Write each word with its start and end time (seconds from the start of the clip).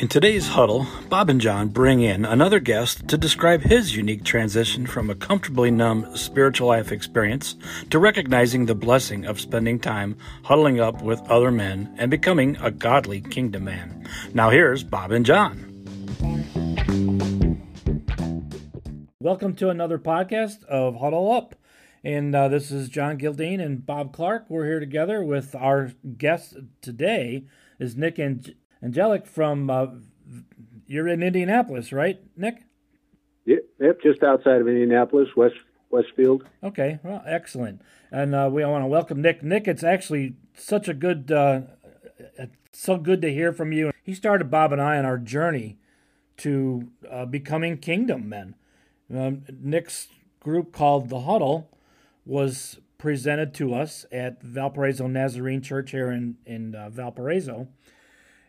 In 0.00 0.08
today's 0.08 0.48
huddle, 0.48 0.86
Bob 1.10 1.28
and 1.28 1.38
John 1.38 1.68
bring 1.68 2.00
in 2.00 2.24
another 2.24 2.58
guest 2.58 3.06
to 3.08 3.18
describe 3.18 3.60
his 3.60 3.94
unique 3.94 4.24
transition 4.24 4.86
from 4.86 5.10
a 5.10 5.14
comfortably 5.14 5.70
numb 5.70 6.16
spiritual 6.16 6.68
life 6.68 6.90
experience 6.90 7.54
to 7.90 7.98
recognizing 7.98 8.64
the 8.64 8.74
blessing 8.74 9.26
of 9.26 9.38
spending 9.38 9.78
time 9.78 10.16
huddling 10.42 10.80
up 10.80 11.02
with 11.02 11.20
other 11.28 11.50
men 11.50 11.94
and 11.98 12.10
becoming 12.10 12.56
a 12.62 12.70
godly 12.70 13.20
kingdom 13.20 13.64
man. 13.64 14.08
Now, 14.32 14.48
here's 14.48 14.82
Bob 14.82 15.10
and 15.12 15.26
John. 15.26 15.66
Welcome 19.20 19.54
to 19.56 19.68
another 19.68 19.98
podcast 19.98 20.64
of 20.64 20.96
Huddle 20.96 21.30
Up. 21.30 21.56
And 22.02 22.34
uh, 22.34 22.48
this 22.48 22.70
is 22.70 22.88
John 22.88 23.18
Gildine 23.18 23.60
and 23.60 23.84
Bob 23.84 24.14
Clark. 24.14 24.46
We're 24.48 24.64
here 24.64 24.80
together 24.80 25.22
with 25.22 25.54
our 25.54 25.92
guest 26.16 26.56
today 26.80 27.44
is 27.78 27.96
Nick 27.96 28.18
and 28.18 28.54
Angelic 28.82 29.26
from, 29.26 29.70
uh, 29.70 29.86
you're 30.86 31.08
in 31.08 31.22
Indianapolis, 31.22 31.92
right, 31.92 32.18
Nick? 32.36 32.64
Yep, 33.44 33.60
yep, 33.80 34.02
just 34.02 34.22
outside 34.22 34.60
of 34.60 34.68
Indianapolis, 34.68 35.28
West 35.36 35.56
Westfield. 35.90 36.44
Okay, 36.62 37.00
well, 37.02 37.22
excellent. 37.26 37.82
And 38.12 38.34
uh, 38.34 38.48
we 38.52 38.64
want 38.64 38.82
to 38.82 38.88
welcome 38.88 39.20
Nick. 39.20 39.42
Nick, 39.42 39.66
it's 39.66 39.82
actually 39.82 40.36
such 40.54 40.88
a 40.88 40.94
good, 40.94 41.32
uh, 41.32 41.62
so 42.72 42.96
good 42.96 43.20
to 43.22 43.32
hear 43.32 43.52
from 43.52 43.72
you. 43.72 43.90
He 44.02 44.14
started 44.14 44.50
Bob 44.50 44.72
and 44.72 44.80
I 44.80 44.98
on 44.98 45.04
our 45.04 45.18
journey 45.18 45.78
to 46.38 46.90
uh, 47.10 47.26
becoming 47.26 47.76
kingdom 47.76 48.28
men. 48.28 48.54
Um, 49.12 49.42
Nick's 49.60 50.08
group 50.38 50.72
called 50.72 51.08
The 51.08 51.22
Huddle 51.22 51.76
was 52.24 52.78
presented 52.96 53.54
to 53.54 53.74
us 53.74 54.06
at 54.12 54.42
Valparaiso 54.42 55.06
Nazarene 55.06 55.62
Church 55.62 55.90
here 55.90 56.10
in, 56.10 56.36
in 56.46 56.74
uh, 56.74 56.90
Valparaiso 56.90 57.68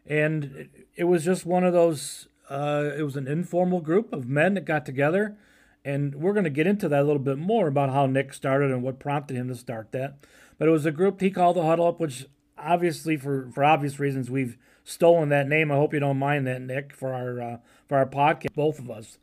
and 0.06 0.70
it 0.96 1.06
was 1.06 1.26
just 1.26 1.46
one 1.46 1.64
of 1.64 1.74
those. 1.74 2.28
Uh, 2.50 2.92
it 2.98 3.04
was 3.04 3.16
an 3.16 3.28
informal 3.28 3.80
group 3.80 4.12
of 4.12 4.28
men 4.28 4.56
that 4.56 4.66
got 4.66 4.86
together, 4.86 5.38
and 5.86 6.16
we're 6.16 6.34
going 6.34 6.44
to 6.44 6.50
get 6.50 6.68
into 6.68 6.90
that 6.90 7.02
a 7.02 7.04
little 7.04 7.22
bit 7.22 7.38
more 7.38 7.68
about 7.68 7.92
how 7.92 8.06
Nick 8.06 8.34
started 8.34 8.72
and 8.72 8.84
what 8.84 9.00
prompted 9.00 9.38
him 9.38 9.48
to 9.48 9.56
start 9.56 9.92
that. 9.94 10.18
But 10.58 10.68
it 10.68 10.72
was 10.72 10.86
a 10.86 10.92
group 10.92 11.22
he 11.22 11.32
called 11.32 11.56
the 11.56 11.64
Huddle 11.64 11.88
Up, 11.88 12.00
which 12.00 12.26
obviously 12.58 13.18
for 13.18 13.50
for 13.54 13.64
obvious 13.64 14.00
reasons 14.00 14.30
we've 14.30 14.58
stolen 14.84 15.30
that 15.30 15.48
name. 15.48 15.72
I 15.72 15.76
hope 15.76 15.94
you 15.94 16.00
don't 16.00 16.20
mind 16.20 16.46
that, 16.48 16.62
Nick, 16.62 16.94
for 16.94 17.14
our 17.14 17.42
uh, 17.42 17.58
for 17.88 17.98
our 17.98 18.06
podcast, 18.06 18.54
both 18.54 18.80
of 18.80 18.90
us. 18.90 19.18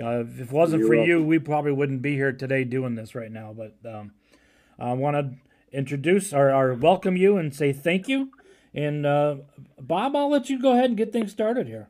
Uh, 0.00 0.20
if 0.20 0.40
it 0.40 0.52
wasn't 0.52 0.80
You're 0.80 0.88
for 0.88 0.96
welcome. 0.96 1.10
you, 1.10 1.22
we 1.24 1.38
probably 1.38 1.72
wouldn't 1.72 2.02
be 2.02 2.14
here 2.14 2.32
today 2.32 2.62
doing 2.62 2.94
this 2.94 3.14
right 3.14 3.32
now. 3.32 3.52
But 3.56 3.74
um, 3.84 4.12
I 4.78 4.92
want 4.92 5.16
to 5.16 5.76
introduce 5.76 6.32
or, 6.32 6.54
or 6.54 6.74
welcome 6.74 7.16
you 7.16 7.36
and 7.36 7.54
say 7.54 7.72
thank 7.72 8.08
you 8.08 8.30
and 8.74 9.06
uh, 9.06 9.36
Bob, 9.80 10.16
I'll 10.16 10.30
let 10.30 10.50
you 10.50 10.60
go 10.60 10.72
ahead 10.72 10.86
and 10.86 10.96
get 10.96 11.12
things 11.12 11.32
started 11.32 11.66
here. 11.66 11.88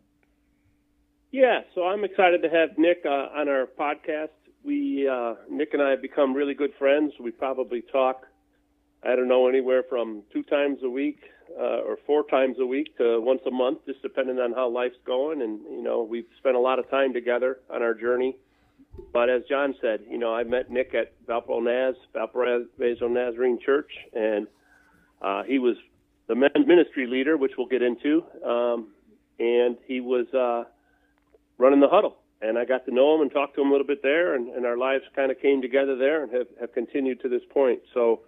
Yeah, 1.31 1.61
so 1.75 1.85
I'm 1.85 2.05
excited 2.05 2.43
to 2.43 2.49
have 2.49 2.79
Nick 2.79 3.03
uh, 3.05 3.09
on 3.09 3.49
our 3.49 3.67
podcast. 3.79 4.31
We 4.65 5.09
uh, 5.09 5.35
Nick 5.51 5.75
and 5.75 5.83
I 5.83 5.91
have 5.91 6.03
become 6.03 6.35
really 6.35 6.55
good 6.55 6.73
friends. 6.79 7.13
We 7.21 7.31
probably 7.31 7.83
talk, 7.83 8.27
I 9.03 9.15
don't 9.15 9.29
know, 9.29 9.49
anywhere 9.49 9.83
from 9.89 10.23
two 10.33 10.43
times 10.43 10.79
a 10.83 10.89
week 10.89 11.21
uh, 11.59 11.81
or 11.83 11.99
four 12.07 12.25
times 12.25 12.57
a 12.61 12.67
week 12.67 12.97
to 12.99 13.21
once 13.21 13.41
a 13.47 13.51
month, 13.51 13.81
just 13.87 14.03
depending 14.03 14.39
on 14.39 14.53
how 14.53 14.69
life's 14.69 14.97
going. 15.05 15.43
And 15.43 15.61
you 15.71 15.83
know, 15.83 16.03
we've 16.03 16.27
spent 16.39 16.57
a 16.57 16.61
lot 16.61 16.79
of 16.79 16.89
time 16.91 17.13
together 17.13 17.59
on 17.71 17.83
our 17.83 17.95
journey. 17.95 18.37
But 19.13 19.29
as 19.29 19.43
John 19.49 19.75
said, 19.81 20.01
you 20.11 20.19
know, 20.19 20.35
I 20.35 20.45
met 20.45 20.71
Nick 20.71 20.95
at 20.95 21.13
Valpo 21.27 21.63
Naz, 21.63 21.95
Valparaiso 22.13 23.07
Nazarene 23.07 23.59
Church, 23.65 23.91
and 24.13 24.47
uh, 25.23 25.43
he 25.45 25.59
was 25.59 25.77
the 26.29 26.35
ministry 26.35 27.07
leader, 27.07 27.37
which 27.37 27.53
we'll 27.57 27.67
get 27.67 27.83
into, 27.83 28.23
um, 28.45 28.89
and 29.39 29.77
he 29.87 30.01
was 30.01 30.27
uh, 30.35 30.65
running 31.57 31.81
the 31.81 31.89
huddle. 31.89 32.17
And 32.41 32.57
I 32.57 32.65
got 32.65 32.85
to 32.85 32.95
know 32.95 33.17
him 33.17 33.23
and 33.23 33.33
talk 33.33 33.55
to 33.57 33.63
him 33.63 33.69
a 33.69 33.71
little 33.73 33.87
bit 33.87 34.03
there, 34.03 34.35
and, 34.35 34.49
and 34.51 34.65
our 34.65 34.77
lives 34.77 35.03
kind 35.17 35.33
of 35.33 35.41
came 35.41 35.61
together 35.61 35.97
there 35.97 36.23
and 36.23 36.33
have, 36.33 36.47
have 36.61 36.73
continued 36.73 37.21
to 37.23 37.29
this 37.29 37.43
point. 37.51 37.81
So, 37.93 38.21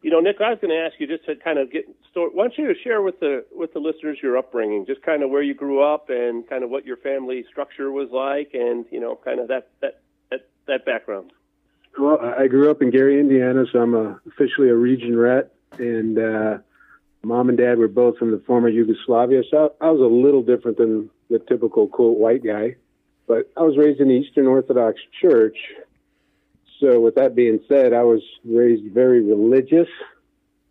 you 0.00 0.10
know, 0.10 0.20
Nick, 0.20 0.36
I 0.40 0.48
was 0.48 0.58
going 0.62 0.70
to 0.70 0.80
ask 0.80 0.94
you 0.98 1.06
just 1.06 1.26
to 1.26 1.36
kind 1.36 1.58
of 1.58 1.70
get 1.70 1.84
story. 2.10 2.30
Why 2.32 2.44
don't 2.44 2.56
you 2.56 2.74
share 2.82 3.02
with 3.02 3.20
the 3.20 3.44
with 3.52 3.74
the 3.74 3.80
listeners 3.80 4.18
your 4.22 4.38
upbringing, 4.38 4.86
just 4.86 5.02
kind 5.02 5.22
of 5.22 5.28
where 5.28 5.42
you 5.42 5.52
grew 5.52 5.82
up 5.82 6.08
and 6.08 6.48
kind 6.48 6.64
of 6.64 6.70
what 6.70 6.86
your 6.86 6.96
family 6.96 7.44
structure 7.50 7.90
was 7.92 8.08
like, 8.10 8.52
and 8.54 8.86
you 8.90 8.98
know, 8.98 9.18
kind 9.22 9.40
of 9.40 9.48
that 9.48 9.68
that 9.82 10.00
that, 10.30 10.48
that 10.66 10.86
background. 10.86 11.32
Well, 11.98 12.18
I 12.20 12.46
grew 12.46 12.70
up 12.70 12.80
in 12.80 12.90
Gary, 12.90 13.20
Indiana, 13.20 13.64
so 13.70 13.80
I'm 13.80 13.94
a, 13.94 14.18
officially 14.26 14.70
a 14.70 14.74
region 14.76 15.18
rat, 15.18 15.52
and 15.76 16.18
uh, 16.18 16.58
mom 17.22 17.48
and 17.48 17.58
dad 17.58 17.78
were 17.78 17.88
both 17.88 18.16
from 18.16 18.30
the 18.30 18.38
former 18.46 18.68
Yugoslavia, 18.68 19.42
so 19.50 19.74
I 19.80 19.90
was 19.90 20.00
a 20.00 20.04
little 20.04 20.42
different 20.42 20.78
than 20.78 21.10
the 21.28 21.38
typical 21.38 21.88
cool 21.88 22.16
white 22.16 22.44
guy. 22.44 22.76
But 23.26 23.50
I 23.56 23.62
was 23.62 23.76
raised 23.76 24.00
in 24.00 24.08
the 24.08 24.14
Eastern 24.14 24.46
Orthodox 24.46 25.00
Church. 25.20 25.56
So, 26.80 26.98
with 26.98 27.14
that 27.16 27.34
being 27.34 27.60
said, 27.68 27.92
I 27.92 28.02
was 28.02 28.22
raised 28.44 28.92
very 28.92 29.22
religious 29.22 29.88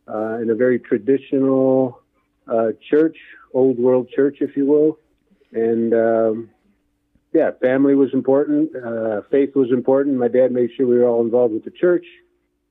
uh, 0.08 0.40
in 0.42 0.50
a 0.50 0.56
very 0.56 0.80
traditional 0.80 2.02
uh, 2.48 2.70
church, 2.90 3.18
old 3.54 3.78
world 3.78 4.10
church, 4.10 4.38
if 4.42 4.58
you 4.58 4.66
will. 4.66 4.98
And 5.54 5.94
um, 5.94 6.50
yeah, 7.32 7.52
family 7.62 7.96
was 7.96 8.10
important, 8.14 8.76
uh, 8.76 9.22
faith 9.30 9.56
was 9.56 9.72
important. 9.72 10.18
My 10.18 10.28
dad 10.28 10.52
made 10.52 10.72
sure 10.76 10.88
we 10.88 10.98
were 10.98 11.08
all 11.08 11.22
involved 11.22 11.54
with 11.54 11.64
the 11.64 11.72
church 11.72 12.06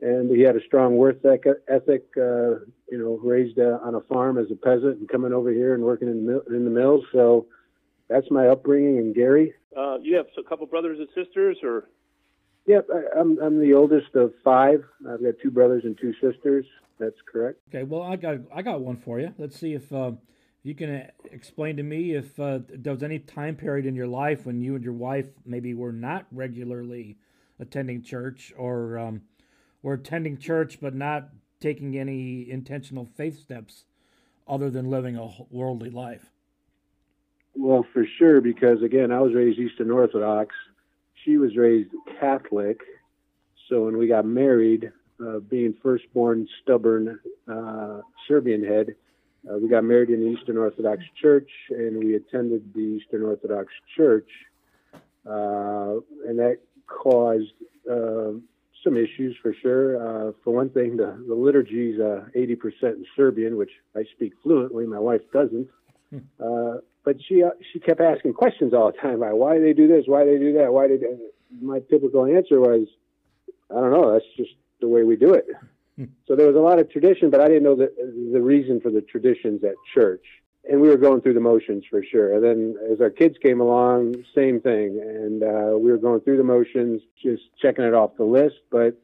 and 0.01 0.31
he 0.31 0.43
had 0.43 0.57
a 0.57 0.65
strong 0.67 0.97
work 0.97 1.19
ethic. 1.25 2.07
Uh, 2.17 2.61
you 2.91 2.99
know, 2.99 3.19
raised 3.23 3.59
uh, 3.59 3.79
on 3.83 3.95
a 3.95 4.01
farm 4.03 4.39
as 4.39 4.47
a 4.51 4.57
peasant 4.57 4.99
and 4.99 5.09
coming 5.09 5.33
over 5.33 5.51
here 5.51 5.75
and 5.75 5.83
working 5.83 6.09
in 6.09 6.27
the, 6.27 6.43
in 6.55 6.65
the 6.65 6.71
mills. 6.71 7.05
So 7.13 7.47
that's 8.09 8.31
my 8.31 8.49
upbringing 8.49 8.99
And 8.99 9.15
Gary. 9.15 9.53
Uh, 9.77 9.99
you 9.99 10.17
have 10.17 10.27
a 10.39 10.43
couple 10.43 10.67
brothers 10.67 10.99
and 10.99 11.09
sisters, 11.15 11.59
or? 11.63 11.89
Yep, 12.67 12.89
I, 12.93 13.21
I'm 13.21 13.39
I'm 13.39 13.61
the 13.61 13.75
oldest 13.75 14.15
of 14.15 14.33
five. 14.43 14.83
I've 15.09 15.23
got 15.23 15.35
two 15.43 15.51
brothers 15.51 15.85
and 15.85 15.97
two 15.99 16.13
sisters. 16.15 16.67
That's 16.99 17.17
correct. 17.31 17.61
Okay, 17.69 17.85
well, 17.85 18.03
I 18.03 18.17
got 18.17 18.39
I 18.55 18.63
got 18.63 18.81
one 18.81 18.97
for 18.97 19.21
you. 19.21 19.33
Let's 19.39 19.59
see 19.59 19.75
if 19.75 19.93
uh, 19.93 20.13
you 20.63 20.75
can 20.75 20.95
uh, 20.95 21.07
explain 21.31 21.77
to 21.77 21.83
me 21.83 22.15
if 22.15 22.39
uh, 22.41 22.61
there 22.69 22.93
was 22.93 23.03
any 23.03 23.21
time 23.21 23.57
period 23.57 23.87
in 23.87 23.95
your 23.95 24.07
life 24.07 24.47
when 24.47 24.61
you 24.61 24.75
and 24.75 24.83
your 24.83 24.95
wife 24.95 25.29
maybe 25.47 25.75
were 25.75 25.93
not 25.93 26.27
regularly 26.33 27.17
attending 27.61 28.03
church 28.03 28.53
or 28.57 28.99
um, 28.99 29.23
were 29.83 29.95
attending 29.95 30.39
church 30.39 30.79
but 30.81 30.95
not 30.95 31.29
taking 31.61 31.99
any 31.99 32.49
intentional 32.51 33.05
faith 33.05 33.39
steps 33.41 33.85
other 34.47 34.71
than 34.71 34.91
living 34.91 35.17
a 35.17 35.29
worldly 35.51 35.91
life? 35.91 36.31
Well, 37.55 37.85
for 37.93 38.07
sure, 38.19 38.41
because 38.41 38.83
again, 38.83 39.11
I 39.11 39.21
was 39.21 39.35
raised 39.35 39.59
Eastern 39.59 39.91
Orthodox. 39.91 40.55
She 41.25 41.37
was 41.37 41.57
raised 41.57 41.91
Catholic. 42.21 42.81
So 43.69 43.85
when 43.85 43.99
we 43.99 44.07
got 44.07 44.25
married, 44.25 44.93
uh, 45.21 45.41
being 45.41 45.75
firstborn, 45.83 46.47
stubborn 46.63 47.19
uh, 47.49 48.01
Serbian 48.29 48.65
head, 48.65 48.95
uh, 49.49 49.59
we 49.59 49.69
got 49.69 49.85
married 49.85 50.11
in 50.11 50.21
the 50.21 50.39
Eastern 50.39 50.57
Orthodox 50.57 51.03
Church, 51.21 51.51
and 51.71 51.99
we 51.99 52.15
attended 52.15 52.73
the 52.75 52.81
Eastern 52.81 53.23
Orthodox 53.23 53.73
Church, 53.97 54.29
uh, 55.27 55.95
and 56.27 56.39
that 56.39 56.59
caused 56.87 57.53
uh, 57.91 58.33
some 58.85 58.97
issues 58.97 59.37
for 59.43 59.55
sure. 59.55 59.97
Uh, 60.29 60.33
for 60.45 60.55
one 60.55 60.71
thing, 60.71 60.97
the, 60.97 61.23
the 61.27 61.35
liturgy 61.35 61.91
is 61.91 62.01
uh, 62.01 62.25
80% 62.37 62.83
in 62.83 63.07
Serbian, 63.17 63.57
which 63.57 63.71
I 63.97 64.05
speak 64.15 64.33
fluently. 64.43 64.87
My 64.87 64.99
wife 64.99 65.23
doesn't. 65.33 65.69
Hmm. 66.11 66.19
Uh, 66.41 66.79
but 67.05 67.17
she 67.27 67.43
uh, 67.43 67.51
she 67.73 67.81
kept 67.81 68.01
asking 68.01 68.35
questions 68.35 68.75
all 68.75 68.93
the 68.93 68.99
time 68.99 69.21
why 69.21 69.57
do 69.57 69.63
they 69.63 69.73
do 69.73 69.89
this, 69.89 70.05
why 70.07 70.25
do 70.25 70.33
they 70.33 70.45
do 70.45 70.53
that, 70.55 70.73
why 70.73 70.87
did 70.89 71.03
my 71.61 71.81
typical 71.81 72.27
answer 72.27 72.61
was, 72.61 72.87
I 73.71 73.75
don't 73.75 73.93
know, 73.93 74.13
that's 74.13 74.25
just 74.37 74.51
the 74.81 74.89
way 74.89 75.05
we 75.05 75.17
do 75.17 75.33
it. 75.35 75.47
Hmm. 75.97 76.05
So 76.27 76.37
there 76.37 76.47
was 76.47 76.57
a 76.57 76.61
lot 76.61 76.79
of 76.79 76.91
tradition, 76.91 77.31
but 77.31 77.41
I 77.41 77.47
didn't 77.47 77.63
know 77.63 77.77
the 77.77 77.93
the 78.33 78.41
reason 78.41 78.81
for 78.81 78.91
the 78.91 79.01
traditions 79.01 79.65
at 79.65 79.75
church 79.95 80.25
and 80.69 80.81
we 80.81 80.89
were 80.89 80.97
going 80.97 81.23
through 81.23 81.35
the 81.35 81.41
motions 81.41 81.85
for 81.91 82.03
sure. 82.03 82.35
And 82.35 82.45
then 82.45 82.93
as 82.93 83.01
our 83.01 83.11
kids 83.11 83.37
came 83.43 83.61
along, 83.61 84.17
same 84.35 84.61
thing. 84.61 85.01
And 85.01 85.43
uh, 85.43 85.79
we 85.79 85.91
were 85.91 85.97
going 85.97 86.21
through 86.21 86.37
the 86.37 86.45
motions, 86.45 87.01
just 87.23 87.43
checking 87.61 87.85
it 87.85 87.95
off 87.95 88.17
the 88.17 88.25
list. 88.25 88.57
But 88.71 89.01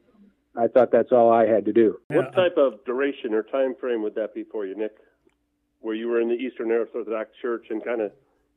I 0.56 0.68
thought 0.68 0.92
that's 0.92 1.10
all 1.10 1.32
I 1.32 1.46
had 1.46 1.64
to 1.64 1.72
do. 1.72 1.98
What 2.08 2.34
type 2.34 2.56
of 2.58 2.84
duration 2.84 3.32
or 3.32 3.42
time 3.42 3.74
frame 3.80 4.02
would 4.02 4.14
that 4.14 4.34
be 4.34 4.44
for 4.44 4.66
you, 4.66 4.76
Nick? 4.76 4.96
Where 5.80 5.94
you 5.94 6.08
were 6.08 6.20
in 6.20 6.28
the 6.28 6.34
Eastern 6.34 6.70
Orthodox 6.70 7.30
Church 7.40 7.66
and 7.70 7.82
kind 7.82 8.00
of 8.00 8.12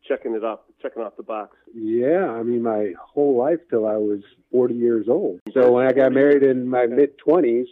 checking 0.07 0.33
it 0.33 0.43
off, 0.43 0.59
checking 0.81 1.01
off 1.01 1.15
the 1.17 1.23
box. 1.23 1.55
Yeah, 1.73 2.29
I 2.29 2.43
mean 2.43 2.61
my 2.61 2.93
whole 2.99 3.37
life 3.37 3.59
till 3.69 3.85
I 3.85 3.97
was 3.97 4.21
40 4.51 4.75
years 4.75 5.07
old. 5.09 5.41
So 5.53 5.71
when 5.73 5.87
I 5.87 5.91
got 5.91 6.13
married 6.13 6.43
in 6.43 6.69
my 6.69 6.85
mid 6.85 7.17
20s 7.19 7.65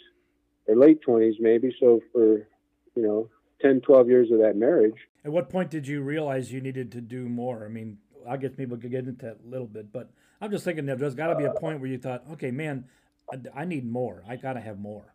or 0.68 0.76
late 0.76 1.00
20s 1.08 1.36
maybe, 1.40 1.74
so 1.80 2.02
for 2.12 2.48
you 2.96 3.04
know 3.04 3.30
10, 3.62 3.82
12 3.82 4.10
years 4.10 4.32
of 4.32 4.40
that 4.40 4.56
marriage. 4.56 4.96
At 5.24 5.32
what 5.32 5.50
point 5.50 5.70
did 5.70 5.88
you 5.88 6.02
realize 6.02 6.52
you 6.52 6.62
needed 6.62 6.92
to 6.94 7.02
do 7.02 7.28
more? 7.28 7.66
I 7.66 7.70
mean, 7.70 7.98
I 8.28 8.38
guess 8.38 8.52
people 8.56 8.78
could 8.78 8.92
get 8.92 9.08
into 9.08 9.26
that 9.26 9.40
a 9.46 9.50
little 9.50 9.68
bit, 9.68 9.92
but 9.92 10.10
I'm 10.42 10.52
just 10.52 10.66
thinking 10.66 10.86
that 10.88 11.00
there's 11.00 11.16
got 11.16 11.28
to 11.28 11.36
be 11.36 11.46
a 11.46 11.54
point 11.54 11.80
where 11.80 11.90
you 11.90 11.98
thought, 11.98 12.24
okay, 12.34 12.52
man, 12.52 12.86
I, 13.32 13.62
I 13.62 13.66
need 13.66 13.90
more. 13.90 14.24
I 14.28 14.36
got 14.36 14.54
to 14.54 14.62
have 14.62 14.80
more. 14.80 15.14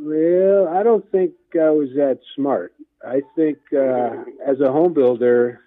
Well, 0.00 0.68
I 0.68 0.82
don't 0.82 1.10
think 1.10 1.32
I 1.54 1.70
was 1.70 1.88
that 1.96 2.20
smart. 2.34 2.74
I 3.04 3.22
think 3.34 3.58
uh, 3.72 4.24
as 4.46 4.60
a 4.60 4.70
home 4.70 4.94
builder, 4.94 5.60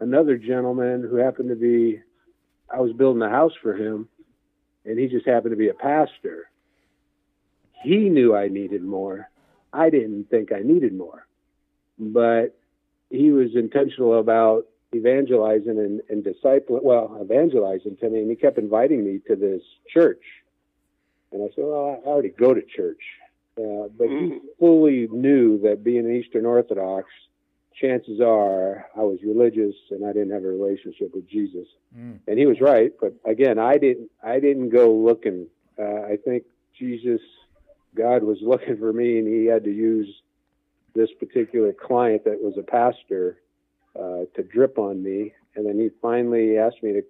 another 0.00 0.36
gentleman 0.36 1.06
who 1.08 1.16
happened 1.16 1.48
to 1.50 1.56
be, 1.56 2.00
I 2.70 2.80
was 2.80 2.92
building 2.92 3.22
a 3.22 3.30
house 3.30 3.52
for 3.62 3.74
him, 3.74 4.08
and 4.84 4.98
he 4.98 5.06
just 5.06 5.26
happened 5.26 5.52
to 5.52 5.56
be 5.56 5.68
a 5.68 5.74
pastor. 5.74 6.50
He 7.82 8.08
knew 8.08 8.34
I 8.34 8.48
needed 8.48 8.82
more. 8.82 9.28
I 9.76 9.90
didn't 9.90 10.30
think 10.30 10.52
I 10.52 10.60
needed 10.60 10.96
more, 10.96 11.26
but 11.98 12.58
he 13.10 13.30
was 13.30 13.54
intentional 13.54 14.18
about 14.18 14.66
evangelizing 14.94 15.78
and, 15.78 16.00
and 16.08 16.24
discipling, 16.24 16.82
well, 16.82 17.18
evangelizing 17.22 17.96
to 17.98 18.10
me, 18.10 18.20
and 18.20 18.30
he 18.30 18.36
kept 18.36 18.58
inviting 18.58 19.04
me 19.04 19.20
to 19.28 19.36
this 19.36 19.62
church. 19.92 20.22
And 21.32 21.42
I 21.42 21.54
said, 21.54 21.64
well, 21.64 22.00
I 22.04 22.08
already 22.08 22.30
go 22.30 22.54
to 22.54 22.62
church. 22.62 23.02
Uh, 23.58 23.88
but 23.96 24.08
mm-hmm. 24.08 24.34
he 24.34 24.40
fully 24.58 25.08
knew 25.10 25.58
that 25.62 25.82
being 25.82 26.04
an 26.04 26.14
Eastern 26.14 26.46
Orthodox, 26.46 27.08
chances 27.80 28.20
are 28.20 28.86
I 28.96 29.00
was 29.00 29.18
religious 29.24 29.74
and 29.90 30.04
I 30.04 30.12
didn't 30.12 30.30
have 30.30 30.44
a 30.44 30.48
relationship 30.48 31.14
with 31.14 31.28
Jesus. 31.28 31.66
Mm. 31.96 32.18
And 32.26 32.38
he 32.38 32.46
was 32.46 32.60
right, 32.60 32.92
but 33.00 33.14
again, 33.24 33.58
I 33.58 33.76
didn't. 33.76 34.10
I 34.22 34.40
didn't 34.40 34.70
go 34.70 34.92
looking. 34.92 35.46
Uh, 35.78 36.02
I 36.02 36.16
think 36.22 36.44
Jesus, 36.78 37.20
God 37.96 38.22
was 38.22 38.38
looking 38.42 38.76
for 38.76 38.92
me, 38.92 39.18
and 39.18 39.26
He 39.26 39.46
had 39.46 39.64
to 39.64 39.72
use 39.72 40.08
this 40.94 41.10
particular 41.18 41.72
client 41.72 42.24
that 42.24 42.40
was 42.40 42.54
a 42.58 42.62
pastor 42.62 43.38
uh, 43.98 44.24
to 44.34 44.42
drip 44.42 44.78
on 44.78 45.02
me. 45.02 45.32
And 45.54 45.66
then 45.66 45.78
He 45.78 45.90
finally 46.00 46.58
asked 46.58 46.82
me 46.82 46.92
to. 46.92 47.02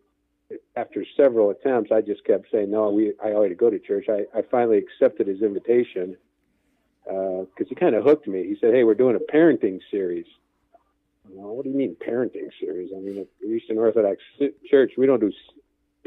After 0.77 1.05
several 1.17 1.50
attempts, 1.50 1.91
I 1.91 2.00
just 2.03 2.25
kept 2.25 2.53
saying, 2.53 2.71
"No, 2.71 2.91
we. 2.91 3.12
I 3.23 3.33
already 3.33 3.56
go 3.56 3.69
to 3.69 3.81
church." 3.81 4.06
I, 4.09 4.27
I 4.33 4.43
finally 4.43 4.79
accepted 4.79 5.27
his 5.27 5.43
invitation 5.43 6.17
because 7.05 7.49
uh, 7.61 7.65
he 7.69 7.75
kind 7.75 7.97
of 7.97 8.05
hooked 8.05 8.29
me. 8.29 8.44
He 8.44 8.56
said, 8.61 8.73
"Hey, 8.73 8.85
we're 8.85 8.94
doing 8.94 9.17
a 9.17 9.32
parenting 9.32 9.81
series." 9.91 10.27
Well, 11.29 11.56
what 11.56 11.65
do 11.65 11.71
you 11.71 11.77
mean 11.77 11.97
parenting 11.97 12.50
series? 12.61 12.91
I 12.97 13.00
mean, 13.00 13.19
at 13.19 13.49
Eastern 13.49 13.79
Orthodox 13.79 14.23
Church, 14.71 14.93
we 14.97 15.06
don't 15.06 15.21
do 15.21 15.32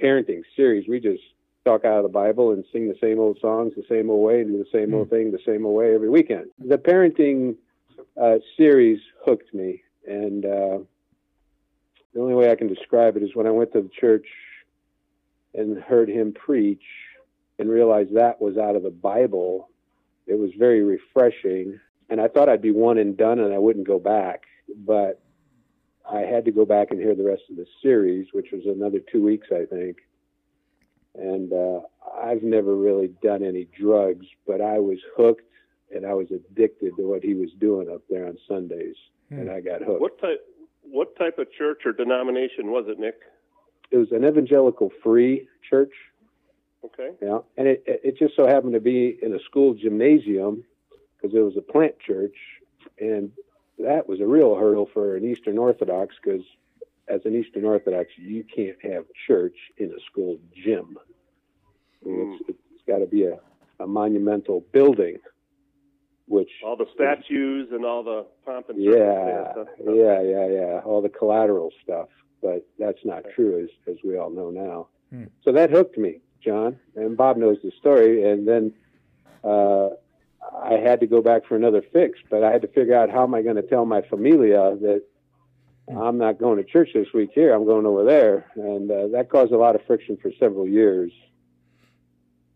parenting 0.01 0.43
series. 0.55 0.87
We 0.87 0.99
just 0.99 1.23
talk 1.65 1.85
out 1.85 1.97
of 1.97 2.03
the 2.03 2.09
Bible 2.09 2.51
and 2.51 2.63
sing 2.71 2.87
the 2.87 2.97
same 3.01 3.19
old 3.19 3.37
songs 3.39 3.73
the 3.75 3.83
same 3.89 4.09
old 4.09 4.25
way 4.25 4.41
and 4.41 4.51
do 4.51 4.57
the 4.57 4.77
same 4.77 4.93
old 4.93 5.07
hmm. 5.07 5.15
thing 5.15 5.31
the 5.31 5.39
same 5.45 5.65
old 5.65 5.75
way 5.75 5.93
every 5.93 6.09
weekend. 6.09 6.45
The 6.59 6.77
parenting 6.77 7.55
uh, 8.19 8.39
series 8.57 8.99
hooked 9.25 9.53
me, 9.53 9.83
and 10.07 10.45
uh, 10.45 10.79
the 12.13 12.19
only 12.21 12.35
way 12.35 12.51
I 12.51 12.55
can 12.55 12.67
describe 12.67 13.17
it 13.17 13.23
is 13.23 13.35
when 13.35 13.47
I 13.47 13.51
went 13.51 13.73
to 13.73 13.81
the 13.81 13.89
church 13.89 14.25
and 15.53 15.81
heard 15.81 16.09
him 16.09 16.33
preach 16.33 16.83
and 17.57 17.69
realized 17.69 18.15
that 18.15 18.41
was 18.41 18.57
out 18.57 18.75
of 18.75 18.83
the 18.83 18.91
Bible. 18.91 19.69
It 20.27 20.37
was 20.37 20.51
very 20.57 20.83
refreshing, 20.83 21.79
and 22.09 22.21
I 22.21 22.27
thought 22.27 22.49
I'd 22.49 22.61
be 22.61 22.71
one 22.71 22.97
and 22.97 23.17
done 23.17 23.39
and 23.39 23.53
I 23.53 23.57
wouldn't 23.57 23.87
go 23.87 23.99
back 23.99 24.43
but 24.75 25.21
I 26.09 26.21
had 26.21 26.45
to 26.45 26.51
go 26.51 26.65
back 26.65 26.91
and 26.91 26.99
hear 26.99 27.15
the 27.15 27.23
rest 27.23 27.43
of 27.49 27.55
the 27.55 27.65
series, 27.81 28.27
which 28.31 28.47
was 28.51 28.63
another 28.65 28.99
two 29.11 29.23
weeks, 29.23 29.47
I 29.51 29.65
think. 29.65 29.97
And 31.15 31.51
uh, 31.51 31.81
I've 32.21 32.43
never 32.43 32.75
really 32.75 33.09
done 33.21 33.43
any 33.43 33.67
drugs, 33.77 34.25
but 34.45 34.61
I 34.61 34.79
was 34.79 34.99
hooked 35.17 35.49
and 35.93 36.05
I 36.05 36.13
was 36.13 36.27
addicted 36.31 36.95
to 36.97 37.07
what 37.07 37.23
he 37.23 37.33
was 37.33 37.49
doing 37.59 37.89
up 37.89 38.01
there 38.09 38.27
on 38.27 38.37
Sundays, 38.47 38.95
hmm. 39.29 39.39
and 39.39 39.51
I 39.51 39.61
got 39.61 39.81
hooked. 39.81 40.01
What 40.01 40.19
type? 40.19 40.45
What 40.83 41.15
type 41.17 41.37
of 41.37 41.51
church 41.51 41.81
or 41.85 41.91
denomination 41.91 42.71
was 42.71 42.85
it, 42.87 42.99
Nick? 42.99 43.15
It 43.91 43.97
was 43.97 44.11
an 44.11 44.25
evangelical 44.25 44.91
free 45.03 45.47
church. 45.67 45.93
Okay. 46.85 47.11
Yeah, 47.21 47.39
and 47.57 47.67
it 47.67 47.83
it 47.85 48.17
just 48.17 48.35
so 48.35 48.47
happened 48.47 48.73
to 48.73 48.79
be 48.79 49.17
in 49.21 49.33
a 49.33 49.39
school 49.39 49.73
gymnasium 49.73 50.63
because 51.15 51.35
it 51.35 51.41
was 51.41 51.57
a 51.57 51.61
plant 51.61 51.99
church, 51.99 52.35
and 52.99 53.31
that 53.79 54.07
was 54.07 54.19
a 54.21 54.25
real 54.25 54.55
hurdle 54.55 54.89
for 54.93 55.15
an 55.15 55.29
Eastern 55.29 55.57
Orthodox 55.57 56.15
because 56.23 56.43
as 57.09 57.21
an 57.25 57.35
Eastern 57.35 57.65
Orthodox, 57.65 58.09
you 58.17 58.43
can't 58.43 58.77
have 58.83 59.05
church 59.27 59.55
in 59.77 59.87
a 59.87 59.99
school 60.09 60.37
gym. 60.55 60.97
Mm. 62.05 62.37
It's, 62.39 62.49
it's 62.49 62.83
got 62.87 62.99
to 62.99 63.07
be 63.07 63.23
a, 63.23 63.39
a 63.79 63.87
monumental 63.87 64.63
building, 64.71 65.17
which 66.27 66.49
all 66.63 66.77
the 66.77 66.85
statues 66.93 67.69
and 67.71 67.83
all 67.83 68.03
the 68.03 68.25
pomp 68.45 68.69
and 68.69 68.81
yeah, 68.81 69.53
yeah, 69.83 70.21
yeah, 70.21 70.47
yeah, 70.47 70.81
all 70.85 71.01
the 71.01 71.09
collateral 71.09 71.71
stuff. 71.83 72.09
But 72.41 72.65
that's 72.77 72.99
not 73.03 73.23
true, 73.35 73.63
as 73.63 73.91
as 73.91 73.97
we 74.03 74.17
all 74.17 74.29
know 74.29 74.49
now. 74.49 74.87
Hmm. 75.09 75.25
So 75.43 75.51
that 75.51 75.71
hooked 75.71 75.97
me, 75.97 76.21
John, 76.43 76.79
and 76.95 77.17
Bob 77.17 77.35
knows 77.37 77.57
the 77.63 77.71
story. 77.79 78.31
And 78.31 78.47
then 78.47 78.73
uh, 79.43 79.89
I 80.63 80.73
had 80.73 81.01
to 81.01 81.07
go 81.07 81.21
back 81.21 81.45
for 81.45 81.55
another 81.55 81.81
fix, 81.91 82.19
but 82.29 82.43
I 82.43 82.51
had 82.51 82.61
to 82.61 82.67
figure 82.69 82.95
out 82.95 83.09
how 83.09 83.23
am 83.23 83.33
I 83.33 83.41
going 83.41 83.57
to 83.57 83.61
tell 83.61 83.85
my 83.85 84.01
familia 84.01 84.77
that 84.81 85.03
I'm 85.97 86.17
not 86.17 86.39
going 86.39 86.57
to 86.57 86.63
church 86.63 86.89
this 86.93 87.07
week 87.13 87.31
here. 87.33 87.53
I'm 87.53 87.65
going 87.65 87.85
over 87.85 88.03
there, 88.03 88.51
and 88.55 88.89
uh, 88.91 89.07
that 89.13 89.29
caused 89.29 89.51
a 89.51 89.57
lot 89.57 89.75
of 89.75 89.81
friction 89.87 90.17
for 90.21 90.31
several 90.39 90.67
years, 90.67 91.11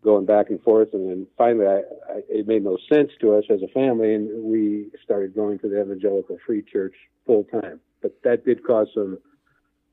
going 0.02 0.24
back 0.24 0.50
and 0.50 0.62
forth. 0.62 0.90
And 0.92 1.10
then 1.10 1.26
finally, 1.36 1.66
I, 1.66 1.78
I, 1.78 2.22
it 2.28 2.46
made 2.46 2.62
no 2.62 2.78
sense 2.88 3.10
to 3.20 3.34
us 3.34 3.44
as 3.50 3.62
a 3.62 3.68
family, 3.68 4.14
and 4.14 4.44
we 4.44 4.90
started 5.02 5.34
going 5.34 5.58
to 5.60 5.68
the 5.68 5.80
Evangelical 5.80 6.38
Free 6.46 6.62
Church 6.62 6.94
full 7.26 7.44
time. 7.44 7.80
But 8.02 8.22
that 8.22 8.44
did 8.44 8.64
cause 8.64 8.88
some 8.94 9.18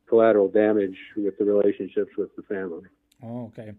collateral 0.07 0.49
damage 0.49 0.97
with 1.15 1.37
the 1.39 1.45
relationships 1.45 2.11
with 2.17 2.35
the 2.35 2.43
family. 2.43 2.83
Oh, 3.23 3.45
okay. 3.45 3.73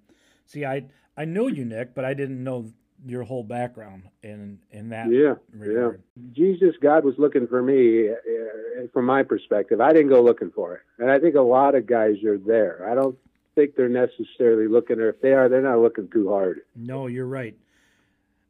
See, 0.46 0.64
I 0.64 0.86
I 1.16 1.24
know 1.24 1.46
you, 1.46 1.64
Nick, 1.64 1.94
but 1.94 2.04
I 2.04 2.14
didn't 2.14 2.42
know 2.42 2.72
your 3.04 3.22
whole 3.24 3.42
background 3.42 4.04
in 4.22 4.58
in 4.70 4.90
that 4.90 5.10
yeah 5.10 5.34
regard. 5.52 6.02
yeah 6.16 6.22
jesus 6.32 6.74
god 6.80 7.04
was 7.04 7.14
looking 7.18 7.46
for 7.46 7.62
me 7.62 8.08
uh, 8.10 8.86
from 8.92 9.04
my 9.06 9.22
perspective. 9.22 9.80
I 9.80 9.92
didn't 9.92 10.08
go 10.08 10.22
looking 10.22 10.50
for 10.50 10.74
it. 10.74 10.80
And 10.98 11.10
i 11.10 11.18
think 11.18 11.34
a 11.34 11.40
lot 11.40 11.74
of 11.74 11.86
guys 11.86 12.22
are 12.24 12.38
there. 12.38 12.88
I 12.90 12.94
don't 12.94 13.16
think 13.54 13.74
they're 13.76 13.88
necessarily 13.88 14.68
looking 14.68 14.98
or 15.00 15.08
if 15.08 15.20
they 15.20 15.32
are 15.32 15.48
they're 15.48 15.62
not 15.62 15.78
looking 15.80 16.08
too 16.10 16.28
hard. 16.28 16.60
No 16.76 17.06
you're 17.06 17.26
right. 17.26 17.56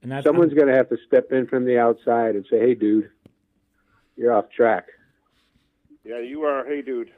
And 0.03 0.11
that's 0.11 0.25
someone's 0.27 0.55
going 0.55 0.69
to 0.69 0.75
have 0.75 0.89
to 0.91 0.97
step 1.07 1.33
in 1.33 1.47
from 1.47 1.65
the 1.65 1.79
outside 1.79 2.35
and 2.35 2.45
say 2.51 2.59
hey 2.59 2.75
dude 2.75 3.11
you're 4.17 4.33
off 4.33 4.51
track. 4.51 4.87
Yeah 6.05 6.21
you 6.21 6.43
are. 6.43 6.65
Hey 6.67 6.83
dude 6.83 7.11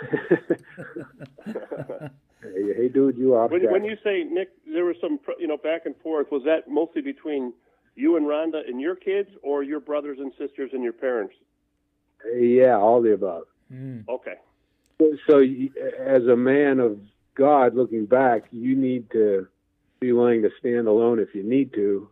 Hey, 2.42 2.74
hey, 2.74 2.88
dude, 2.88 3.18
you 3.18 3.36
off 3.36 3.50
when, 3.50 3.70
when 3.70 3.84
you 3.84 3.96
say 4.02 4.24
Nick, 4.24 4.48
there 4.66 4.84
was 4.84 4.96
some 5.00 5.18
you 5.38 5.46
know 5.46 5.58
back 5.58 5.82
and 5.84 5.94
forth. 6.02 6.28
Was 6.30 6.42
that 6.44 6.70
mostly 6.70 7.02
between 7.02 7.52
you 7.96 8.16
and 8.16 8.26
Rhonda 8.26 8.66
and 8.66 8.80
your 8.80 8.96
kids, 8.96 9.28
or 9.42 9.62
your 9.62 9.80
brothers 9.80 10.18
and 10.18 10.32
sisters 10.38 10.70
and 10.72 10.82
your 10.82 10.92
parents? 10.94 11.34
Yeah, 12.34 12.76
all 12.76 13.02
the 13.02 13.12
above. 13.12 13.44
Mm. 13.72 14.08
Okay. 14.08 14.34
So, 14.98 15.12
so, 15.28 15.38
as 15.38 16.26
a 16.26 16.36
man 16.36 16.80
of 16.80 16.98
God, 17.34 17.74
looking 17.74 18.06
back, 18.06 18.44
you 18.50 18.76
need 18.76 19.10
to 19.12 19.46
be 20.00 20.12
willing 20.12 20.42
to 20.42 20.50
stand 20.58 20.88
alone 20.88 21.18
if 21.18 21.34
you 21.34 21.42
need 21.42 21.72
to, 21.74 22.08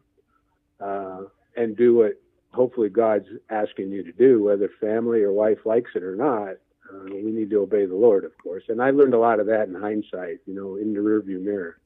uh, 0.80 1.20
and 1.56 1.76
do 1.76 1.96
what 1.96 2.20
hopefully 2.52 2.88
God's 2.88 3.26
asking 3.50 3.90
you 3.90 4.02
to 4.04 4.12
do, 4.12 4.42
whether 4.42 4.70
family 4.80 5.22
or 5.22 5.32
wife 5.32 5.58
likes 5.64 5.90
it 5.94 6.02
or 6.02 6.16
not. 6.16 6.56
Uh, 6.90 7.04
we 7.04 7.30
need 7.32 7.50
to 7.50 7.60
obey 7.60 7.84
the 7.84 7.94
Lord, 7.94 8.24
of 8.24 8.36
course. 8.38 8.64
And 8.68 8.82
I 8.82 8.90
learned 8.90 9.14
a 9.14 9.18
lot 9.18 9.40
of 9.40 9.46
that 9.46 9.68
in 9.68 9.74
hindsight, 9.74 10.40
you 10.46 10.54
know, 10.54 10.76
in 10.76 10.94
the 10.94 11.00
rearview 11.00 11.40
mirror. 11.40 11.78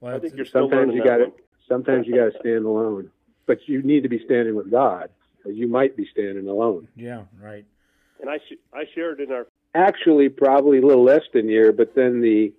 Well, 0.00 0.16
I 0.16 0.18
think 0.18 0.34
you're 0.34 0.46
sometimes 0.46 0.94
you 0.94 1.04
got 1.04 1.18
to 1.18 1.32
sometimes 1.68 2.06
you 2.06 2.16
got 2.16 2.32
to 2.32 2.38
stand 2.40 2.64
alone, 2.64 3.10
but 3.46 3.58
you 3.66 3.82
need 3.82 4.02
to 4.02 4.08
be 4.08 4.20
standing 4.24 4.54
with 4.54 4.70
God, 4.70 5.10
you 5.46 5.68
might 5.68 5.96
be 5.96 6.06
standing 6.12 6.48
alone. 6.48 6.88
Yeah, 6.96 7.22
right. 7.40 7.64
And 8.20 8.30
I 8.30 8.38
sh- 8.38 8.58
I 8.72 8.84
shared 8.94 9.20
in 9.20 9.30
our 9.32 9.46
actually 9.74 10.28
probably 10.28 10.78
a 10.78 10.86
little 10.86 11.04
less 11.04 11.22
than 11.32 11.48
a 11.48 11.52
year, 11.52 11.72
but 11.72 11.94
then 11.94 12.20
the 12.20 12.52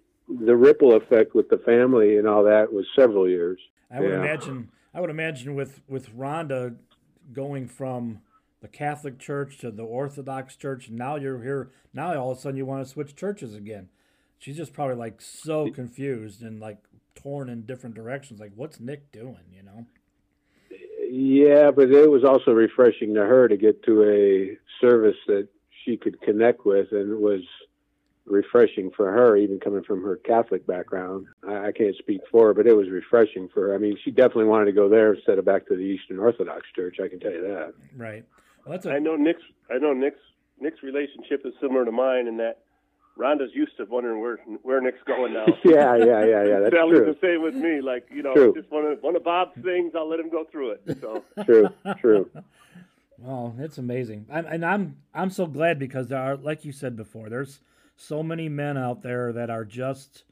the 0.46 0.56
ripple 0.56 0.96
effect 0.96 1.36
with 1.36 1.50
the 1.50 1.58
family 1.60 2.18
and 2.18 2.28
all 2.28 2.44
that 2.44 2.72
was 2.72 2.86
several 2.96 3.28
years. 3.28 3.60
I 3.92 4.00
would 4.00 4.10
yeah. 4.10 4.20
imagine. 4.20 4.70
I 4.94 5.02
would 5.02 5.10
imagine 5.10 5.56
with 5.56 5.82
with 5.88 6.16
Rhonda 6.16 6.76
going 7.32 7.68
from 7.68 8.22
the 8.64 8.70
Catholic 8.70 9.20
Church 9.20 9.58
to 9.58 9.70
the 9.70 9.84
Orthodox 9.84 10.56
Church. 10.56 10.88
And 10.88 10.98
now 10.98 11.18
you're 11.18 11.44
here. 11.44 11.70
Now 11.94 12.18
all 12.18 12.32
of 12.32 12.38
a 12.38 12.42
sudden 12.42 12.58
you 12.58 12.66
want 12.66 12.84
to 12.84 12.90
switch 12.90 13.14
churches 13.14 13.54
again. 13.54 13.90
She's 14.40 14.56
just 14.56 14.74
probably 14.74 14.96
like 14.96 15.22
so 15.22 15.70
confused 15.70 16.42
and 16.42 16.62
like 16.62 16.78
torn 17.14 17.50
in 17.50 17.66
different 17.66 17.94
directions. 17.94 18.40
Like, 18.40 18.54
what's 18.56 18.80
Nick 18.80 19.12
doing? 19.12 19.44
You 19.52 19.64
know? 19.64 19.86
Yeah, 21.10 21.72
but 21.72 21.92
it 21.92 22.10
was 22.10 22.24
also 22.24 22.52
refreshing 22.52 23.14
to 23.16 23.22
her 23.22 23.50
to 23.50 23.58
get 23.58 23.84
to 23.84 24.04
a 24.04 24.58
service 24.80 25.18
that 25.28 25.50
she 25.84 25.98
could 25.98 26.22
connect 26.22 26.66
with, 26.66 26.88
and 26.92 27.12
it 27.12 27.20
was 27.20 27.42
refreshing 28.26 28.90
for 28.96 29.12
her, 29.12 29.36
even 29.36 29.60
coming 29.60 29.84
from 29.84 30.02
her 30.04 30.16
Catholic 30.16 30.66
background. 30.66 31.28
I, 31.48 31.68
I 31.68 31.72
can't 31.74 31.96
speak 31.98 32.22
for 32.32 32.48
her, 32.48 32.54
but 32.54 32.66
it 32.66 32.76
was 32.76 32.90
refreshing 32.90 33.50
for 33.54 33.68
her. 33.68 33.76
I 33.76 33.78
mean, 33.78 33.98
she 34.04 34.12
definitely 34.12 34.46
wanted 34.46 34.66
to 34.66 34.72
go 34.72 34.88
there 34.88 35.14
instead 35.14 35.38
of 35.38 35.46
back 35.46 35.68
to 35.68 35.76
the 35.76 35.82
Eastern 35.82 36.20
Orthodox 36.20 36.62
Church. 36.76 36.98
I 37.04 37.10
can 37.10 37.20
tell 37.20 37.32
you 37.32 37.42
that. 37.42 37.74
Right. 37.96 38.24
Well, 38.66 38.74
that's 38.74 38.86
a... 38.86 38.92
I 38.92 39.00
know 39.00 39.16
Nick's. 39.16 39.42
I 39.70 39.78
know 39.78 39.94
Nick's. 39.94 40.20
Nick's 40.60 40.84
relationship 40.84 41.42
is 41.46 41.54
similar 41.60 41.84
to 41.84 41.92
mine 41.92 42.28
in 42.28 42.38
that 42.38 42.60
Rhonda's 43.18 43.52
used 43.54 43.78
to 43.78 43.86
wondering 43.86 44.22
where 44.22 44.38
where 44.64 44.82
Nick's 44.82 45.04
going 45.06 45.34
now. 45.34 45.46
yeah, 45.64 45.96
yeah, 45.96 46.24
yeah, 46.26 46.44
yeah. 46.44 46.60
That's 46.60 46.76
Sally's 46.76 47.00
true. 47.00 47.14
the 47.14 47.28
same 47.28 47.44
with 47.44 47.56
me. 47.56 47.82
Like 47.82 48.08
you 48.12 48.24
know, 48.24 48.34
true. 48.34 48.54
just 48.56 48.72
one 48.72 48.86
of 48.86 49.02
one 49.02 49.16
of 49.16 49.24
Bob's 49.24 49.56
things, 49.62 49.94
I'll 49.96 50.10
let 50.10 50.20
him 50.20 50.30
go 50.30 50.46
through 50.52 50.72
it. 50.72 50.98
So 51.00 51.24
true, 51.46 51.70
true. 52.00 52.30
Well, 53.20 53.56
it's 53.60 53.78
amazing, 53.78 54.26
I'm, 54.32 54.46
and 54.46 54.66
I'm 54.66 54.98
I'm 55.14 55.30
so 55.30 55.46
glad 55.46 55.78
because 55.78 56.08
there 56.08 56.20
are, 56.20 56.36
like 56.36 56.66
you 56.66 56.72
said 56.72 56.96
before, 56.96 57.30
there's 57.30 57.60
so 57.96 58.24
many 58.24 58.50
men 58.50 58.78
out 58.78 59.04
there 59.04 59.32
that 59.32 59.50
are 59.50 59.66
just 59.66 60.24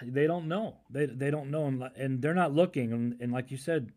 they 0.00 0.26
don't 0.26 0.48
know 0.48 0.76
they 0.90 1.06
they 1.06 1.30
don't 1.30 1.50
know 1.50 1.66
and, 1.66 1.90
and 1.96 2.22
they're 2.22 2.34
not 2.34 2.54
looking 2.54 2.92
and, 2.92 3.16
and 3.20 3.32
like 3.32 3.50
you 3.50 3.58
said, 3.58 3.92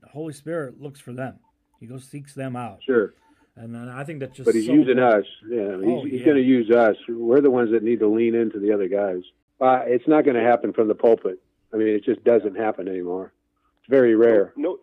the 0.00 0.08
Holy 0.08 0.32
Spirit 0.32 0.80
looks 0.80 1.00
for 1.00 1.12
them. 1.12 1.38
He 1.84 1.88
goes 1.90 2.04
seeks 2.04 2.32
them 2.32 2.56
out. 2.56 2.78
Sure. 2.82 3.12
And 3.56 3.74
then 3.74 3.90
I 3.90 4.04
think 4.04 4.20
that's 4.20 4.34
just. 4.34 4.46
But 4.46 4.54
he's 4.54 4.64
so 4.66 4.72
using 4.72 4.96
cool. 4.96 5.04
us. 5.04 5.24
Yeah, 5.46 5.76
he's, 5.76 5.84
Oh, 5.86 6.04
he's 6.04 6.20
yeah. 6.20 6.24
going 6.24 6.36
to 6.38 6.42
use 6.42 6.70
us. 6.70 6.96
We're 7.06 7.42
the 7.42 7.50
ones 7.50 7.72
that 7.72 7.82
need 7.82 7.98
to 7.98 8.08
lean 8.08 8.34
into 8.34 8.58
the 8.58 8.72
other 8.72 8.88
guys. 8.88 9.20
Uh, 9.60 9.80
it's 9.84 10.08
not 10.08 10.24
going 10.24 10.36
to 10.36 10.42
happen 10.42 10.72
from 10.72 10.88
the 10.88 10.94
pulpit. 10.94 11.42
I 11.74 11.76
mean, 11.76 11.88
it 11.88 12.04
just 12.04 12.24
doesn't 12.24 12.56
happen 12.56 12.88
anymore. 12.88 13.34
It's 13.80 13.90
very 13.90 14.14
rare. 14.16 14.54
No, 14.56 14.78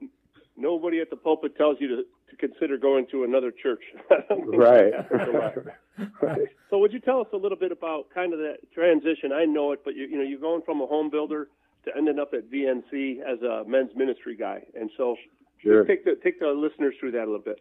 nobody 0.56 1.00
at 1.00 1.10
the 1.10 1.16
pulpit 1.16 1.58
tells 1.58 1.78
you 1.80 1.88
to, 1.88 2.04
to 2.30 2.36
consider 2.38 2.78
going 2.78 3.08
to 3.12 3.24
another 3.24 3.50
church. 3.52 3.82
Right. 4.46 4.94
right. 6.22 6.48
So, 6.70 6.78
would 6.78 6.94
you 6.94 7.00
tell 7.00 7.20
us 7.20 7.28
a 7.34 7.38
little 7.38 7.58
bit 7.58 7.72
about 7.72 8.12
kind 8.14 8.32
of 8.32 8.38
that 8.40 8.58
transition? 8.76 9.32
I 9.34 9.46
know 9.46 9.72
it, 9.72 9.80
but 9.84 9.96
you, 9.96 10.06
you 10.06 10.18
know, 10.18 10.24
you're 10.24 10.40
going 10.40 10.62
from 10.62 10.82
a 10.82 10.86
home 10.86 11.10
builder 11.10 11.48
to 11.86 11.92
ending 11.98 12.20
up 12.20 12.34
at 12.36 12.50
VNC 12.52 13.22
as 13.22 13.42
a 13.42 13.64
men's 13.68 13.90
ministry 13.96 14.36
guy, 14.36 14.62
and 14.80 14.92
so 14.98 15.16
Sure. 15.64 15.84
take 15.84 16.06
the 16.06 16.16
take 16.24 16.40
the 16.40 16.48
listeners 16.48 16.96
through 17.00 17.12
that 17.12 17.24
a 17.24 17.26
little 17.26 17.40
bit. 17.40 17.60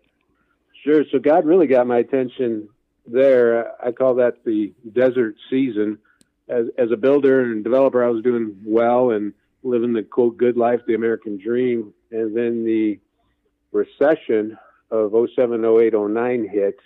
Sure. 0.85 1.05
So 1.11 1.19
God 1.19 1.45
really 1.45 1.67
got 1.67 1.87
my 1.87 1.99
attention 1.99 2.69
there. 3.07 3.73
I 3.85 3.93
call 3.93 4.15
that 4.17 4.45
the 4.45 4.73
desert 4.93 5.37
season. 5.51 5.99
As, 6.49 6.67
as 6.79 6.91
a 6.91 6.97
builder 6.97 7.43
and 7.43 7.63
developer, 7.63 8.03
I 8.03 8.09
was 8.09 8.23
doing 8.25 8.57
well 8.65 9.11
and 9.11 9.33
living 9.63 9.93
the 9.93 10.03
quote 10.03 10.37
good 10.37 10.57
life, 10.57 10.81
the 10.87 10.95
American 10.95 11.39
dream. 11.39 11.93
And 12.11 12.37
then 12.37 12.65
the 12.65 12.99
recession 13.73 14.59
of 14.91 15.15
07, 15.35 15.65
08, 15.65 15.93
09 15.95 16.49
hit. 16.49 16.79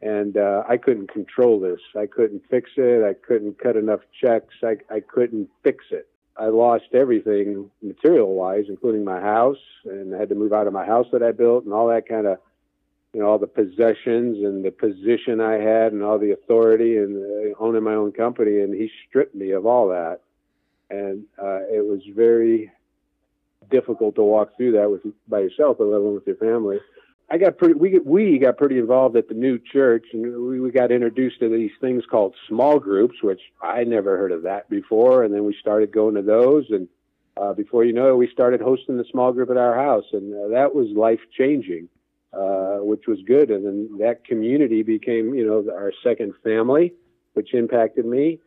And 0.00 0.36
uh, 0.38 0.62
I 0.66 0.78
couldn't 0.78 1.12
control 1.12 1.60
this. 1.60 1.80
I 1.94 2.06
couldn't 2.06 2.42
fix 2.50 2.70
it. 2.76 3.04
I 3.04 3.12
couldn't 3.12 3.58
cut 3.58 3.76
enough 3.76 4.00
checks. 4.18 4.54
I, 4.62 4.76
I 4.90 5.00
couldn't 5.00 5.50
fix 5.62 5.84
it. 5.90 6.08
I 6.40 6.46
lost 6.46 6.84
everything 6.94 7.70
material 7.82 8.34
wise, 8.34 8.64
including 8.68 9.04
my 9.04 9.20
house, 9.20 9.58
and 9.84 10.14
I 10.14 10.18
had 10.18 10.30
to 10.30 10.34
move 10.34 10.54
out 10.54 10.66
of 10.66 10.72
my 10.72 10.86
house 10.86 11.06
that 11.12 11.22
I 11.22 11.32
built 11.32 11.64
and 11.64 11.74
all 11.74 11.88
that 11.88 12.08
kind 12.08 12.26
of 12.26 12.38
you 13.12 13.20
know 13.20 13.26
all 13.26 13.38
the 13.38 13.46
possessions 13.46 14.42
and 14.42 14.64
the 14.64 14.70
position 14.70 15.40
I 15.40 15.54
had 15.54 15.92
and 15.92 16.02
all 16.02 16.18
the 16.18 16.30
authority 16.30 16.96
and 16.96 17.16
uh, 17.16 17.54
owning 17.58 17.82
my 17.82 17.94
own 17.94 18.12
company, 18.12 18.60
and 18.60 18.72
he 18.72 18.90
stripped 19.06 19.34
me 19.34 19.50
of 19.50 19.66
all 19.66 19.88
that, 19.88 20.20
and 20.88 21.24
uh, 21.38 21.60
it 21.68 21.84
was 21.84 22.00
very 22.14 22.72
difficult 23.70 24.14
to 24.14 24.22
walk 24.22 24.56
through 24.56 24.72
that 24.72 24.90
with 24.90 25.02
by 25.28 25.40
yourself, 25.40 25.76
let 25.78 25.86
alone 25.86 26.14
with 26.14 26.26
your 26.26 26.36
family. 26.36 26.78
I 27.30 27.38
got 27.38 27.58
pretty 27.58 27.74
we 27.74 27.98
we 28.00 28.38
got 28.38 28.56
pretty 28.56 28.78
involved 28.78 29.16
at 29.16 29.28
the 29.28 29.34
new 29.34 29.58
church, 29.58 30.06
and 30.12 30.22
we, 30.22 30.60
we 30.60 30.70
got 30.70 30.90
introduced 30.90 31.40
to 31.40 31.48
these 31.48 31.70
things 31.80 32.04
called 32.10 32.34
small 32.48 32.78
groups, 32.78 33.22
which 33.22 33.40
I 33.62 33.84
never 33.84 34.16
heard 34.16 34.32
of 34.32 34.42
that 34.42 34.68
before, 34.68 35.22
and 35.22 35.32
then 35.32 35.44
we 35.44 35.56
started 35.60 35.92
going 35.92 36.14
to 36.16 36.22
those 36.22 36.66
and. 36.70 36.88
Uh, 37.36 37.54
before 37.54 37.84
you 37.84 37.92
know 37.92 38.10
it, 38.10 38.16
we 38.16 38.28
started 38.30 38.60
hosting 38.60 38.98
the 38.98 39.04
small 39.10 39.32
group 39.32 39.48
at 39.50 39.56
our 39.56 39.74
house, 39.74 40.04
and 40.12 40.34
uh, 40.34 40.48
that 40.48 40.74
was 40.74 40.88
life 40.90 41.20
changing 41.38 41.88
uh, 42.32 42.78
which 42.78 43.06
was 43.06 43.18
good. 43.26 43.50
And 43.50 43.66
then 43.66 43.98
that 43.98 44.24
community 44.24 44.82
became, 44.82 45.34
you 45.34 45.46
know, 45.46 45.72
our 45.72 45.92
second 46.02 46.34
family, 46.44 46.94
which 47.34 47.54
impacted 47.54 48.06
me. 48.06 48.38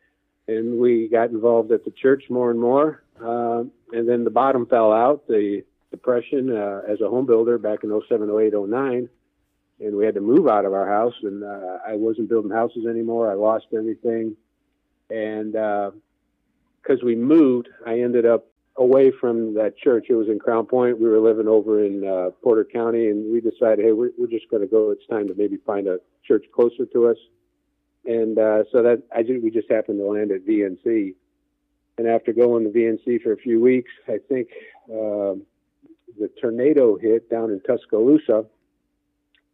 And 0.48 0.80
we 0.80 1.08
got 1.10 1.30
involved 1.30 1.72
at 1.72 1.86
the 1.86 1.92
church 1.92 2.26
more 2.30 2.52
and 2.52 2.60
more. 2.60 3.04
Uh, 3.22 3.64
and 3.92 4.08
then 4.08 4.24
the 4.24 4.30
bottom 4.30 4.66
fell 4.66 4.92
out, 4.92 5.28
the 5.28 5.64
depression 5.94 6.52
uh, 6.52 6.82
as 6.88 7.00
a 7.02 7.08
home 7.08 7.28
builder 7.28 7.60
back 7.60 7.84
in 7.84 8.02
07, 8.10 8.30
08, 8.30 8.54
09. 8.54 9.08
And 9.80 9.96
we 9.96 10.06
had 10.06 10.16
to 10.16 10.22
move 10.22 10.48
out 10.48 10.66
of 10.66 10.74
our 10.74 10.88
house, 10.88 11.14
and 11.22 11.44
uh, 11.44 11.78
I 11.88 11.96
wasn't 11.96 12.30
building 12.30 12.52
houses 12.52 12.86
anymore. 12.88 13.32
I 13.32 13.36
lost 13.36 13.68
everything. 13.76 14.36
And 15.10 15.54
because 15.54 17.04
we 17.04 17.16
moved, 17.16 17.70
I 17.86 18.00
ended 18.00 18.26
up 18.26 18.48
away 18.78 19.12
from 19.12 19.54
that 19.56 19.78
church. 19.78 20.08
It 20.10 20.16
was 20.16 20.28
in 20.28 20.40
Crown 20.40 20.66
Point. 20.66 21.00
We 21.00 21.08
were 21.08 21.20
living 21.20 21.48
over 21.48 21.84
in 21.84 22.08
uh, 22.08 22.32
Porter 22.42 22.66
County, 22.66 23.10
and 23.10 23.32
we 23.32 23.40
decided, 23.40 23.86
hey, 23.86 23.92
we're, 23.92 24.12
we're 24.18 24.28
just 24.28 24.50
going 24.50 24.62
to 24.62 24.68
go. 24.68 24.92
It's 24.92 25.06
time 25.08 25.28
to 25.28 25.36
maybe 25.36 25.58
find 25.66 25.88
a 25.88 26.00
church 26.26 26.46
closer 26.54 26.86
to 26.86 27.08
us. 27.08 27.18
And 28.06 28.38
uh, 28.38 28.64
so 28.72 28.82
that 28.82 29.04
I 29.16 29.22
we 29.22 29.52
just 29.52 29.70
happened 29.70 30.00
to 30.00 30.06
land 30.06 30.32
at 30.32 30.46
VNC. 30.46 31.14
And 31.98 32.08
after 32.08 32.34
going 32.34 32.64
to 32.64 32.70
VNC 32.72 33.22
for 33.22 33.34
a 33.34 33.38
few 33.38 33.62
weeks, 33.62 33.92
I 34.08 34.18
think 34.28 34.50
um 34.92 35.44
the 36.20 36.30
tornado 36.42 36.98
hit 36.98 37.30
down 37.30 37.52
in 37.52 37.60
Tuscaloosa, 37.62 38.46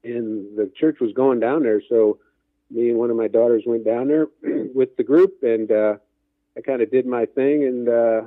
and 0.03 0.58
the 0.58 0.72
church 0.75 0.98
was 1.00 1.13
going 1.13 1.39
down 1.39 1.63
there. 1.63 1.82
So 1.89 2.20
me 2.72 2.89
and 2.89 3.00
one 3.00 3.10
of 3.10 3.18
my 3.18 3.27
daughters 3.27 3.63
went 3.65 3.86
down 3.86 4.08
there 4.08 4.27
with 4.74 4.96
the 4.98 5.03
group, 5.03 5.44
and 5.44 5.72
uh, 5.72 5.96
I 6.58 6.62
kind 6.62 6.82
of 6.82 6.91
did 6.91 7.06
my 7.06 7.25
thing, 7.25 7.63
and 7.63 7.89
uh, 7.89 8.22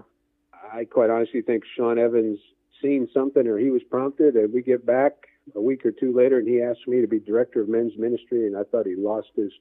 I 0.73 0.85
quite 0.85 1.11
honestly 1.11 1.43
think 1.43 1.65
Sean 1.77 1.99
Evans 1.99 2.39
seen 2.81 3.09
something 3.15 3.47
or 3.47 3.59
he 3.59 3.71
was 3.71 3.83
prompted, 3.89 4.35
and 4.35 4.53
we 4.53 4.63
get 4.63 4.85
back 4.85 5.13
a 5.55 5.61
week 5.61 5.85
or 5.85 5.93
two 5.93 6.13
later, 6.13 6.39
and 6.39 6.49
he 6.49 6.63
asked 6.63 6.87
me 6.87 7.01
to 7.01 7.07
be 7.07 7.19
director 7.19 7.61
of 7.63 7.69
men's 7.69 7.97
ministry, 7.97 8.47
and 8.47 8.57
I 8.57 8.63
thought 8.65 8.87
he 8.87 8.97
lost 8.97 9.29
his 9.37 9.53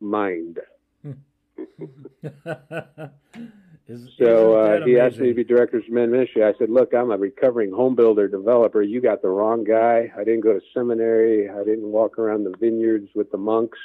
mind. 0.00 0.60
Is- 3.88 4.08
So 4.18 4.58
uh, 4.58 4.84
he 4.84 4.98
asked 4.98 5.18
me 5.18 5.28
to 5.28 5.34
be 5.34 5.44
director 5.44 5.78
of 5.78 5.88
men's 5.88 6.10
ministry. 6.10 6.42
I 6.44 6.52
said, 6.58 6.70
"Look, 6.70 6.92
I'm 6.92 7.10
a 7.12 7.16
recovering 7.16 7.70
home 7.72 7.94
builder 7.94 8.26
developer. 8.28 8.82
You 8.82 9.00
got 9.00 9.22
the 9.22 9.28
wrong 9.28 9.62
guy. 9.64 10.12
I 10.16 10.24
didn't 10.24 10.40
go 10.40 10.52
to 10.52 10.60
seminary. 10.74 11.48
I 11.48 11.62
didn't 11.64 11.86
walk 11.90 12.18
around 12.18 12.44
the 12.44 12.54
vineyards 12.58 13.08
with 13.14 13.30
the 13.30 13.38
monks. 13.38 13.78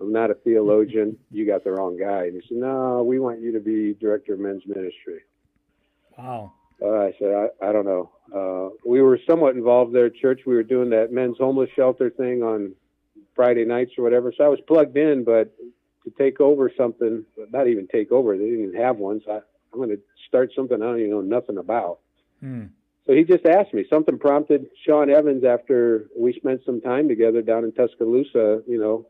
I'm 0.00 0.12
not 0.12 0.30
a 0.30 0.34
theologian. 0.34 1.18
You 1.30 1.46
got 1.46 1.62
the 1.64 1.72
wrong 1.72 1.96
guy." 1.98 2.24
And 2.24 2.34
he 2.40 2.48
said, 2.48 2.56
"No, 2.58 3.02
we 3.02 3.18
want 3.18 3.40
you 3.40 3.52
to 3.52 3.60
be 3.60 3.94
director 3.94 4.34
of 4.34 4.40
men's 4.40 4.62
ministry." 4.66 5.20
Wow. 6.16 6.52
Uh, 6.82 6.88
I 7.06 7.12
said, 7.18 7.34
I, 7.34 7.68
I 7.68 7.72
don't 7.72 7.86
know. 7.86 8.10
Uh, 8.34 8.74
we 8.84 9.00
were 9.00 9.18
somewhat 9.28 9.54
involved 9.54 9.94
there 9.94 10.06
at 10.06 10.14
church. 10.16 10.40
We 10.46 10.54
were 10.54 10.62
doing 10.62 10.90
that 10.90 11.12
men's 11.12 11.38
homeless 11.38 11.70
shelter 11.76 12.10
thing 12.10 12.42
on 12.42 12.74
Friday 13.34 13.64
nights 13.64 13.92
or 13.96 14.02
whatever. 14.04 14.32
So 14.36 14.44
I 14.44 14.48
was 14.48 14.60
plugged 14.66 14.96
in, 14.96 15.24
but 15.24 15.54
to 16.04 16.10
take 16.18 16.40
over 16.40 16.70
something, 16.76 17.24
not 17.50 17.68
even 17.68 17.86
take 17.86 18.12
over, 18.12 18.36
they 18.36 18.44
didn't 18.44 18.68
even 18.68 18.80
have 18.80 18.96
one. 18.96 19.20
So 19.24 19.32
I, 19.32 19.36
I'm 19.72 19.78
going 19.78 19.90
to 19.90 20.00
start 20.28 20.52
something 20.54 20.80
I 20.80 20.84
don't 20.84 20.98
even 21.00 21.10
know 21.10 21.20
nothing 21.20 21.58
about. 21.58 22.00
Hmm. 22.40 22.66
So 23.06 23.12
he 23.12 23.24
just 23.24 23.44
asked 23.44 23.74
me. 23.74 23.84
Something 23.90 24.18
prompted 24.18 24.66
Sean 24.86 25.10
Evans 25.10 25.44
after 25.44 26.06
we 26.16 26.32
spent 26.32 26.62
some 26.64 26.80
time 26.80 27.08
together 27.08 27.42
down 27.42 27.64
in 27.64 27.72
Tuscaloosa, 27.72 28.62
you 28.66 28.78
know, 28.78 29.06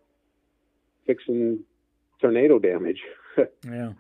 fixing 1.06 1.60
tornado 2.20 2.58
damage. 2.58 3.00
Yeah. 3.68 3.94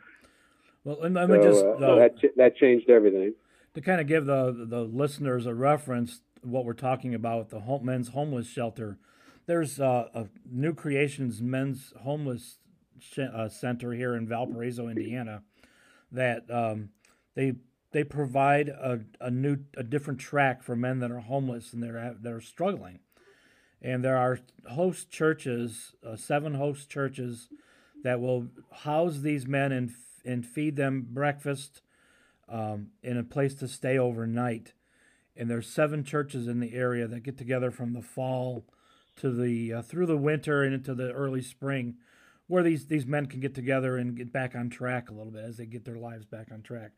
Well, 0.84 1.02
and 1.02 1.14
let 1.16 1.28
me 1.28 1.38
so 1.38 1.42
just 1.42 1.64
uh, 1.64 1.70
uh, 1.70 1.96
that 1.96 2.18
ch- 2.18 2.36
that 2.36 2.56
changed 2.56 2.88
everything. 2.88 3.34
to 3.74 3.80
kind 3.80 4.00
of 4.00 4.06
give 4.06 4.26
the 4.26 4.66
the 4.68 4.82
listeners 4.82 5.46
a 5.46 5.54
reference 5.54 6.20
what 6.42 6.64
we're 6.64 6.72
talking 6.72 7.14
about 7.14 7.48
the 7.48 7.60
home, 7.60 7.84
men's 7.84 8.08
homeless 8.10 8.46
shelter. 8.46 8.98
There's 9.46 9.80
uh, 9.80 10.08
a 10.14 10.28
New 10.48 10.72
Creations 10.72 11.42
Men's 11.42 11.92
Homeless 12.02 12.58
uh, 13.18 13.48
Center 13.48 13.92
here 13.92 14.14
in 14.14 14.28
Valparaiso, 14.28 14.88
Indiana, 14.88 15.42
that 16.12 16.50
um, 16.50 16.90
they 17.34 17.54
they 17.92 18.04
provide 18.04 18.68
a, 18.68 19.00
a 19.20 19.30
new 19.30 19.58
a 19.76 19.82
different 19.82 20.20
track 20.20 20.62
for 20.62 20.74
men 20.74 20.98
that 21.00 21.10
are 21.10 21.20
homeless 21.20 21.72
and 21.72 21.82
they're 21.82 22.16
that 22.20 22.32
are 22.32 22.40
struggling. 22.40 23.00
And 23.80 24.02
there 24.02 24.16
are 24.16 24.40
host 24.70 25.10
churches, 25.10 25.94
uh, 26.06 26.16
seven 26.16 26.54
host 26.54 26.88
churches, 26.88 27.48
that 28.02 28.20
will 28.20 28.48
house 28.72 29.18
these 29.18 29.46
men 29.46 29.72
and 29.72 29.92
and 30.24 30.46
feed 30.46 30.76
them 30.76 31.06
breakfast 31.10 31.82
um, 32.48 32.88
in 33.02 33.16
a 33.16 33.24
place 33.24 33.54
to 33.56 33.68
stay 33.68 33.98
overnight. 33.98 34.72
And 35.36 35.50
there's 35.50 35.66
seven 35.66 36.04
churches 36.04 36.46
in 36.46 36.60
the 36.60 36.74
area 36.74 37.06
that 37.06 37.24
get 37.24 37.36
together 37.36 37.70
from 37.70 37.92
the 37.92 38.02
fall 38.02 38.64
to 39.16 39.32
the 39.32 39.72
uh, 39.72 39.82
through 39.82 40.06
the 40.06 40.16
winter 40.16 40.62
and 40.62 40.74
into 40.74 40.94
the 40.94 41.12
early 41.12 41.42
spring, 41.42 41.96
where 42.46 42.62
these 42.62 42.86
these 42.86 43.06
men 43.06 43.26
can 43.26 43.40
get 43.40 43.54
together 43.54 43.96
and 43.96 44.16
get 44.16 44.32
back 44.32 44.54
on 44.54 44.70
track 44.70 45.10
a 45.10 45.14
little 45.14 45.32
bit 45.32 45.44
as 45.44 45.56
they 45.56 45.66
get 45.66 45.84
their 45.84 45.96
lives 45.98 46.24
back 46.24 46.48
on 46.52 46.62
track. 46.62 46.92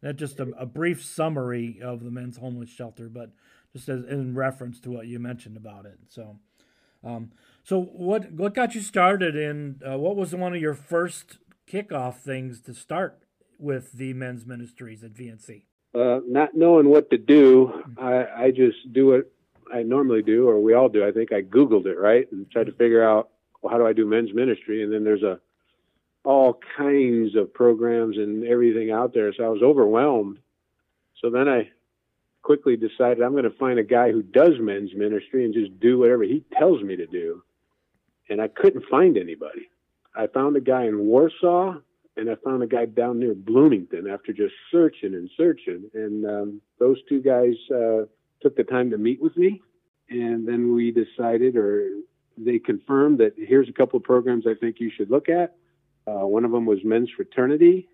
That's 0.00 0.18
just 0.18 0.38
a, 0.38 0.48
a 0.58 0.66
brief 0.66 1.04
summary 1.04 1.80
of 1.82 2.04
the 2.04 2.10
men's 2.10 2.36
homeless 2.36 2.70
shelter, 2.70 3.08
but 3.08 3.32
just 3.72 3.88
as 3.88 4.04
in 4.04 4.34
reference 4.34 4.80
to 4.80 4.90
what 4.90 5.06
you 5.06 5.18
mentioned 5.18 5.56
about 5.56 5.86
it. 5.86 5.98
So, 6.08 6.38
um, 7.02 7.32
so 7.64 7.80
what 7.80 8.32
what 8.32 8.54
got 8.54 8.74
you 8.74 8.80
started, 8.80 9.36
and 9.36 9.82
uh, 9.82 9.98
what 9.98 10.16
was 10.16 10.34
one 10.34 10.54
of 10.54 10.60
your 10.60 10.74
first 10.74 11.38
kickoff 11.70 12.16
things 12.16 12.60
to 12.62 12.74
start 12.74 13.22
with 13.58 13.92
the 13.92 14.12
men's 14.14 14.46
ministries 14.46 15.02
at 15.02 15.14
VNC? 15.14 15.62
uh, 15.94 16.20
not 16.26 16.54
knowing 16.54 16.88
what 16.88 17.10
to 17.10 17.18
do, 17.18 17.82
I, 17.98 18.26
I 18.36 18.50
just 18.50 18.92
do 18.92 19.08
what 19.08 19.32
I 19.72 19.82
normally 19.82 20.22
do, 20.22 20.48
or 20.48 20.60
we 20.60 20.74
all 20.74 20.88
do. 20.88 21.06
I 21.06 21.12
think 21.12 21.32
I 21.32 21.42
Googled 21.42 21.86
it, 21.86 21.98
right, 21.98 22.30
and 22.30 22.50
tried 22.50 22.66
to 22.66 22.72
figure 22.72 23.06
out 23.06 23.30
well, 23.62 23.72
how 23.72 23.78
do 23.78 23.86
I 23.86 23.92
do 23.92 24.06
men's 24.06 24.32
ministry, 24.32 24.82
and 24.82 24.92
then 24.92 25.04
there's 25.04 25.22
a 25.22 25.40
all 26.24 26.60
kinds 26.76 27.34
of 27.36 27.54
programs 27.54 28.18
and 28.18 28.44
everything 28.44 28.90
out 28.90 29.14
there. 29.14 29.32
So 29.32 29.44
I 29.44 29.48
was 29.48 29.62
overwhelmed. 29.62 30.38
So 31.22 31.30
then 31.30 31.48
I 31.48 31.70
quickly 32.42 32.76
decided 32.76 33.22
I'm 33.22 33.32
going 33.32 33.44
to 33.44 33.58
find 33.58 33.78
a 33.78 33.84
guy 33.84 34.12
who 34.12 34.22
does 34.22 34.52
men's 34.60 34.94
ministry 34.94 35.44
and 35.44 35.54
just 35.54 35.78
do 35.80 35.98
whatever 35.98 36.24
he 36.24 36.44
tells 36.58 36.82
me 36.82 36.96
to 36.96 37.06
do. 37.06 37.42
And 38.28 38.42
I 38.42 38.48
couldn't 38.48 38.84
find 38.90 39.16
anybody. 39.16 39.70
I 40.14 40.26
found 40.26 40.56
a 40.56 40.60
guy 40.60 40.84
in 40.84 40.98
Warsaw 41.06 41.76
and 42.16 42.30
I 42.30 42.34
found 42.44 42.62
a 42.62 42.66
guy 42.66 42.84
down 42.84 43.20
near 43.20 43.34
Bloomington 43.34 44.08
after 44.08 44.32
just 44.32 44.54
searching 44.70 45.14
and 45.14 45.30
searching. 45.36 45.88
And 45.94 46.26
um, 46.26 46.60
those 46.78 46.98
two 47.08 47.22
guys 47.22 47.54
uh, 47.70 48.04
took 48.42 48.56
the 48.56 48.64
time 48.64 48.90
to 48.90 48.98
meet 48.98 49.22
with 49.22 49.36
me. 49.36 49.62
And 50.10 50.46
then 50.46 50.74
we 50.74 50.90
decided, 50.90 51.56
or 51.56 51.88
they 52.44 52.58
confirmed 52.58 53.18
that 53.18 53.34
here's 53.36 53.68
a 53.68 53.72
couple 53.72 53.96
of 53.96 54.04
programs 54.04 54.46
I 54.46 54.54
think 54.54 54.80
you 54.80 54.90
should 54.90 55.10
look 55.10 55.28
at. 55.28 55.56
Uh, 56.06 56.26
one 56.26 56.44
of 56.44 56.52
them 56.52 56.66
was 56.66 56.78
men's 56.84 57.10
fraternity. 57.14 57.88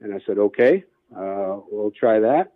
And 0.00 0.14
I 0.14 0.20
said, 0.26 0.38
okay, 0.38 0.84
uh, 1.16 1.58
we'll 1.70 1.92
try 1.92 2.20
that. 2.20 2.52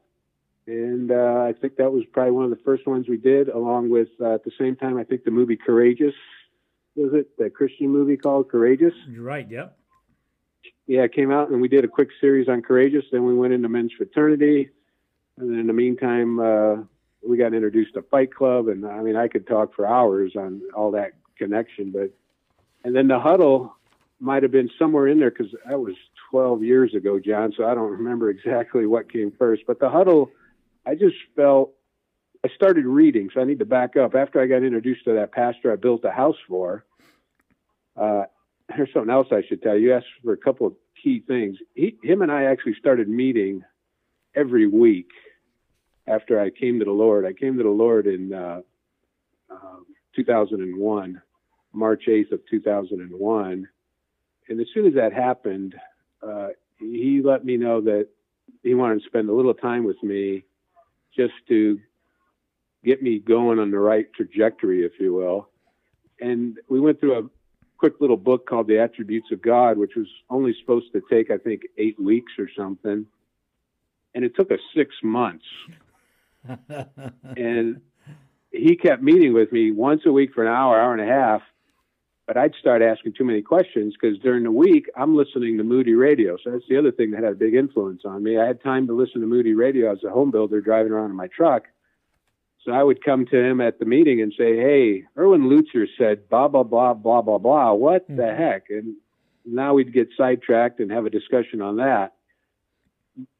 And 0.66 1.10
uh, 1.10 1.44
I 1.48 1.54
think 1.58 1.76
that 1.76 1.92
was 1.92 2.04
probably 2.12 2.32
one 2.32 2.44
of 2.44 2.50
the 2.50 2.62
first 2.64 2.86
ones 2.86 3.08
we 3.08 3.16
did, 3.16 3.48
along 3.48 3.90
with 3.90 4.08
uh, 4.20 4.34
at 4.34 4.44
the 4.44 4.50
same 4.58 4.76
time, 4.76 4.98
I 4.98 5.04
think 5.04 5.24
the 5.24 5.30
movie 5.30 5.56
Courageous 5.56 6.14
was 6.98 7.12
it 7.14 7.38
the 7.38 7.48
Christian 7.48 7.88
movie 7.88 8.16
called 8.16 8.50
Courageous? 8.50 8.92
You're 9.08 9.22
right. 9.22 9.48
Yep. 9.48 9.76
Yeah, 10.86 11.02
it 11.02 11.14
came 11.14 11.30
out, 11.30 11.50
and 11.50 11.60
we 11.60 11.68
did 11.68 11.84
a 11.84 11.88
quick 11.88 12.08
series 12.20 12.48
on 12.48 12.62
Courageous. 12.62 13.04
Then 13.12 13.24
we 13.24 13.34
went 13.34 13.52
into 13.52 13.68
men's 13.68 13.92
fraternity, 13.96 14.70
and 15.36 15.50
then 15.50 15.60
in 15.60 15.66
the 15.66 15.72
meantime, 15.72 16.40
uh, 16.40 16.76
we 17.26 17.36
got 17.36 17.54
introduced 17.54 17.94
to 17.94 18.02
Fight 18.02 18.34
Club, 18.34 18.68
and 18.68 18.86
I 18.86 19.00
mean, 19.00 19.16
I 19.16 19.28
could 19.28 19.46
talk 19.46 19.74
for 19.74 19.86
hours 19.86 20.32
on 20.36 20.62
all 20.74 20.90
that 20.92 21.12
connection. 21.36 21.90
But 21.90 22.10
and 22.84 22.94
then 22.94 23.08
the 23.08 23.18
huddle 23.18 23.74
might 24.20 24.42
have 24.42 24.52
been 24.52 24.70
somewhere 24.78 25.06
in 25.06 25.18
there 25.18 25.30
because 25.30 25.52
that 25.68 25.78
was 25.78 25.94
12 26.30 26.62
years 26.62 26.94
ago, 26.94 27.18
John. 27.18 27.52
So 27.56 27.64
I 27.64 27.74
don't 27.74 27.90
remember 27.98 28.30
exactly 28.30 28.86
what 28.86 29.12
came 29.12 29.32
first. 29.38 29.62
But 29.66 29.80
the 29.80 29.90
huddle, 29.90 30.30
I 30.86 30.94
just 30.94 31.16
felt 31.36 31.72
I 32.44 32.48
started 32.54 32.86
reading, 32.86 33.30
so 33.34 33.40
I 33.40 33.44
need 33.44 33.58
to 33.58 33.64
back 33.64 33.96
up. 33.96 34.14
After 34.14 34.40
I 34.40 34.46
got 34.46 34.62
introduced 34.62 35.04
to 35.04 35.14
that 35.14 35.32
pastor 35.32 35.72
I 35.72 35.76
built 35.76 36.04
a 36.04 36.10
house 36.10 36.36
for, 36.46 36.84
uh, 37.96 38.24
here's 38.72 38.92
something 38.92 39.10
else 39.10 39.28
I 39.32 39.42
should 39.48 39.62
tell 39.62 39.76
you. 39.76 39.88
You 39.88 39.94
asked 39.94 40.06
for 40.22 40.32
a 40.32 40.36
couple 40.36 40.66
of 40.66 40.74
key 41.02 41.20
things. 41.26 41.56
He, 41.74 41.96
him 42.02 42.22
and 42.22 42.30
I 42.30 42.44
actually 42.44 42.74
started 42.78 43.08
meeting 43.08 43.64
every 44.34 44.68
week 44.68 45.10
after 46.08 46.40
I 46.40 46.50
came 46.50 46.78
to 46.78 46.84
the 46.84 46.90
Lord. 46.90 47.24
I 47.24 47.32
came 47.32 47.56
to 47.58 47.62
the 47.62 47.68
Lord 47.68 48.06
in 48.06 48.32
uh, 48.32 48.62
uh, 49.50 49.76
2001, 50.16 51.22
March 51.72 52.04
8th 52.08 52.32
of 52.32 52.40
2001. 52.50 53.68
And 54.48 54.60
as 54.60 54.66
soon 54.72 54.86
as 54.86 54.94
that 54.94 55.12
happened, 55.12 55.74
uh, 56.26 56.48
he 56.78 57.20
let 57.22 57.44
me 57.44 57.56
know 57.56 57.80
that 57.82 58.08
he 58.62 58.74
wanted 58.74 59.00
to 59.00 59.06
spend 59.06 59.28
a 59.28 59.34
little 59.34 59.54
time 59.54 59.84
with 59.84 60.02
me 60.02 60.44
just 61.16 61.34
to 61.48 61.78
get 62.84 63.02
me 63.02 63.18
going 63.18 63.58
on 63.58 63.70
the 63.70 63.78
right 63.78 64.06
trajectory, 64.14 64.84
if 64.84 64.92
you 65.00 65.12
will. 65.12 65.48
And 66.20 66.58
we 66.68 66.80
went 66.80 67.00
through 67.00 67.18
a 67.18 67.28
quick 67.76 67.94
little 68.00 68.16
book 68.16 68.46
called 68.46 68.66
The 68.66 68.78
Attributes 68.78 69.30
of 69.32 69.42
God, 69.42 69.78
which 69.78 69.92
was 69.96 70.06
only 70.30 70.54
supposed 70.60 70.92
to 70.92 71.02
take, 71.10 71.30
I 71.30 71.38
think, 71.38 71.62
eight 71.76 72.00
weeks 72.00 72.32
or 72.38 72.48
something. 72.56 73.06
And 74.14 74.24
it 74.24 74.34
took 74.34 74.50
us 74.50 74.58
six 74.74 74.94
months. 75.02 75.44
and 77.36 77.80
he 78.50 78.76
kept 78.76 79.02
meeting 79.02 79.32
with 79.32 79.52
me 79.52 79.70
once 79.70 80.02
a 80.06 80.12
week 80.12 80.32
for 80.34 80.44
an 80.44 80.52
hour, 80.52 80.80
hour 80.80 80.92
and 80.92 81.02
a 81.02 81.12
half. 81.12 81.42
But 82.26 82.36
I'd 82.36 82.54
start 82.60 82.82
asking 82.82 83.14
too 83.14 83.24
many 83.24 83.40
questions 83.40 83.94
because 83.98 84.18
during 84.18 84.44
the 84.44 84.52
week 84.52 84.86
I'm 84.94 85.16
listening 85.16 85.56
to 85.56 85.64
Moody 85.64 85.94
Radio. 85.94 86.36
So 86.42 86.50
that's 86.50 86.64
the 86.68 86.78
other 86.78 86.92
thing 86.92 87.12
that 87.12 87.22
had 87.22 87.32
a 87.32 87.36
big 87.36 87.54
influence 87.54 88.02
on 88.04 88.22
me. 88.22 88.38
I 88.38 88.46
had 88.46 88.62
time 88.62 88.86
to 88.88 88.92
listen 88.92 89.22
to 89.22 89.26
Moody 89.26 89.54
Radio 89.54 89.90
as 89.90 90.04
a 90.04 90.10
home 90.10 90.30
builder 90.30 90.60
driving 90.60 90.92
around 90.92 91.10
in 91.10 91.16
my 91.16 91.28
truck. 91.28 91.64
So 92.64 92.72
I 92.72 92.82
would 92.82 93.02
come 93.02 93.24
to 93.26 93.42
him 93.42 93.62
at 93.62 93.78
the 93.78 93.86
meeting 93.86 94.20
and 94.20 94.34
say, 94.36 94.56
Hey, 94.56 95.04
Erwin 95.16 95.48
Lutzer 95.48 95.86
said 95.96 96.28
blah, 96.28 96.48
blah, 96.48 96.64
blah, 96.64 96.92
blah, 96.92 97.22
blah, 97.22 97.38
blah. 97.38 97.72
What 97.72 98.04
mm-hmm. 98.04 98.16
the 98.16 98.34
heck? 98.34 98.64
And 98.68 98.96
now 99.46 99.72
we'd 99.72 99.94
get 99.94 100.08
sidetracked 100.14 100.80
and 100.80 100.90
have 100.90 101.06
a 101.06 101.10
discussion 101.10 101.62
on 101.62 101.76
that. 101.76 102.12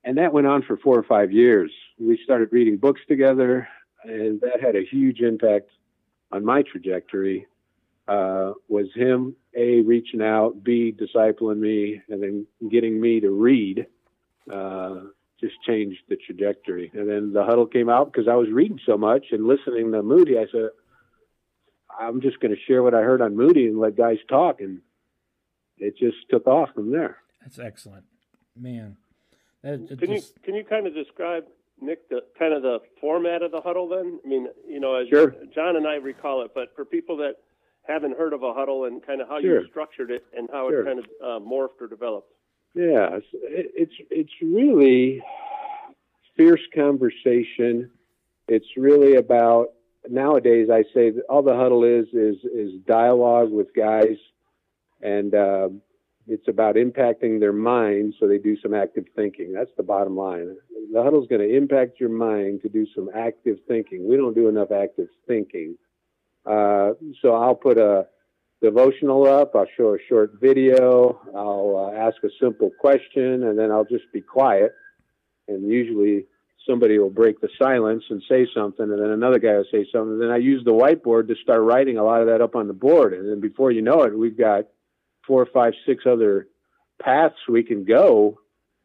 And 0.02 0.16
that 0.16 0.32
went 0.32 0.46
on 0.46 0.62
for 0.62 0.78
four 0.78 0.98
or 0.98 1.02
five 1.02 1.30
years. 1.30 1.70
We 1.98 2.18
started 2.22 2.48
reading 2.52 2.76
books 2.76 3.00
together, 3.08 3.68
and 4.04 4.40
that 4.40 4.60
had 4.60 4.76
a 4.76 4.84
huge 4.84 5.20
impact 5.20 5.70
on 6.30 6.44
my 6.44 6.62
trajectory. 6.62 7.46
Uh, 8.06 8.52
was 8.68 8.86
him, 8.94 9.36
A, 9.54 9.82
reaching 9.82 10.22
out, 10.22 10.64
B, 10.64 10.94
discipling 10.98 11.58
me, 11.58 12.00
and 12.08 12.22
then 12.22 12.46
getting 12.70 12.98
me 13.00 13.20
to 13.20 13.30
read. 13.30 13.86
Uh, 14.50 15.00
just 15.40 15.54
changed 15.66 16.00
the 16.08 16.16
trajectory. 16.16 16.90
And 16.94 17.08
then 17.08 17.32
the 17.32 17.44
huddle 17.44 17.66
came 17.66 17.88
out 17.88 18.10
because 18.10 18.26
I 18.26 18.34
was 18.34 18.48
reading 18.50 18.80
so 18.86 18.96
much 18.96 19.26
and 19.30 19.46
listening 19.46 19.92
to 19.92 20.02
Moody. 20.02 20.38
I 20.38 20.46
said, 20.50 20.70
I'm 22.00 22.20
just 22.20 22.40
going 22.40 22.54
to 22.54 22.60
share 22.66 22.82
what 22.82 22.94
I 22.94 23.02
heard 23.02 23.20
on 23.20 23.36
Moody 23.36 23.66
and 23.66 23.78
let 23.78 23.96
guys 23.96 24.18
talk. 24.28 24.60
And 24.60 24.80
it 25.76 25.96
just 25.96 26.16
took 26.30 26.46
off 26.46 26.70
from 26.74 26.90
there. 26.90 27.18
That's 27.42 27.58
excellent, 27.58 28.04
man. 28.56 28.96
That, 29.62 29.86
can 29.86 30.14
just... 30.14 30.34
you 30.36 30.42
can 30.42 30.54
you 30.54 30.64
kind 30.64 30.86
of 30.86 30.94
describe 30.94 31.44
Nick 31.80 32.08
the 32.08 32.20
kind 32.38 32.52
of 32.52 32.62
the 32.62 32.78
format 33.00 33.42
of 33.42 33.52
the 33.52 33.60
huddle? 33.60 33.88
Then 33.88 34.20
I 34.24 34.28
mean, 34.28 34.48
you 34.66 34.80
know, 34.80 34.94
as 34.96 35.08
sure. 35.08 35.34
John 35.54 35.76
and 35.76 35.86
I 35.86 35.94
recall 35.94 36.42
it, 36.42 36.52
but 36.54 36.74
for 36.74 36.84
people 36.84 37.16
that 37.18 37.34
haven't 37.86 38.16
heard 38.16 38.32
of 38.32 38.42
a 38.42 38.52
huddle 38.52 38.84
and 38.84 39.04
kind 39.04 39.20
of 39.20 39.28
how 39.28 39.40
sure. 39.40 39.62
you 39.62 39.68
structured 39.68 40.10
it 40.10 40.24
and 40.36 40.48
how 40.52 40.68
sure. 40.68 40.82
it 40.82 40.84
kind 40.84 40.98
of 40.98 41.04
uh, 41.22 41.44
morphed 41.44 41.80
or 41.80 41.86
developed. 41.88 42.32
Yeah, 42.74 43.18
it's 43.32 43.94
it's 44.10 44.32
really 44.42 45.22
fierce 46.36 46.60
conversation. 46.74 47.90
It's 48.46 48.66
really 48.76 49.16
about 49.16 49.68
nowadays. 50.08 50.68
I 50.70 50.84
say 50.94 51.12
all 51.28 51.42
the 51.42 51.56
huddle 51.56 51.84
is 51.84 52.06
is 52.12 52.36
is 52.44 52.72
dialogue 52.86 53.50
with 53.50 53.74
guys, 53.74 54.16
and 55.02 55.34
uh, 55.34 55.68
it's 56.28 56.48
about 56.48 56.76
impacting 56.76 57.40
their 57.40 57.52
mind 57.52 58.14
so 58.18 58.28
they 58.28 58.38
do 58.38 58.56
some 58.60 58.74
active 58.74 59.04
thinking. 59.16 59.52
That's 59.52 59.70
the 59.76 59.82
bottom 59.82 60.16
line. 60.16 60.56
The 60.92 61.02
huddle 61.02 61.22
is 61.22 61.28
going 61.28 61.40
to 61.40 61.56
impact 61.56 62.00
your 62.00 62.10
mind 62.10 62.62
to 62.62 62.68
do 62.68 62.86
some 62.94 63.08
active 63.14 63.58
thinking. 63.66 64.08
We 64.08 64.16
don't 64.16 64.34
do 64.34 64.48
enough 64.48 64.70
active 64.70 65.08
thinking. 65.26 65.76
Uh, 66.44 66.92
so 67.20 67.34
I'll 67.34 67.54
put 67.54 67.78
a 67.78 68.06
devotional 68.62 69.26
up. 69.26 69.54
I'll 69.54 69.66
show 69.76 69.94
a 69.94 69.98
short 70.08 70.32
video. 70.40 71.20
I'll 71.34 71.92
uh, 71.92 71.98
ask 71.98 72.16
a 72.24 72.30
simple 72.40 72.70
question, 72.78 73.44
and 73.44 73.58
then 73.58 73.70
I'll 73.70 73.84
just 73.84 74.04
be 74.12 74.20
quiet. 74.20 74.72
And 75.46 75.70
usually 75.70 76.26
somebody 76.68 76.98
will 76.98 77.10
break 77.10 77.40
the 77.40 77.48
silence 77.60 78.04
and 78.10 78.22
say 78.28 78.46
something, 78.54 78.90
and 78.90 79.00
then 79.00 79.10
another 79.10 79.38
guy 79.38 79.56
will 79.56 79.64
say 79.70 79.86
something. 79.92 80.12
And 80.12 80.22
then 80.22 80.30
I 80.30 80.36
use 80.36 80.62
the 80.64 80.72
whiteboard 80.72 81.28
to 81.28 81.34
start 81.42 81.62
writing 81.62 81.96
a 81.96 82.04
lot 82.04 82.20
of 82.20 82.28
that 82.28 82.40
up 82.40 82.54
on 82.54 82.66
the 82.66 82.74
board. 82.74 83.14
And 83.14 83.28
then 83.28 83.40
before 83.40 83.70
you 83.70 83.82
know 83.82 84.02
it, 84.02 84.18
we've 84.18 84.36
got 84.36 84.64
four, 85.28 85.46
five, 85.46 85.74
six 85.86 86.04
other 86.04 86.48
paths 87.00 87.36
we 87.48 87.62
can 87.62 87.84
go, 87.84 88.40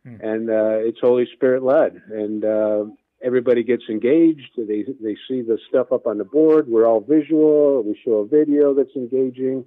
hmm. 0.05 0.17
and 0.21 0.49
uh, 0.49 0.77
it's 0.77 0.99
Holy 1.01 1.27
Spirit 1.33 1.63
led. 1.63 1.99
And 2.11 2.45
uh, 2.45 2.85
everybody 3.23 3.63
gets 3.63 3.83
engaged. 3.89 4.51
They 4.55 4.83
they 5.01 5.17
see 5.27 5.41
the 5.41 5.57
stuff 5.69 5.91
up 5.91 6.05
on 6.05 6.19
the 6.19 6.25
board. 6.25 6.67
We're 6.67 6.85
all 6.85 7.01
visual. 7.01 7.81
We 7.81 7.99
show 8.05 8.17
a 8.17 8.27
video 8.27 8.75
that's 8.75 8.95
engaging. 8.95 9.65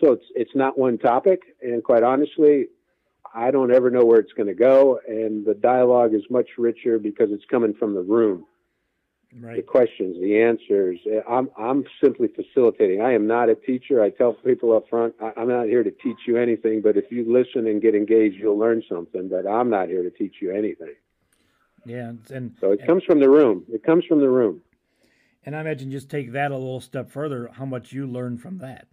So 0.00 0.12
it's 0.12 0.24
it's 0.34 0.54
not 0.54 0.78
one 0.78 0.98
topic, 0.98 1.56
and 1.62 1.82
quite 1.82 2.02
honestly, 2.02 2.66
I 3.32 3.50
don't 3.50 3.72
ever 3.72 3.90
know 3.90 4.04
where 4.04 4.18
it's 4.18 4.32
going 4.32 4.48
to 4.48 4.54
go. 4.54 4.98
And 5.06 5.46
the 5.46 5.54
dialogue 5.54 6.14
is 6.14 6.22
much 6.28 6.48
richer 6.58 6.98
because 6.98 7.30
it's 7.30 7.44
coming 7.50 7.74
from 7.74 7.94
the 7.94 8.02
room. 8.02 8.44
Right. 9.38 9.56
The 9.56 9.62
questions, 9.62 10.16
the 10.20 10.42
answers. 10.42 10.98
I'm 11.28 11.50
I'm 11.56 11.84
simply 12.02 12.28
facilitating. 12.28 13.00
I 13.00 13.12
am 13.12 13.28
not 13.28 13.48
a 13.48 13.54
teacher. 13.54 14.02
I 14.02 14.10
tell 14.10 14.32
people 14.32 14.76
up 14.76 14.88
front, 14.88 15.14
I'm 15.36 15.48
not 15.48 15.66
here 15.66 15.84
to 15.84 15.90
teach 15.92 16.18
you 16.26 16.36
anything. 16.36 16.80
But 16.82 16.96
if 16.96 17.12
you 17.12 17.24
listen 17.32 17.68
and 17.68 17.80
get 17.80 17.94
engaged, 17.94 18.36
you'll 18.36 18.58
learn 18.58 18.82
something. 18.88 19.28
But 19.28 19.46
I'm 19.46 19.70
not 19.70 19.88
here 19.88 20.02
to 20.02 20.10
teach 20.10 20.36
you 20.40 20.50
anything. 20.50 20.94
Yeah, 21.86 22.12
and 22.30 22.56
so 22.60 22.72
it 22.72 22.80
and, 22.80 22.88
comes 22.88 23.04
from 23.04 23.20
the 23.20 23.30
room. 23.30 23.64
It 23.72 23.84
comes 23.84 24.04
from 24.04 24.20
the 24.20 24.28
room. 24.28 24.62
And 25.46 25.54
I 25.54 25.60
imagine 25.60 25.92
just 25.92 26.10
take 26.10 26.32
that 26.32 26.50
a 26.50 26.56
little 26.56 26.80
step 26.80 27.08
further. 27.08 27.50
How 27.52 27.64
much 27.64 27.92
you 27.92 28.08
learn 28.08 28.36
from 28.36 28.58
that? 28.58 28.88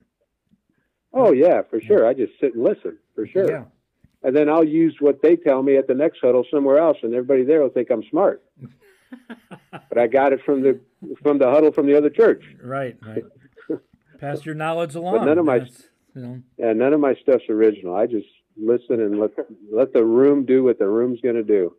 Oh 1.13 1.31
yeah, 1.31 1.63
for 1.67 1.81
sure. 1.81 2.03
Yeah. 2.03 2.09
I 2.09 2.13
just 2.13 2.33
sit 2.39 2.53
and 2.53 2.63
listen 2.63 2.99
for 3.15 3.25
sure. 3.25 3.49
Yeah. 3.49 3.63
And 4.21 4.35
then 4.35 4.49
I'll 4.49 4.63
use 4.63 4.97
what 4.99 5.23
they 5.23 5.35
tell 5.35 5.63
me 5.63 5.77
at 5.77 5.87
the 5.87 5.95
next 5.95 6.19
huddle 6.21 6.45
somewhere 6.51 6.77
else, 6.77 6.97
and 7.01 7.13
everybody 7.15 7.43
there 7.43 7.61
will 7.61 7.69
think 7.69 7.89
I'm 7.89 8.03
smart. 8.11 8.43
but 9.71 9.97
I 9.97 10.07
got 10.07 10.33
it 10.33 10.41
from 10.43 10.61
the 10.61 10.79
from 11.21 11.37
the 11.37 11.49
huddle 11.49 11.71
from 11.71 11.87
the 11.87 11.97
other 11.97 12.09
church. 12.09 12.43
Right. 12.61 12.97
Right. 13.05 13.23
Pass 14.19 14.45
your 14.45 14.55
knowledge 14.55 14.95
along. 14.95 15.19
But 15.19 15.25
none 15.25 15.37
of 15.37 15.45
my, 15.45 15.57
you 15.57 16.21
know. 16.21 16.41
yeah, 16.57 16.73
none 16.73 16.93
of 16.93 16.99
my 16.99 17.13
stuff's 17.21 17.43
original. 17.49 17.95
I 17.95 18.07
just 18.07 18.27
listen 18.55 18.99
and 18.99 19.19
let 19.19 19.31
let 19.71 19.93
the 19.93 20.03
room 20.03 20.45
do 20.45 20.63
what 20.63 20.79
the 20.79 20.87
room's 20.87 21.21
going 21.21 21.35
to 21.35 21.43
do. 21.43 21.75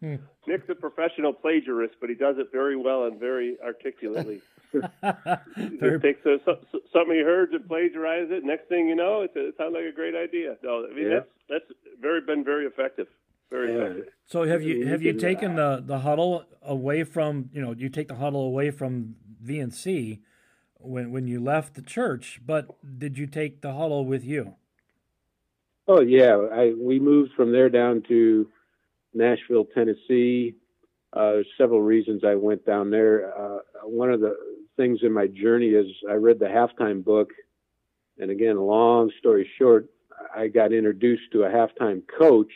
Hmm. 0.00 0.16
Nick's 0.46 0.68
a 0.68 0.74
professional 0.74 1.32
plagiarist, 1.32 1.96
but 2.00 2.08
he 2.08 2.14
does 2.14 2.36
it 2.38 2.48
very 2.52 2.76
well 2.76 3.04
and 3.04 3.18
very 3.18 3.56
articulately. 3.64 4.40
he 4.72 4.80
just 4.80 6.02
takes 6.02 6.24
a, 6.26 6.38
something 6.92 7.14
he 7.14 7.22
heard 7.22 7.52
and 7.52 7.66
plagiarizes 7.68 8.30
it. 8.30 8.44
Next 8.44 8.68
thing 8.68 8.88
you 8.88 8.94
know, 8.94 9.22
it, 9.22 9.32
it 9.34 9.54
sounds 9.58 9.74
like 9.74 9.84
a 9.84 9.92
great 9.92 10.14
idea. 10.14 10.56
No, 10.62 10.86
I 10.86 10.94
mean 10.94 11.10
yeah. 11.10 11.20
that's 11.48 11.64
that's 11.66 11.80
very 12.00 12.20
been 12.20 12.44
very 12.44 12.66
effective. 12.66 13.08
Very 13.50 13.72
Yeah. 13.74 13.82
effective. 13.84 14.14
So 14.26 14.42
have 14.44 14.62
you 14.62 14.86
have 14.86 15.02
you 15.02 15.14
taken 15.14 15.54
the 15.56 15.82
the 15.84 16.00
huddle 16.00 16.44
away 16.62 17.04
from 17.04 17.48
you 17.52 17.62
know 17.62 17.72
you 17.72 17.88
take 17.88 18.08
the 18.08 18.16
huddle 18.16 18.44
away 18.44 18.70
from 18.70 19.16
VNC 19.42 20.20
when 20.74 21.10
when 21.12 21.26
you 21.26 21.40
left 21.40 21.74
the 21.74 21.82
church, 21.82 22.40
but 22.44 22.68
did 22.98 23.16
you 23.16 23.26
take 23.26 23.62
the 23.62 23.72
huddle 23.72 24.04
with 24.04 24.24
you? 24.24 24.56
Oh 25.86 26.00
yeah, 26.00 26.36
I 26.52 26.74
we 26.78 26.98
moved 26.98 27.32
from 27.34 27.52
there 27.52 27.70
down 27.70 28.02
to 28.08 28.50
Nashville, 29.14 29.64
Tennessee. 29.74 30.54
Uh, 31.14 31.38
several 31.56 31.80
reasons 31.80 32.22
I 32.22 32.34
went 32.34 32.66
down 32.66 32.90
there. 32.90 33.32
Uh, 33.36 33.60
one 33.84 34.10
of 34.12 34.20
the 34.20 34.36
things 34.76 34.98
in 35.02 35.10
my 35.10 35.26
journey 35.26 35.68
is 35.68 35.86
I 36.08 36.14
read 36.14 36.38
the 36.38 36.46
halftime 36.46 37.02
book, 37.02 37.30
and 38.18 38.30
again, 38.30 38.58
long 38.58 39.10
story 39.18 39.48
short, 39.58 39.88
I 40.36 40.48
got 40.48 40.74
introduced 40.74 41.32
to 41.32 41.44
a 41.44 41.48
halftime 41.48 42.02
coach 42.18 42.52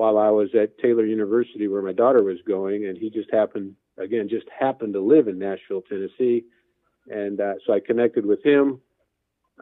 while 0.00 0.16
I 0.16 0.30
was 0.30 0.48
at 0.54 0.78
Taylor 0.78 1.04
University, 1.04 1.68
where 1.68 1.82
my 1.82 1.92
daughter 1.92 2.22
was 2.22 2.38
going, 2.48 2.86
and 2.86 2.96
he 2.96 3.10
just 3.10 3.30
happened 3.30 3.74
again 3.98 4.30
just 4.30 4.46
happened 4.58 4.94
to 4.94 5.00
live 5.00 5.28
in 5.28 5.38
Nashville, 5.38 5.82
Tennessee, 5.82 6.44
and 7.10 7.38
uh, 7.38 7.56
so 7.66 7.74
I 7.74 7.80
connected 7.80 8.24
with 8.24 8.42
him. 8.42 8.80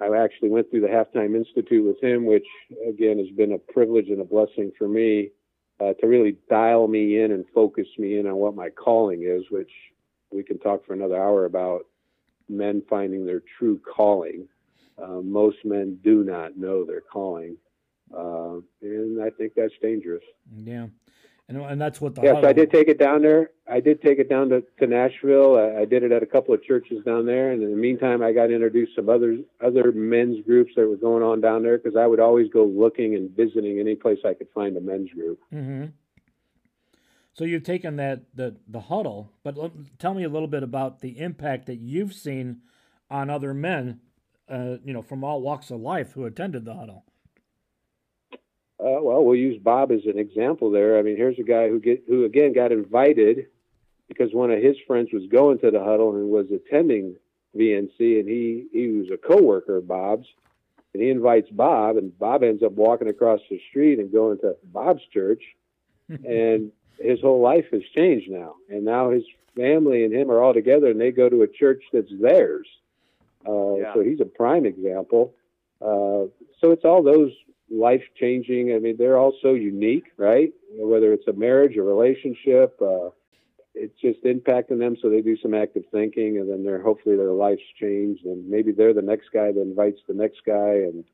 I 0.00 0.16
actually 0.16 0.50
went 0.50 0.70
through 0.70 0.82
the 0.82 0.86
Halftime 0.86 1.34
Institute 1.34 1.84
with 1.84 2.00
him, 2.00 2.24
which 2.24 2.46
again 2.88 3.18
has 3.18 3.26
been 3.36 3.50
a 3.50 3.58
privilege 3.58 4.10
and 4.10 4.20
a 4.20 4.24
blessing 4.24 4.70
for 4.78 4.86
me 4.86 5.30
uh, 5.80 5.94
to 5.94 6.06
really 6.06 6.36
dial 6.48 6.86
me 6.86 7.20
in 7.20 7.32
and 7.32 7.44
focus 7.52 7.88
me 7.98 8.16
in 8.20 8.28
on 8.28 8.36
what 8.36 8.54
my 8.54 8.70
calling 8.70 9.24
is, 9.24 9.42
which 9.50 9.72
we 10.30 10.44
can 10.44 10.60
talk 10.60 10.86
for 10.86 10.92
another 10.92 11.20
hour 11.20 11.46
about 11.46 11.80
men 12.48 12.80
finding 12.88 13.26
their 13.26 13.42
true 13.58 13.80
calling. 13.80 14.46
Uh, 15.02 15.20
most 15.20 15.56
men 15.64 15.98
do 16.04 16.22
not 16.22 16.56
know 16.56 16.84
their 16.84 17.00
calling, 17.00 17.56
uh, 18.16 18.56
and 18.82 19.22
I 19.22 19.30
think 19.30 19.52
that's 19.56 19.74
dangerous. 19.82 20.24
Yeah, 20.56 20.88
and 21.48 21.58
and 21.58 21.80
that's 21.80 22.00
what 22.00 22.14
the 22.14 22.22
Yes, 22.22 22.34
huddle, 22.36 22.50
I 22.50 22.52
did 22.52 22.70
take 22.70 22.88
it 22.88 22.98
down 22.98 23.22
there. 23.22 23.50
I 23.70 23.80
did 23.80 24.00
take 24.02 24.18
it 24.18 24.28
down 24.28 24.48
to, 24.50 24.62
to 24.80 24.86
Nashville. 24.86 25.56
I, 25.56 25.82
I 25.82 25.84
did 25.84 26.02
it 26.02 26.12
at 26.12 26.22
a 26.22 26.26
couple 26.26 26.54
of 26.54 26.62
churches 26.62 27.04
down 27.04 27.26
there, 27.26 27.52
and 27.52 27.62
in 27.62 27.70
the 27.70 27.76
meantime, 27.76 28.22
I 28.22 28.32
got 28.32 28.50
introduced 28.50 28.94
to 28.96 29.02
some 29.02 29.08
other 29.08 29.38
other 29.64 29.92
men's 29.92 30.44
groups 30.44 30.72
that 30.76 30.86
were 30.88 30.96
going 30.96 31.22
on 31.22 31.40
down 31.40 31.62
there 31.62 31.78
because 31.78 31.96
I 31.96 32.06
would 32.06 32.20
always 32.20 32.48
go 32.50 32.64
looking 32.64 33.14
and 33.14 33.30
visiting 33.30 33.78
any 33.78 33.94
place 33.94 34.18
I 34.24 34.34
could 34.34 34.48
find 34.54 34.76
a 34.76 34.80
men's 34.80 35.10
group. 35.10 35.38
hmm 35.50 35.86
So 37.34 37.44
you've 37.44 37.62
taken 37.64 37.96
that 37.96 38.24
the 38.34 38.56
the 38.66 38.80
huddle, 38.80 39.32
but 39.42 39.56
let, 39.56 39.72
tell 39.98 40.14
me 40.14 40.24
a 40.24 40.28
little 40.28 40.48
bit 40.48 40.62
about 40.62 41.00
the 41.00 41.18
impact 41.18 41.66
that 41.66 41.76
you've 41.78 42.12
seen 42.14 42.62
on 43.10 43.30
other 43.30 43.54
men, 43.54 44.00
uh, 44.48 44.76
you 44.84 44.92
know, 44.92 45.02
from 45.02 45.24
all 45.24 45.40
walks 45.40 45.70
of 45.70 45.80
life 45.80 46.12
who 46.12 46.24
attended 46.24 46.64
the 46.64 46.74
huddle. 46.74 47.04
Uh, 48.80 49.02
well, 49.02 49.24
we'll 49.24 49.34
use 49.34 49.60
Bob 49.60 49.90
as 49.90 50.04
an 50.06 50.18
example 50.18 50.70
there. 50.70 50.98
I 50.98 51.02
mean, 51.02 51.16
here's 51.16 51.38
a 51.38 51.42
guy 51.42 51.68
who 51.68 51.80
get 51.80 52.04
who 52.06 52.24
again 52.24 52.52
got 52.52 52.70
invited 52.70 53.46
because 54.08 54.32
one 54.32 54.50
of 54.50 54.62
his 54.62 54.76
friends 54.86 55.10
was 55.12 55.26
going 55.26 55.58
to 55.60 55.70
the 55.70 55.82
huddle 55.82 56.14
and 56.14 56.30
was 56.30 56.46
attending 56.52 57.16
VNC, 57.56 58.20
and 58.20 58.28
he 58.28 58.66
he 58.72 58.88
was 58.88 59.10
a 59.10 59.16
coworker 59.16 59.78
of 59.78 59.88
Bob's, 59.88 60.26
and 60.94 61.02
he 61.02 61.10
invites 61.10 61.50
Bob, 61.50 61.96
and 61.96 62.16
Bob 62.18 62.44
ends 62.44 62.62
up 62.62 62.72
walking 62.72 63.08
across 63.08 63.40
the 63.50 63.60
street 63.68 63.98
and 63.98 64.12
going 64.12 64.38
to 64.38 64.56
Bob's 64.72 65.02
church, 65.12 65.42
and 66.08 66.70
his 66.98 67.20
whole 67.20 67.40
life 67.40 67.66
has 67.72 67.82
changed 67.94 68.30
now, 68.30 68.54
and 68.68 68.84
now 68.84 69.10
his 69.10 69.24
family 69.56 70.04
and 70.04 70.14
him 70.14 70.30
are 70.30 70.40
all 70.40 70.54
together, 70.54 70.88
and 70.88 71.00
they 71.00 71.10
go 71.10 71.28
to 71.28 71.42
a 71.42 71.48
church 71.48 71.82
that's 71.92 72.12
theirs. 72.20 72.68
Uh, 73.46 73.74
Yeah. 73.76 73.94
So 73.94 74.00
he's 74.02 74.20
a 74.20 74.24
prime 74.24 74.66
example. 74.66 75.34
Uh, 75.80 76.26
so 76.60 76.72
it's 76.72 76.84
all 76.84 77.02
those 77.02 77.32
life 77.70 78.02
changing. 78.18 78.72
I 78.74 78.78
mean, 78.78 78.96
they're 78.98 79.18
all 79.18 79.34
so 79.42 79.54
unique, 79.54 80.06
right? 80.16 80.52
Whether 80.72 81.12
it's 81.12 81.28
a 81.28 81.32
marriage, 81.32 81.76
a 81.76 81.82
relationship, 81.82 82.80
uh, 82.80 83.10
it's 83.74 83.98
just 84.00 84.24
impacting 84.24 84.78
them. 84.78 84.96
So 85.00 85.08
they 85.08 85.20
do 85.20 85.36
some 85.36 85.54
active 85.54 85.84
thinking, 85.92 86.38
and 86.38 86.50
then 86.50 86.64
they're 86.64 86.82
hopefully 86.82 87.16
their 87.16 87.32
life's 87.32 87.62
changed, 87.80 88.24
and 88.24 88.48
maybe 88.48 88.72
they're 88.72 88.94
the 88.94 89.02
next 89.02 89.28
guy 89.32 89.52
that 89.52 89.60
invites 89.60 90.00
the 90.08 90.14
next 90.14 90.40
guy, 90.46 90.82
and 90.88 91.04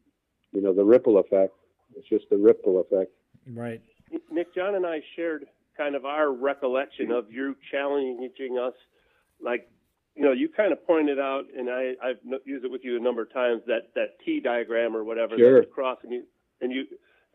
you 0.53 0.63
know 0.63 0.73
the 0.73 0.85
ripple 0.85 1.19
effect. 1.19 1.55
It's 1.97 2.09
just 2.09 2.31
the 2.31 2.39
ripple 2.39 2.81
effect. 2.81 3.13
Right. 3.47 3.83
Nick, 4.31 4.55
John, 4.55 4.75
and 4.75 4.87
I 4.87 5.03
shared 5.17 5.47
kind 5.77 5.95
of 5.95 6.05
our 6.05 6.33
recollection 6.33 7.11
of 7.11 7.31
you 7.31 7.57
challenging 7.71 8.59
us. 8.59 8.75
Like, 9.41 9.69
you 10.15 10.23
know, 10.25 10.33
you 10.33 10.49
kind 10.49 10.73
of 10.73 10.87
pointed 10.87 11.19
out, 11.19 11.45
and 11.57 11.69
I, 11.69 11.95
I've 12.03 12.19
used 12.45 12.65
it 12.65 12.71
with 12.71 12.83
you 12.85 12.97
a 12.97 13.01
number 13.01 13.23
of 13.23 13.33
times 13.33 13.63
that 13.67 13.91
that 13.95 14.19
T 14.25 14.41
diagram 14.41 14.97
or 14.97 15.05
whatever 15.05 15.37
Sure. 15.37 15.61
that 15.61 15.67
you 15.69 15.73
cross, 15.73 15.99
and 16.03 16.13
you 16.13 16.23
and 16.61 16.73
you 16.73 16.85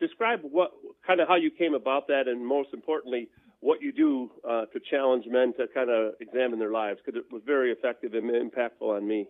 describe 0.00 0.40
what 0.42 0.70
kind 1.06 1.20
of 1.20 1.28
how 1.28 1.36
you 1.36 1.50
came 1.50 1.74
about 1.74 2.08
that, 2.08 2.26
and 2.26 2.44
most 2.44 2.70
importantly, 2.72 3.28
what 3.60 3.82
you 3.82 3.92
do 3.92 4.30
uh, 4.48 4.64
to 4.66 4.80
challenge 4.90 5.24
men 5.28 5.52
to 5.58 5.66
kind 5.74 5.90
of 5.90 6.14
examine 6.20 6.58
their 6.58 6.70
lives 6.72 7.00
because 7.04 7.18
it 7.18 7.30
was 7.32 7.42
very 7.44 7.70
effective 7.70 8.14
and 8.14 8.30
impactful 8.30 8.88
on 8.96 9.06
me 9.06 9.28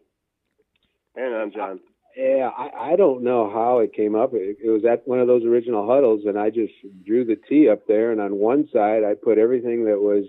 and 1.16 1.34
on 1.34 1.52
John. 1.52 1.80
Yeah, 2.16 2.50
I, 2.56 2.92
I 2.92 2.96
don't 2.96 3.22
know 3.22 3.50
how 3.52 3.78
it 3.78 3.92
came 3.92 4.14
up. 4.16 4.30
It, 4.34 4.58
it 4.62 4.70
was 4.70 4.84
at 4.84 5.06
one 5.06 5.20
of 5.20 5.26
those 5.28 5.44
original 5.44 5.86
huddles, 5.86 6.22
and 6.26 6.38
I 6.38 6.50
just 6.50 6.72
drew 7.06 7.24
the 7.24 7.36
T 7.48 7.68
up 7.68 7.86
there, 7.86 8.12
and 8.12 8.20
on 8.20 8.34
one 8.36 8.68
side 8.72 9.02
I 9.04 9.14
put 9.14 9.38
everything 9.38 9.84
that 9.86 10.00
was, 10.00 10.24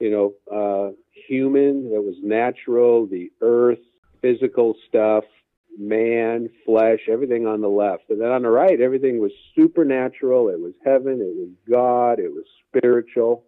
you 0.00 0.10
know, 0.10 0.34
uh, 0.52 0.92
human, 1.28 1.90
that 1.90 2.02
was 2.02 2.16
natural, 2.22 3.06
the 3.06 3.30
earth, 3.40 3.78
physical 4.20 4.74
stuff, 4.88 5.24
man, 5.78 6.48
flesh, 6.64 7.00
everything 7.08 7.46
on 7.46 7.60
the 7.60 7.68
left, 7.68 8.10
and 8.10 8.20
then 8.20 8.30
on 8.30 8.42
the 8.42 8.50
right 8.50 8.80
everything 8.80 9.20
was 9.20 9.32
supernatural. 9.54 10.48
It 10.48 10.60
was 10.60 10.74
heaven, 10.84 11.20
it 11.20 11.36
was 11.36 11.50
God, 11.68 12.18
it 12.18 12.32
was 12.32 12.44
spiritual, 12.68 13.44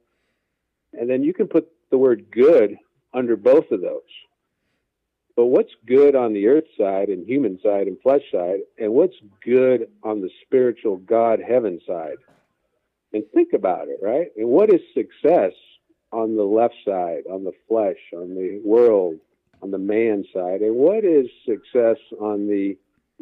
and 0.92 1.08
then 1.08 1.22
you 1.22 1.34
can 1.34 1.48
put 1.48 1.68
the 1.90 1.98
word 1.98 2.26
good 2.30 2.76
under 3.12 3.36
both 3.36 3.70
of 3.70 3.80
those. 3.80 4.00
But 5.36 5.46
what's 5.46 5.72
good 5.86 6.14
on 6.14 6.32
the 6.32 6.46
earth 6.48 6.64
side 6.78 7.08
and 7.08 7.26
human 7.26 7.58
side 7.62 7.86
and 7.86 8.00
flesh 8.02 8.22
side, 8.32 8.60
and 8.78 8.92
what's 8.92 9.16
good 9.44 9.88
on 10.02 10.20
the 10.20 10.30
spiritual 10.44 10.98
God 10.98 11.40
heaven 11.40 11.80
side? 11.86 12.16
And 13.12 13.24
think 13.34 13.54
about 13.54 13.88
it, 13.88 13.98
right? 14.02 14.28
And 14.36 14.48
what 14.48 14.72
is 14.72 14.80
success 14.94 15.52
on 16.12 16.36
the 16.36 16.42
left 16.44 16.74
side, 16.84 17.22
on 17.30 17.44
the 17.44 17.52
flesh, 17.68 17.98
on 18.12 18.34
the 18.34 18.60
world, 18.64 19.16
on 19.62 19.70
the 19.70 19.78
man 19.78 20.24
side? 20.32 20.60
And 20.60 20.76
what 20.76 21.04
is 21.04 21.26
success 21.46 21.96
on 22.20 22.48
the 22.48 22.76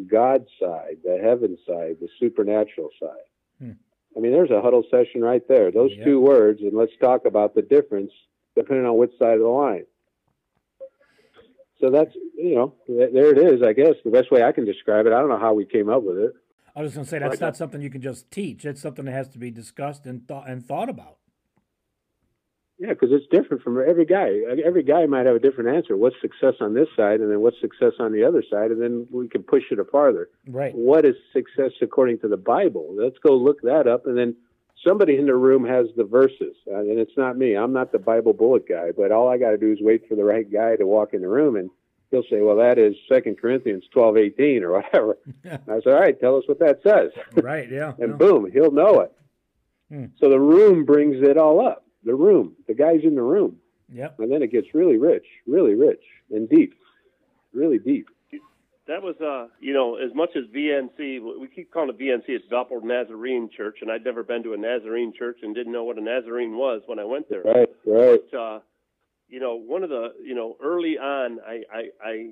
God 0.07 0.47
side, 0.61 0.99
the 1.05 1.19
heaven 1.23 1.57
side, 1.67 1.97
the 2.01 2.09
supernatural 2.21 2.91
side? 3.01 3.27
Hmm. 3.59 3.73
I 4.17 4.21
mean, 4.21 4.33
there's 4.33 4.51
a 4.51 4.61
huddle 4.63 4.85
session 4.91 5.21
right 5.23 5.47
there. 5.49 5.71
Those 5.71 5.93
Yeah. 5.93 6.05
two 6.05 6.21
words, 6.21 6.63
and 6.63 6.73
let's 6.73 6.97
talk 7.01 7.25
about 7.25 7.55
the 7.55 7.63
difference 7.63 8.13
depending 8.57 8.87
on 8.87 8.97
which 8.97 9.17
side 9.19 9.35
of 9.35 9.41
the 9.41 9.49
line. 9.49 9.85
So 11.81 11.91
that's 11.91 12.13
you 12.35 12.57
know 12.57 12.75
there 12.89 13.31
it 13.31 13.39
is. 13.39 13.63
I 13.63 13.73
guess 13.73 13.95
the 14.05 14.11
best 14.11 14.33
way 14.33 14.43
I 14.43 14.51
can 14.51 14.65
describe 14.65 15.07
it. 15.07 15.13
I 15.13 15.21
don't 15.21 15.29
know 15.29 15.39
how 15.39 15.55
we 15.55 15.65
came 15.65 15.89
up 15.89 16.03
with 16.03 16.19
it. 16.19 16.33
I 16.75 16.83
was 16.83 16.95
going 16.95 17.05
to 17.05 17.11
say 17.11 17.19
that's 17.19 17.41
not 17.41 17.57
something 17.57 17.81
you 17.81 17.91
can 17.91 18.01
just 18.01 18.31
teach. 18.31 18.65
It's 18.65 18.81
something 18.81 19.05
that 19.05 19.13
has 19.13 19.29
to 19.31 19.39
be 19.39 19.51
discussed 19.51 20.07
and 20.07 20.27
thought 20.27 20.49
and 20.49 20.65
thought 20.65 20.89
about. 20.89 21.19
Yeah, 22.79 22.91
because 22.91 23.09
it's 23.11 23.27
different 23.27 23.65
from 23.65 23.81
every 23.81 24.05
guy. 24.05 24.31
Every 24.65 24.85
guy 24.85 25.05
might 25.07 25.27
have 25.27 25.35
a 25.35 25.41
different 25.41 25.77
answer. 25.77 25.97
What's 25.97 26.15
success 26.21 26.55
on 26.61 26.75
this 26.75 26.87
side, 26.97 27.21
and 27.21 27.29
then 27.29 27.41
what's 27.41 27.61
success 27.61 27.95
on 27.99 28.13
the 28.13 28.23
other 28.23 28.43
side, 28.49 28.71
and 28.71 28.81
then 28.81 29.09
we 29.11 29.27
can 29.27 29.43
push 29.43 29.65
it 29.73 29.79
farther. 29.91 30.29
Right. 30.47 30.73
What 30.77 31.05
is 31.05 31.17
success 31.33 31.73
according 31.83 32.21
to 32.21 32.29
the 32.29 32.37
Bible? 32.37 32.95
Let's 32.97 33.19
go 33.19 33.37
look 33.37 33.61
that 33.63 33.89
up, 33.89 34.07
and 34.07 34.17
then 34.17 34.37
somebody 34.87 35.17
in 35.17 35.27
the 35.27 35.35
room 35.35 35.67
has 35.67 35.87
the 35.97 36.05
verses, 36.05 36.55
uh, 36.71 36.79
and 36.79 37.01
it's 37.01 37.17
not 37.17 37.37
me. 37.37 37.57
I'm 37.57 37.73
not 37.73 37.91
the 37.91 37.99
Bible 37.99 38.33
bullet 38.33 38.69
guy, 38.69 38.93
but 38.97 39.11
all 39.11 39.29
I 39.29 39.39
got 39.39 39.51
to 39.51 39.59
do 39.59 39.73
is 39.73 39.79
wait 39.81 40.09
for 40.09 40.15
the 40.15 40.25
right 40.25 40.51
guy 40.51 40.77
to 40.77 40.87
walk 40.87 41.15
in 41.15 41.21
the 41.21 41.29
room, 41.29 41.57
and 41.57 41.71
he'll 42.13 42.23
say, 42.31 42.41
"Well, 42.43 42.57
that 42.59 42.79
is 42.79 42.95
Second 43.09 43.39
Corinthians 43.39 43.85
12:18 43.93 44.63
or 44.63 44.73
whatever." 44.73 45.19
I 45.45 45.81
said, 45.83 45.95
"All 45.95 46.01
right, 46.01 46.19
tell 46.21 46.37
us 46.37 46.45
what 46.47 46.61
that 46.61 46.81
says." 46.85 47.11
Right. 47.43 47.69
Yeah. 47.69 47.95
and 47.99 48.11
yeah. 48.11 48.17
boom, 48.17 48.51
he'll 48.53 48.71
know 48.71 49.01
it. 49.01 49.13
Hmm. 49.89 50.07
So 50.21 50.29
the 50.29 50.39
room 50.39 50.85
brings 50.85 51.17
it 51.23 51.37
all 51.37 51.67
up. 51.67 51.85
The 52.09 52.15
room, 52.15 52.57
the 52.67 52.73
guy's 52.73 53.05
in 53.05 53.15
the 53.15 53.23
room, 53.23 53.59
Yep. 53.93 54.21
and 54.21 54.33
then 54.33 54.43
it 54.43 54.51
gets 54.51 54.69
really 54.73 54.97
rich, 54.97 55.27
really 55.47 55.75
rich 55.75 56.03
and 56.31 56.49
deep, 56.49 56.73
really 57.53 57.79
deep. 57.79 58.09
That 58.87 59.03
was, 59.03 59.21
uh, 59.21 59.49
you 59.61 59.75
know, 59.75 59.97
as 59.97 60.15
much 60.15 60.31
as 60.35 60.45
VNC, 60.45 61.21
we 61.39 61.49
keep 61.55 61.71
calling 61.71 61.91
it 61.91 61.99
VNC, 61.99 62.25
it's 62.29 62.47
Valpo 62.47 62.83
Nazarene 62.83 63.51
Church, 63.55 63.81
and 63.83 63.91
I'd 63.91 64.07
never 64.07 64.23
been 64.23 64.43
to 64.45 64.55
a 64.55 64.57
Nazarene 64.57 65.13
church 65.13 65.41
and 65.43 65.55
didn't 65.55 65.71
know 65.71 65.85
what 65.85 65.99
a 65.99 66.01
Nazarene 66.01 66.57
was 66.57 66.81
when 66.87 66.99
I 66.99 67.05
went 67.05 67.29
there. 67.29 67.43
Right, 67.43 67.69
right. 67.85 68.21
But, 68.33 68.39
uh, 68.39 68.61
you 69.29 69.39
know, 69.39 69.57
one 69.57 69.83
of 69.83 69.91
the, 69.91 70.15
you 70.25 70.35
know, 70.35 70.57
early 70.65 70.97
on, 70.97 71.41
I, 71.47 71.61
I, 71.71 71.83
I, 72.03 72.31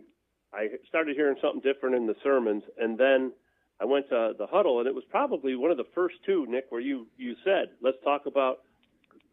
I 0.54 0.68
started 0.88 1.16
hearing 1.16 1.36
something 1.42 1.60
different 1.60 1.96
in 1.96 2.06
the 2.06 2.16
sermons, 2.24 2.62
and 2.78 2.96
then 2.96 3.32
I 3.78 3.84
went 3.84 4.08
to 4.08 4.32
the 4.38 4.46
huddle, 4.46 4.78
and 4.78 4.88
it 4.88 4.94
was 4.94 5.04
probably 5.10 5.54
one 5.54 5.70
of 5.70 5.76
the 5.76 5.84
first 5.94 6.14
two, 6.24 6.46
Nick, 6.48 6.64
where 6.70 6.80
you, 6.80 7.08
you 7.18 7.36
said, 7.44 7.72
let's 7.82 7.98
talk 8.02 8.24
about 8.24 8.60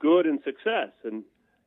good 0.03 0.27
and 0.27 0.39
success, 0.45 0.91
and 1.05 1.23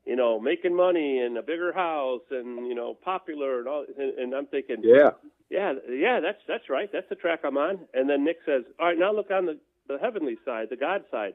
you 0.07 0.17
know, 0.17 0.39
making 0.41 0.77
money 0.77 1.21
and 1.21 1.39
a 1.39 1.43
bigger 1.43 1.73
house, 1.73 2.27
and 2.31 2.69
you 2.69 2.77
know, 2.77 2.95
popular, 3.05 3.61
and 3.61 3.69
all. 3.69 3.87
And, 3.99 4.19
and 4.21 4.35
I'm 4.35 4.47
thinking, 4.47 4.79
Yeah, 4.85 5.11
yeah, 5.51 5.73
yeah, 5.91 6.21
that's 6.21 6.43
that's 6.47 6.71
right. 6.71 6.91
That's 6.93 7.09
the 7.09 7.17
track 7.17 7.41
I'm 7.45 7.59
on. 7.59 7.81
And 7.95 8.09
then 8.11 8.25
Nick 8.25 8.39
says, 8.47 8.65
"All 8.81 8.87
right, 8.89 8.99
now 8.99 9.13
look 9.13 9.33
on 9.33 9.47
the 9.47 9.59
the 9.89 9.99
heavenly 10.03 10.37
side, 10.45 10.69
the 10.71 10.77
God 10.77 11.05
side. 11.11 11.35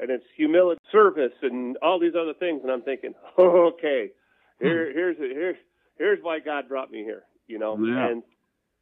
and 0.00 0.10
it's 0.10 0.24
humility, 0.36 0.80
service, 0.92 1.32
and 1.42 1.76
all 1.82 1.98
these 2.00 2.14
other 2.20 2.34
things. 2.38 2.60
And 2.62 2.70
I'm 2.72 2.82
thinking, 2.82 3.14
oh, 3.38 3.72
okay, 3.74 4.12
here, 4.60 4.86
hmm. 4.90 4.98
here's 4.98 5.16
here's 5.18 5.56
here's 5.98 6.20
why 6.22 6.40
God 6.40 6.68
brought 6.68 6.90
me 6.90 7.02
here. 7.04 7.24
You 7.48 7.58
know, 7.58 7.78
yeah. 7.78 8.10
and 8.10 8.22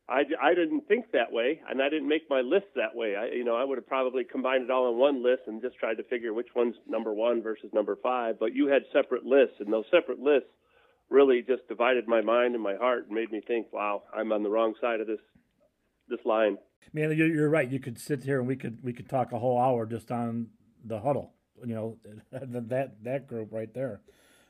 I, 0.09 0.23
I 0.43 0.55
didn't 0.55 0.87
think 0.87 1.13
that 1.13 1.33
way, 1.33 1.63
and 1.69 1.81
I 1.81 1.89
didn't 1.89 2.09
make 2.09 2.29
my 2.29 2.43
list 2.43 2.67
that 2.77 2.95
way. 2.95 3.17
I, 3.17 3.35
you 3.35 3.45
know, 3.45 3.57
I 3.57 3.65
would 3.65 3.79
have 3.79 3.87
probably 3.87 4.23
combined 4.23 4.65
it 4.65 4.71
all 4.71 4.91
in 4.91 4.99
one 4.99 5.23
list 5.23 5.43
and 5.47 5.63
just 5.63 5.77
tried 5.77 5.95
to 5.95 6.05
figure 6.05 6.35
which 6.35 6.49
one's 6.55 6.75
number 6.87 7.13
one 7.15 7.43
versus 7.43 7.71
number 7.73 7.97
five. 8.03 8.39
But 8.39 8.55
you 8.55 8.67
had 8.67 8.83
separate 8.93 9.25
lists, 9.25 9.57
and 9.61 9.73
those 9.73 9.87
separate 9.91 10.19
lists 10.19 10.51
really 11.09 11.43
just 11.47 11.67
divided 11.69 12.07
my 12.07 12.21
mind 12.21 12.55
and 12.55 12.63
my 12.63 12.75
heart 12.77 13.07
and 13.07 13.15
made 13.15 13.33
me 13.33 13.41
think, 13.47 13.73
"Wow, 13.73 14.03
I'm 14.15 14.31
on 14.33 14.43
the 14.43 14.51
wrong 14.51 14.75
side 14.79 15.01
of 15.01 15.07
this 15.07 15.21
this 16.09 16.21
line." 16.27 16.59
Man, 16.93 17.17
you're 17.17 17.49
right. 17.49 17.71
You 17.71 17.81
could 17.81 17.99
sit 17.99 18.25
here 18.25 18.41
and 18.41 18.47
we 18.47 18.57
could 18.57 18.85
we 18.85 18.93
could 18.93 19.09
talk 19.09 19.33
a 19.33 19.39
whole 19.39 19.59
hour 19.59 19.87
just 19.87 20.11
on 20.11 20.49
the 20.85 21.01
huddle. 21.01 21.33
You 21.65 21.75
know, 21.75 21.99
that 22.31 23.03
that 23.05 23.27
group 23.27 23.49
right 23.53 23.73
there, 23.73 24.03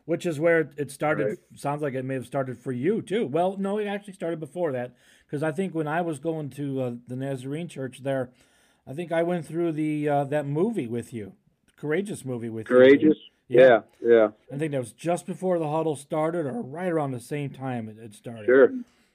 which 0.05 0.27
is 0.27 0.41
where 0.41 0.73
it 0.77 0.91
started. 0.91 1.27
Right. 1.27 1.39
Sounds 1.55 1.81
like 1.81 1.95
it 1.95 2.05
may 2.05 2.15
have 2.15 2.27
started 2.27 2.59
for 2.59 2.73
you 2.73 3.03
too. 3.03 3.25
Well, 3.25 3.57
no, 3.57 3.79
it 3.79 3.87
actually 3.87 4.15
started 4.15 4.41
before 4.41 4.73
that 4.73 4.97
because 5.27 5.43
I 5.43 5.53
think 5.53 5.75
when 5.75 5.89
I 5.89 6.01
was 6.01 6.19
going 6.19 6.51
to 6.51 6.81
uh, 6.81 6.93
the 7.09 7.17
Nazarene 7.17 7.69
Church 7.69 8.03
there, 8.03 8.31
I 8.87 8.93
think 8.93 9.13
I 9.13 9.23
went 9.23 9.47
through 9.47 9.73
the 9.73 10.09
uh, 10.09 10.25
that 10.25 10.47
movie 10.47 10.87
with 10.87 11.13
you, 11.13 11.35
courageous 11.77 12.25
movie 12.25 12.49
with 12.49 12.67
courageous. 12.67 13.03
you. 13.03 13.09
Courageous. 13.09 13.23
Yeah, 13.47 13.81
yeah. 14.01 14.29
I 14.53 14.57
think 14.57 14.73
that 14.73 14.81
was 14.81 14.93
just 14.93 15.27
before 15.27 15.59
the 15.59 15.69
huddle 15.69 15.97
started, 15.97 16.47
or 16.47 16.63
right 16.63 16.91
around 16.91 17.11
the 17.13 17.21
same 17.21 17.51
time 17.51 17.89
it, 17.89 17.99
it 17.99 18.15
started. 18.15 18.47
Sure. 18.47 18.73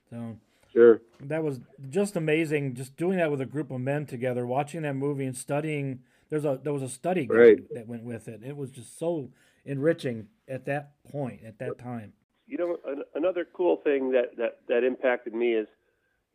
So 0.09 0.37
Sure. 0.73 1.01
That 1.21 1.43
was 1.43 1.59
just 1.89 2.15
amazing. 2.15 2.75
Just 2.75 2.95
doing 2.95 3.17
that 3.17 3.31
with 3.31 3.41
a 3.41 3.45
group 3.45 3.71
of 3.71 3.81
men 3.81 4.05
together, 4.05 4.45
watching 4.45 4.83
that 4.83 4.95
movie 4.95 5.25
and 5.25 5.35
studying. 5.35 6.01
There's 6.29 6.45
a 6.45 6.59
there 6.63 6.73
was 6.73 6.83
a 6.83 6.89
study 6.89 7.27
right. 7.27 7.57
that 7.73 7.87
went 7.87 8.03
with 8.03 8.27
it. 8.27 8.41
It 8.43 8.55
was 8.55 8.69
just 8.69 8.99
so 8.99 9.31
enriching 9.65 10.27
at 10.47 10.65
that 10.65 10.91
point, 11.11 11.41
at 11.45 11.57
that 11.59 11.79
time. 11.79 12.13
You 12.45 12.57
know, 12.57 12.77
an, 12.85 13.03
another 13.15 13.47
cool 13.51 13.77
thing 13.77 14.11
that, 14.11 14.37
that 14.37 14.59
that 14.67 14.83
impacted 14.83 15.33
me 15.33 15.53
is, 15.53 15.67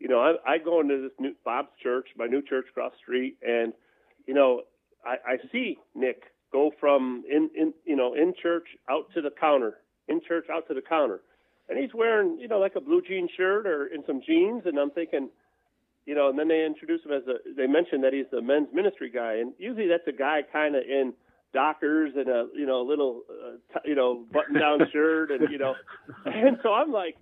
you 0.05 0.11
know, 0.11 0.21
I, 0.21 0.35
I 0.47 0.59
go 0.59 0.81
into 0.81 1.01
this 1.01 1.13
new 1.19 1.33
Bob's 1.47 1.71
church, 1.83 2.09
my 2.15 2.27
new 2.27 2.43
church 2.43 2.67
across 2.69 2.93
the 2.93 2.99
street, 2.99 3.39
and 3.43 3.73
you 4.27 4.35
know, 4.35 4.61
I, 5.03 5.15
I 5.27 5.37
see 5.51 5.79
Nick 5.95 6.25
go 6.53 6.73
from 6.79 7.25
in 7.27 7.49
in 7.57 7.73
you 7.87 7.97
know 7.97 8.13
in 8.13 8.35
church 8.41 8.67
out 8.91 9.07
to 9.15 9.23
the 9.23 9.31
counter, 9.31 9.79
in 10.07 10.21
church 10.29 10.45
out 10.53 10.69
to 10.69 10.75
the 10.75 10.83
counter. 10.83 11.23
And 11.71 11.79
he's 11.79 11.95
wearing, 11.95 12.39
you 12.39 12.47
know, 12.47 12.59
like 12.59 12.77
a 12.77 12.81
blue 12.83 13.01
jean 13.01 13.27
shirt 13.35 13.67
or 13.67 13.87
in 13.87 14.05
some 14.07 14.21
jeans, 14.21 14.65
and 14.67 14.79
I'm 14.79 14.91
thinking, 14.91 15.31
you 16.05 16.15
know, 16.15 16.29
and 16.29 16.39
then 16.39 16.49
they 16.49 16.67
introduce 16.67 17.03
him 17.03 17.13
as 17.13 17.23
a, 17.27 17.37
they 17.57 17.67
mentioned 17.67 18.05
that 18.05 18.13
he's 18.13 18.27
the 18.31 18.43
men's 18.43 18.69
ministry 18.75 19.09
guy, 19.09 19.37
and 19.37 19.55
usually 19.57 19.89
that's 19.89 20.07
a 20.07 20.13
guy 20.13 20.41
kind 20.53 20.77
of 20.77 20.83
in 20.83 21.15
Dockers 21.55 22.13
and 22.15 22.29
a, 22.29 22.49
you 22.55 22.67
know, 22.67 22.83
little, 22.83 23.23
uh, 23.31 23.53
t- 23.73 23.89
you 23.89 23.95
know, 23.95 24.27
button-down 24.31 24.81
shirt, 24.93 25.31
and 25.31 25.51
you 25.51 25.57
know, 25.57 25.75
and 26.27 26.59
so 26.63 26.75
I'm 26.75 26.93
like, 26.93 27.17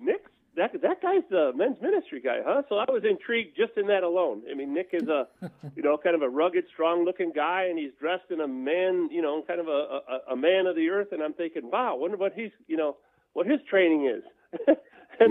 Nick, 0.00 0.24
that 0.56 0.72
that 0.82 1.02
guy's 1.02 1.22
the 1.30 1.52
men's 1.54 1.80
ministry 1.82 2.20
guy, 2.20 2.38
huh? 2.44 2.62
So 2.68 2.76
I 2.76 2.90
was 2.90 3.02
intrigued 3.08 3.56
just 3.56 3.72
in 3.76 3.86
that 3.88 4.02
alone. 4.02 4.42
I 4.50 4.54
mean, 4.54 4.72
Nick 4.72 4.90
is 4.92 5.08
a, 5.08 5.26
you 5.76 5.82
know, 5.82 5.96
kind 5.96 6.14
of 6.14 6.22
a 6.22 6.28
rugged, 6.28 6.64
strong-looking 6.72 7.32
guy, 7.34 7.66
and 7.68 7.78
he's 7.78 7.92
dressed 7.98 8.30
in 8.30 8.40
a 8.40 8.48
man, 8.48 9.08
you 9.10 9.22
know, 9.22 9.42
kind 9.46 9.60
of 9.60 9.68
a, 9.68 10.00
a, 10.30 10.32
a 10.32 10.36
man 10.36 10.66
of 10.66 10.76
the 10.76 10.88
earth, 10.90 11.08
and 11.12 11.22
I'm 11.22 11.34
thinking, 11.34 11.70
wow, 11.70 11.96
wonder 11.96 12.16
what 12.16 12.32
he's, 12.34 12.52
you 12.66 12.76
know 12.76 12.96
what 13.32 13.46
his 13.46 13.60
training 13.68 14.06
is. 14.06 14.22
and 14.68 14.76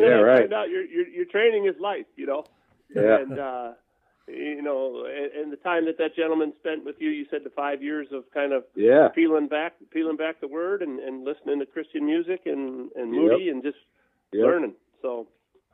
yeah, 0.02 0.10
then 0.10 0.14
I 0.14 0.22
right. 0.22 0.40
find 0.42 0.54
out 0.54 0.70
your, 0.70 0.84
your 0.84 1.08
your 1.08 1.26
training 1.26 1.66
is 1.66 1.76
life, 1.80 2.06
you 2.16 2.26
know. 2.28 2.46
Yeah. 2.94 3.20
And 3.20 3.40
uh, 3.40 3.72
you 4.28 4.62
know, 4.62 5.06
and, 5.06 5.44
and 5.44 5.52
the 5.52 5.58
time 5.58 5.86
that 5.86 5.98
that 5.98 6.16
gentleman 6.16 6.54
spent 6.60 6.86
with 6.86 6.96
you, 7.00 7.10
you 7.10 7.26
said 7.30 7.42
the 7.44 7.50
five 7.50 7.82
years 7.82 8.08
of 8.12 8.24
kind 8.34 8.54
of 8.54 8.64
yeah 8.76 9.10
peeling 9.14 9.48
back 9.48 9.74
peeling 9.92 10.18
back 10.18 10.40
the 10.40 10.48
word 10.48 10.82
and, 10.82 11.00
and 11.00 11.26
listening 11.26 11.60
to 11.60 11.66
Christian 11.66 12.06
music 12.06 12.42
and 12.46 12.92
and 12.96 13.12
Moody 13.12 13.46
yep. 13.46 13.56
and 13.56 13.64
just 13.64 13.78
yep. 14.32 14.46
learning. 14.46 14.74
So. 15.04 15.28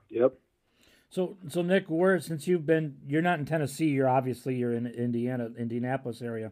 Yep. 0.09 0.33
So, 1.09 1.37
so 1.47 1.61
Nick, 1.61 1.85
where 1.87 2.19
since 2.19 2.47
you've 2.47 2.65
been, 2.65 2.97
you're 3.07 3.21
not 3.21 3.39
in 3.39 3.45
Tennessee. 3.45 3.87
You're 3.87 4.09
obviously 4.09 4.55
you're 4.55 4.73
in 4.73 4.85
Indiana, 4.85 5.49
Indianapolis 5.57 6.21
area. 6.21 6.51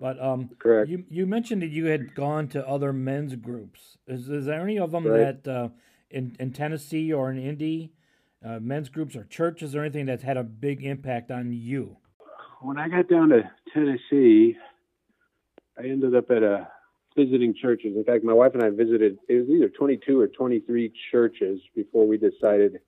But 0.00 0.20
um, 0.20 0.50
correct. 0.58 0.90
You 0.90 1.04
you 1.08 1.26
mentioned 1.26 1.62
that 1.62 1.68
you 1.68 1.86
had 1.86 2.14
gone 2.14 2.48
to 2.48 2.66
other 2.66 2.92
men's 2.92 3.36
groups. 3.36 3.98
Is 4.06 4.28
is 4.28 4.46
there 4.46 4.60
any 4.60 4.78
of 4.78 4.90
them 4.90 5.06
right. 5.06 5.42
that 5.44 5.50
uh, 5.50 5.68
in 6.10 6.34
in 6.40 6.52
Tennessee 6.52 7.12
or 7.12 7.30
in 7.30 7.38
Indy, 7.38 7.92
uh, 8.44 8.58
men's 8.60 8.88
groups 8.88 9.14
or 9.14 9.24
churches 9.24 9.76
or 9.76 9.82
anything 9.82 10.06
that's 10.06 10.24
had 10.24 10.36
a 10.36 10.42
big 10.42 10.84
impact 10.84 11.30
on 11.30 11.52
you? 11.52 11.98
When 12.62 12.78
I 12.78 12.88
got 12.88 13.08
down 13.08 13.28
to 13.28 13.48
Tennessee, 13.72 14.56
I 15.78 15.84
ended 15.84 16.16
up 16.16 16.30
at 16.32 16.42
a 16.42 16.68
visiting 17.16 17.54
churches. 17.54 17.96
In 17.96 18.04
fact, 18.04 18.24
my 18.24 18.32
wife 18.32 18.54
and 18.54 18.62
I 18.62 18.70
visited. 18.70 19.18
It 19.28 19.34
was 19.34 19.48
either 19.48 19.68
22 19.68 20.20
or 20.20 20.28
23 20.28 20.92
churches 21.10 21.60
before 21.74 22.06
we 22.06 22.16
decided 22.16 22.80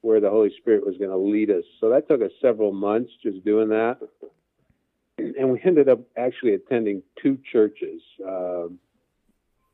where 0.00 0.20
the 0.20 0.30
Holy 0.30 0.52
Spirit 0.58 0.84
was 0.84 0.96
going 0.98 1.10
to 1.10 1.16
lead 1.16 1.50
us. 1.50 1.64
So 1.80 1.90
that 1.90 2.08
took 2.08 2.22
us 2.22 2.32
several 2.40 2.72
months 2.72 3.12
just 3.22 3.44
doing 3.44 3.68
that 3.68 3.98
and 5.18 5.50
we 5.50 5.60
ended 5.64 5.88
up 5.88 6.00
actually 6.16 6.54
attending 6.54 7.02
two 7.20 7.38
churches. 7.50 8.02
Um, 8.26 8.78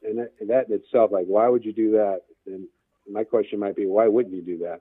and, 0.03 0.19
that, 0.19 0.33
that 0.47 0.69
in 0.69 0.75
itself, 0.75 1.11
like, 1.13 1.27
why 1.27 1.49
would 1.49 1.65
you 1.65 1.73
do 1.73 1.93
that? 1.93 2.23
And 2.47 2.67
my 3.11 3.25
question 3.25 3.59
might 3.59 3.77
be, 3.77 3.87
why 3.87 4.07
wouldn't 4.07 4.35
you 4.35 4.43
do 4.43 4.59
that? 4.59 4.81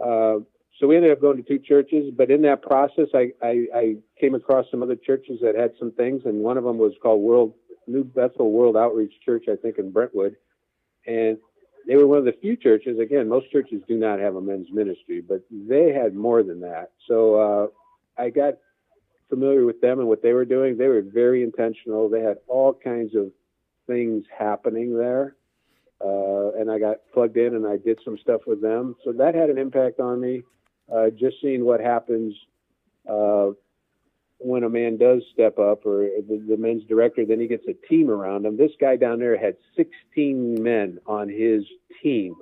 Uh, 0.00 0.40
so 0.78 0.86
we 0.86 0.96
ended 0.96 1.12
up 1.12 1.20
going 1.20 1.36
to 1.36 1.42
two 1.42 1.58
churches, 1.58 2.12
but 2.16 2.30
in 2.30 2.42
that 2.42 2.62
process, 2.62 3.08
I, 3.12 3.32
I, 3.42 3.66
I, 3.74 3.96
came 4.18 4.34
across 4.34 4.66
some 4.70 4.82
other 4.82 4.96
churches 4.96 5.40
that 5.42 5.54
had 5.54 5.72
some 5.78 5.90
things, 5.92 6.22
and 6.24 6.40
one 6.40 6.56
of 6.56 6.64
them 6.64 6.78
was 6.78 6.92
called 7.02 7.20
World 7.20 7.52
New 7.90 8.04
Bethel 8.04 8.50
World 8.50 8.76
Outreach 8.76 9.14
Church, 9.24 9.44
I 9.50 9.56
think, 9.56 9.78
in 9.78 9.90
Brentwood, 9.90 10.36
and 11.06 11.38
they 11.86 11.96
were 11.96 12.06
one 12.06 12.18
of 12.18 12.24
the 12.24 12.36
few 12.40 12.56
churches. 12.56 12.98
Again, 12.98 13.28
most 13.28 13.50
churches 13.50 13.82
do 13.88 13.96
not 13.96 14.18
have 14.20 14.36
a 14.36 14.40
men's 14.40 14.70
ministry, 14.70 15.20
but 15.20 15.42
they 15.50 15.92
had 15.92 16.14
more 16.14 16.42
than 16.42 16.60
that. 16.60 16.92
So 17.08 17.34
uh, 17.34 18.22
I 18.22 18.30
got 18.30 18.54
familiar 19.28 19.64
with 19.64 19.80
them 19.80 19.98
and 19.98 20.08
what 20.08 20.22
they 20.22 20.32
were 20.32 20.44
doing. 20.44 20.76
They 20.76 20.88
were 20.88 21.02
very 21.02 21.42
intentional. 21.42 22.08
They 22.08 22.20
had 22.20 22.38
all 22.48 22.74
kinds 22.74 23.14
of 23.14 23.30
things 23.86 24.24
happening 24.36 24.96
there. 24.96 25.36
Uh, 26.04 26.52
and 26.52 26.70
I 26.70 26.78
got 26.78 26.98
plugged 27.12 27.36
in 27.36 27.54
and 27.54 27.66
I 27.66 27.76
did 27.76 27.98
some 28.04 28.18
stuff 28.18 28.42
with 28.46 28.62
them. 28.62 28.96
So 29.04 29.12
that 29.12 29.34
had 29.34 29.50
an 29.50 29.58
impact 29.58 30.00
on 30.00 30.20
me. 30.20 30.42
Uh, 30.92 31.10
just 31.10 31.36
seeing 31.40 31.64
what 31.64 31.80
happens 31.80 32.34
uh, 33.08 33.50
when 34.40 34.64
a 34.64 34.68
man 34.68 34.96
does 34.96 35.22
step 35.32 35.58
up 35.58 35.84
or 35.84 36.08
the, 36.28 36.42
the, 36.48 36.56
men's 36.56 36.84
director, 36.84 37.24
then 37.26 37.40
he 37.40 37.46
gets 37.46 37.66
a 37.68 37.74
team 37.88 38.10
around 38.10 38.46
him. 38.46 38.56
This 38.56 38.72
guy 38.80 38.96
down 38.96 39.18
there 39.18 39.38
had 39.38 39.56
16 39.76 40.62
men 40.62 40.98
on 41.06 41.28
his 41.28 41.64
team. 42.02 42.34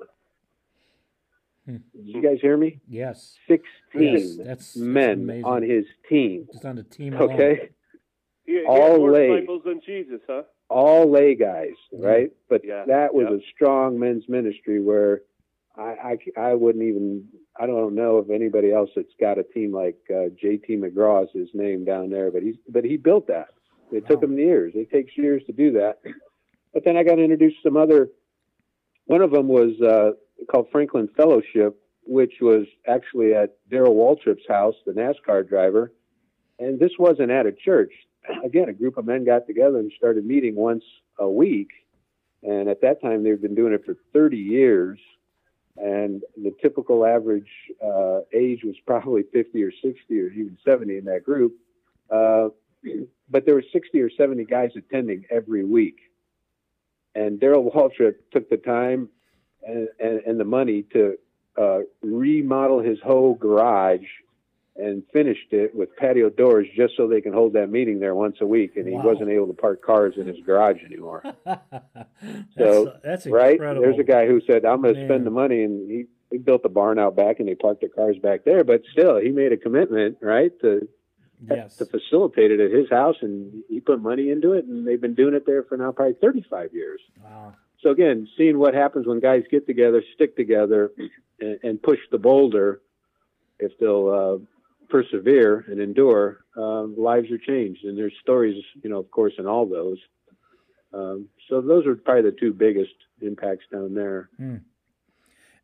Did 1.67 1.83
you 1.95 2.23
guys 2.23 2.39
hear 2.41 2.57
me? 2.57 2.81
Yes. 2.89 3.37
16 3.49 3.69
yes, 3.95 4.37
that's, 4.43 4.77
men 4.77 5.27
that's 5.27 5.45
on 5.45 5.63
his 5.63 5.85
team. 6.09 6.49
Just 6.51 6.65
on 6.65 6.77
the 6.77 6.83
team. 6.83 7.15
Okay. 7.15 7.71
Yeah, 8.47 8.63
all 8.67 8.97
more 8.97 9.13
lay. 9.13 9.29
disciples 9.29 9.63
than 9.67 9.83
Jesus, 9.85 10.21
huh? 10.27 10.45
All 10.71 11.11
lay 11.11 11.35
guys, 11.35 11.75
hmm. 11.95 12.03
right? 12.03 12.31
But 12.49 12.63
yeah. 12.65 12.85
that 12.87 13.13
was 13.13 13.27
yeah. 13.29 13.37
a 13.37 13.41
strong 13.55 13.99
men's 13.99 14.25
ministry 14.27 14.81
where 14.81 15.21
I, 15.79 16.19
I, 16.37 16.41
I 16.41 16.55
wouldn't 16.55 16.85
even, 16.85 17.25
I 17.59 17.67
don't 17.67 17.95
know 17.95 18.17
of 18.17 18.31
anybody 18.31 18.73
else 18.73 18.91
that's 18.97 19.15
got 19.21 19.39
a 19.39 19.45
team 19.45 19.73
like 19.73 19.99
uh, 20.11 20.29
JT 20.43 20.71
McGraw 20.71 21.25
is 21.25 21.31
his 21.33 21.49
name 21.55 21.85
down 21.85 22.11
there, 22.11 22.31
but 22.31 22.43
he's, 22.43 22.57
but 22.69 22.85
he 22.85 22.97
built 22.97 23.29
that. 23.29 23.49
It 23.93 24.03
wow. 24.03 24.09
took 24.09 24.23
him 24.23 24.39
years. 24.39 24.73
It 24.75 24.91
takes 24.91 25.17
years 25.17 25.43
to 25.47 25.53
do 25.53 25.73
that. 25.73 26.01
But 26.75 26.85
then 26.85 26.97
I 26.97 27.03
got 27.03 27.19
introduced 27.19 27.57
to 27.63 27.69
some 27.69 27.77
other, 27.77 28.09
one 29.07 29.23
of 29.23 29.31
them 29.31 29.49
was, 29.49 29.81
uh, 29.81 30.13
called 30.51 30.67
Franklin 30.71 31.09
Fellowship, 31.17 31.81
which 32.05 32.35
was 32.41 32.67
actually 32.87 33.35
at 33.35 33.57
Darrell 33.71 33.95
Waltrip's 33.95 34.47
house, 34.49 34.75
the 34.87 34.93
NASCAR 34.93 35.49
driver. 35.49 35.93
And 36.59 36.79
this 36.79 36.93
wasn't 36.99 37.31
at 37.31 37.47
a 37.47 37.53
church. 37.53 37.93
Again, 38.45 38.69
a 38.69 38.73
group 38.73 38.99
of 38.99 39.07
men 39.07 39.25
got 39.25 39.47
together 39.47 39.79
and 39.79 39.93
started 39.97 40.25
meeting 40.25 40.57
once 40.57 40.85
a 41.19 41.29
week. 41.29 41.69
And 42.43 42.69
at 42.69 42.81
that 42.83 43.01
time, 43.03 43.25
they've 43.25 43.41
been 43.41 43.55
doing 43.55 43.73
it 43.73 43.85
for 43.85 43.97
30 44.13 44.37
years. 44.37 44.99
And 45.81 46.23
the 46.37 46.53
typical 46.61 47.07
average 47.07 47.51
uh, 47.85 48.21
age 48.35 48.65
was 48.65 48.75
probably 48.87 49.23
50 49.33 49.63
or 49.63 49.71
60 49.71 50.21
or 50.21 50.27
even 50.31 50.59
70 50.65 50.99
in 50.99 51.05
that 51.05 51.25
group. 51.25 51.55
Uh, 52.11 52.49
but 53.31 53.45
there 53.47 53.55
were 53.55 53.65
60 53.73 54.01
or 54.01 54.11
70 54.11 54.45
guys 54.45 54.71
attending 54.77 55.25
every 55.31 55.65
week. 55.65 55.97
And 57.15 57.41
Darrell 57.41 57.71
Waltrip 57.71 58.17
took 58.33 58.49
the 58.51 58.57
time 58.57 59.09
and, 59.67 59.89
and, 60.01 60.21
and 60.21 60.41
the 60.41 60.45
money 60.45 60.85
to 60.93 61.17
uh, 61.57 61.81
remodel 62.03 62.81
his 62.81 62.99
whole 63.05 63.35
garage 63.35 64.07
and 64.79 65.03
finished 65.13 65.53
it 65.53 65.75
with 65.75 65.95
patio 65.97 66.31
doors 66.31 66.67
just 66.77 66.95
so 66.97 67.09
they 67.09 67.21
can 67.21 67.33
hold 67.33 67.53
that 67.55 67.69
meeting 67.69 67.99
there 67.99 68.15
once 68.15 68.37
a 68.41 68.47
week. 68.47 68.77
And 68.77 68.87
he 68.87 68.95
wow. 68.95 69.03
wasn't 69.03 69.31
able 69.31 69.49
to 69.49 69.53
park 69.53 69.83
cars 69.83 70.15
in 70.17 70.27
his 70.27 70.37
garage 70.47 70.79
anymore. 70.85 71.23
so 72.57 72.95
that's 73.03 73.27
right 73.27 73.59
there's 73.59 73.99
a 73.99 74.05
guy 74.05 74.27
who 74.27 74.41
said, 74.47 74.65
"I'm 74.65 74.83
going 74.83 74.95
to 74.95 75.05
spend 75.05 75.27
the 75.27 75.31
money," 75.31 75.63
and 75.63 75.91
he, 75.91 76.05
he 76.31 76.39
built 76.39 76.63
the 76.63 76.69
barn 76.69 76.99
out 76.99 77.17
back 77.17 77.41
and 77.41 77.49
they 77.49 77.55
parked 77.55 77.81
their 77.81 77.91
cars 77.91 78.17
back 78.23 78.45
there. 78.45 78.65
But 78.65 78.83
still, 78.93 79.19
he 79.19 79.31
made 79.31 79.53
a 79.53 79.57
commitment, 79.57 80.19
right, 80.21 80.53
to 80.61 80.89
yes. 81.47 81.77
to 81.77 81.87
facilitate 81.87 82.51
it 82.53 82.61
at 82.61 82.71
his 82.71 82.89
house, 82.89 83.17
and 83.21 83.63
he 83.69 83.81
put 83.81 84.01
money 84.01 84.31
into 84.31 84.53
it, 84.53 84.65
and 84.65 84.87
they've 84.87 85.01
been 85.01 85.15
doing 85.15 85.35
it 85.35 85.45
there 85.47 85.65
for 85.65 85.77
now 85.77 85.93
probably 85.93 86.15
35 86.15 86.73
years. 86.73 87.01
Wow. 87.23 87.55
So 87.83 87.91
again, 87.91 88.29
seeing 88.37 88.59
what 88.59 88.75
happens 88.75 89.07
when 89.07 89.21
guys 89.21 89.45
get 89.51 89.67
together, 89.67 90.03
stick 90.15 90.37
together, 90.37 90.91
and, 91.41 91.59
and 91.63 91.83
push 91.83 92.01
the 92.11 92.19
boulder, 92.19 92.81
if 93.59 93.73
they'll 93.79 94.09
uh, 94.09 94.58
persevere 94.89 95.65
and 95.69 95.81
endure, 95.81 96.45
uh, 96.57 96.83
lives 96.83 97.31
are 97.31 97.39
changed. 97.39 97.85
And 97.85 97.97
there's 97.97 98.15
stories, 98.23 98.63
you 98.83 98.91
know, 98.91 98.99
of 98.99 99.11
course, 99.11 99.35
in 99.39 99.47
all 99.47 99.67
those. 99.67 99.99
Um, 100.93 101.29
so 101.49 101.61
those 101.61 101.87
are 101.87 101.95
probably 101.95 102.31
the 102.31 102.37
two 102.39 102.53
biggest 102.53 102.95
impacts 103.21 103.65
down 103.71 103.95
there. 103.95 104.31
Hmm. 104.37 104.57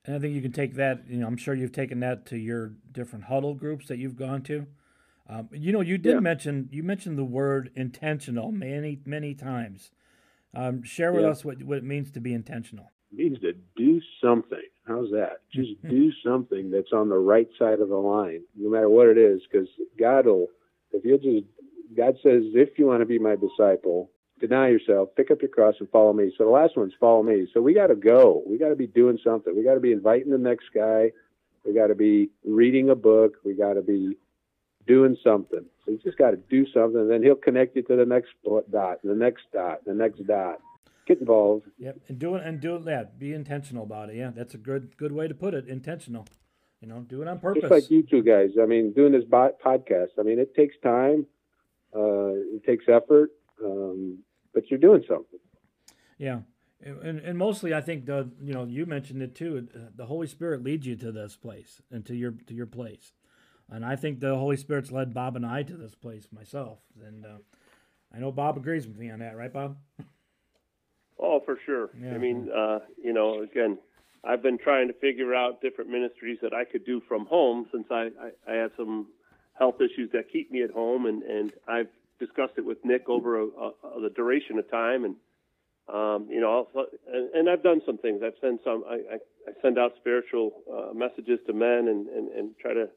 And 0.04 0.16
I 0.16 0.18
think 0.18 0.34
you 0.34 0.42
can 0.42 0.52
take 0.52 0.74
that. 0.74 1.04
You 1.08 1.18
know, 1.18 1.26
I'm 1.26 1.38
sure 1.38 1.54
you've 1.54 1.72
taken 1.72 2.00
that 2.00 2.26
to 2.26 2.36
your 2.36 2.74
different 2.92 3.24
huddle 3.24 3.54
groups 3.54 3.88
that 3.88 3.98
you've 3.98 4.16
gone 4.16 4.42
to. 4.42 4.66
Um, 5.26 5.48
you 5.52 5.72
know, 5.72 5.80
you 5.80 5.96
did 5.96 6.14
Yeah. 6.14 6.20
mention 6.20 6.68
you 6.70 6.82
mentioned 6.82 7.16
the 7.16 7.24
word 7.24 7.70
intentional 7.74 8.52
many 8.52 9.00
many 9.06 9.34
times. 9.34 9.90
Um, 10.52 10.82
share 10.82 11.12
with 11.12 11.22
Yeah. 11.22 11.30
us 11.30 11.44
what 11.44 11.62
what 11.62 11.78
it 11.78 11.84
means 11.84 12.10
to 12.12 12.20
be 12.20 12.34
intentional. 12.34 12.92
It 13.16 13.22
means 13.22 13.40
to 13.40 13.52
do 13.76 14.00
something. 14.22 14.62
How's 14.86 15.10
that? 15.10 15.38
Just 15.52 15.70
do 15.88 16.10
something 16.24 16.70
that's 16.70 16.92
on 16.92 17.08
the 17.08 17.18
right 17.18 17.48
side 17.58 17.80
of 17.80 17.88
the 17.88 17.96
line, 17.96 18.42
no 18.56 18.70
matter 18.70 18.88
what 18.88 19.08
it 19.08 19.18
is, 19.18 19.42
because 19.50 19.68
God 19.98 20.26
will, 20.26 20.48
if 20.92 21.04
you'll 21.04 21.18
just, 21.18 21.46
God 21.96 22.16
says, 22.22 22.42
if 22.54 22.78
you 22.78 22.86
want 22.86 23.00
to 23.00 23.06
be 23.06 23.18
my 23.18 23.36
disciple, 23.36 24.10
deny 24.40 24.68
yourself, 24.68 25.10
pick 25.16 25.30
up 25.30 25.42
your 25.42 25.50
cross 25.50 25.76
and 25.78 25.88
follow 25.90 26.12
me. 26.12 26.32
So 26.36 26.44
the 26.44 26.50
last 26.50 26.76
one's 26.76 26.92
follow 26.98 27.22
me. 27.22 27.46
So 27.54 27.60
we 27.60 27.72
got 27.74 27.88
to 27.88 27.94
go. 27.94 28.42
We 28.46 28.58
got 28.58 28.70
to 28.70 28.76
be 28.76 28.86
doing 28.86 29.18
something. 29.22 29.54
We 29.56 29.62
got 29.62 29.74
to 29.74 29.80
be 29.80 29.92
inviting 29.92 30.30
the 30.30 30.38
next 30.38 30.66
guy. 30.74 31.12
We 31.64 31.72
got 31.72 31.86
to 31.86 31.94
be 31.94 32.30
reading 32.44 32.90
a 32.90 32.94
book. 32.94 33.34
We 33.44 33.54
got 33.54 33.74
to 33.74 33.82
be 33.82 34.18
doing 34.86 35.16
something. 35.22 35.64
So 35.84 35.92
you 35.92 35.98
just 35.98 36.18
got 36.18 36.32
to 36.32 36.36
do 36.36 36.66
something, 36.72 37.00
and 37.00 37.10
then 37.10 37.22
he'll 37.22 37.36
connect 37.36 37.76
you 37.76 37.82
to 37.82 37.96
the 37.96 38.04
next 38.04 38.30
dot, 38.70 39.00
the 39.02 39.14
next 39.14 39.44
dot, 39.52 39.84
the 39.86 39.94
next 39.94 40.26
dot. 40.26 40.58
Get 41.06 41.20
involved. 41.20 41.66
Yep, 41.78 41.98
and 42.08 42.18
do 42.18 42.34
it 42.36 42.46
and 42.46 42.60
do 42.60 42.76
it. 42.76 42.82
Yeah, 42.86 43.04
be 43.18 43.34
intentional 43.34 43.84
about 43.84 44.08
it. 44.08 44.16
Yeah, 44.16 44.30
that's 44.34 44.54
a 44.54 44.58
good 44.58 44.96
good 44.96 45.12
way 45.12 45.28
to 45.28 45.34
put 45.34 45.52
it. 45.52 45.68
Intentional. 45.68 46.26
You 46.80 46.88
know, 46.88 47.00
do 47.00 47.22
it 47.22 47.28
on 47.28 47.38
purpose. 47.38 47.62
Just 47.62 47.70
like 47.70 47.90
you 47.90 48.02
two 48.02 48.22
guys. 48.22 48.50
I 48.60 48.66
mean, 48.66 48.92
doing 48.92 49.12
this 49.12 49.24
podcast. 49.24 50.08
I 50.18 50.22
mean, 50.22 50.38
it 50.38 50.54
takes 50.54 50.76
time. 50.82 51.26
Uh, 51.94 52.32
it 52.54 52.64
takes 52.64 52.86
effort, 52.88 53.30
um, 53.64 54.18
but 54.52 54.68
you're 54.70 54.80
doing 54.80 55.04
something. 55.08 55.38
Yeah, 56.18 56.40
and 56.82 57.20
and 57.20 57.38
mostly 57.38 57.72
I 57.72 57.80
think 57.80 58.06
the 58.06 58.30
you 58.42 58.52
know 58.52 58.64
you 58.64 58.86
mentioned 58.86 59.22
it 59.22 59.34
too. 59.34 59.68
uh, 59.74 59.78
The 59.94 60.06
Holy 60.06 60.26
Spirit 60.26 60.62
leads 60.62 60.86
you 60.86 60.96
to 60.96 61.12
this 61.12 61.36
place 61.36 61.80
and 61.90 62.04
to 62.06 62.14
your 62.14 62.32
to 62.46 62.54
your 62.54 62.66
place, 62.66 63.12
and 63.70 63.84
I 63.84 63.96
think 63.96 64.20
the 64.20 64.36
Holy 64.36 64.56
Spirit's 64.56 64.90
led 64.90 65.14
Bob 65.14 65.36
and 65.36 65.46
I 65.46 65.62
to 65.62 65.76
this 65.76 65.94
place 65.94 66.28
myself, 66.32 66.80
and 67.04 67.24
uh, 67.24 67.38
I 68.12 68.18
know 68.18 68.32
Bob 68.32 68.56
agrees 68.56 68.86
with 68.86 68.98
me 68.98 69.10
on 69.10 69.20
that, 69.20 69.36
right, 69.36 69.52
Bob? 69.52 69.76
Oh, 71.18 71.40
for 71.44 71.58
sure. 71.64 71.90
Yeah. 72.00 72.14
I 72.14 72.18
mean, 72.18 72.50
uh, 72.54 72.80
you 73.02 73.12
know, 73.12 73.42
again, 73.42 73.78
I've 74.24 74.42
been 74.42 74.58
trying 74.58 74.88
to 74.88 74.94
figure 74.94 75.34
out 75.34 75.60
different 75.60 75.90
ministries 75.90 76.38
that 76.42 76.54
I 76.54 76.64
could 76.64 76.84
do 76.84 77.02
from 77.06 77.26
home 77.26 77.66
since 77.72 77.86
I, 77.90 78.08
I, 78.20 78.52
I 78.52 78.54
have 78.56 78.72
some 78.76 79.08
health 79.58 79.76
issues 79.76 80.10
that 80.12 80.32
keep 80.32 80.50
me 80.50 80.62
at 80.62 80.70
home, 80.70 81.06
and, 81.06 81.22
and 81.22 81.52
I've 81.68 81.88
discussed 82.18 82.54
it 82.56 82.64
with 82.64 82.78
Nick 82.84 83.08
over 83.08 83.40
a, 83.40 83.44
a, 83.44 83.68
a, 83.96 84.00
the 84.02 84.10
duration 84.10 84.58
of 84.58 84.70
time, 84.70 85.04
and 85.04 85.16
um, 85.86 86.28
you 86.30 86.40
know, 86.40 86.48
also, 86.48 86.86
and, 87.12 87.34
and 87.34 87.50
I've 87.50 87.62
done 87.62 87.82
some 87.84 87.98
things. 87.98 88.22
I've 88.24 88.38
sent 88.40 88.60
some. 88.64 88.84
I, 88.88 88.94
I, 88.94 89.14
I 89.46 89.52
send 89.60 89.78
out 89.78 89.92
spiritual 89.96 90.52
uh, 90.72 90.94
messages 90.94 91.38
to 91.46 91.52
men 91.52 91.88
and, 91.88 92.08
and, 92.08 92.28
and 92.30 92.58
try 92.58 92.72
to, 92.72 92.88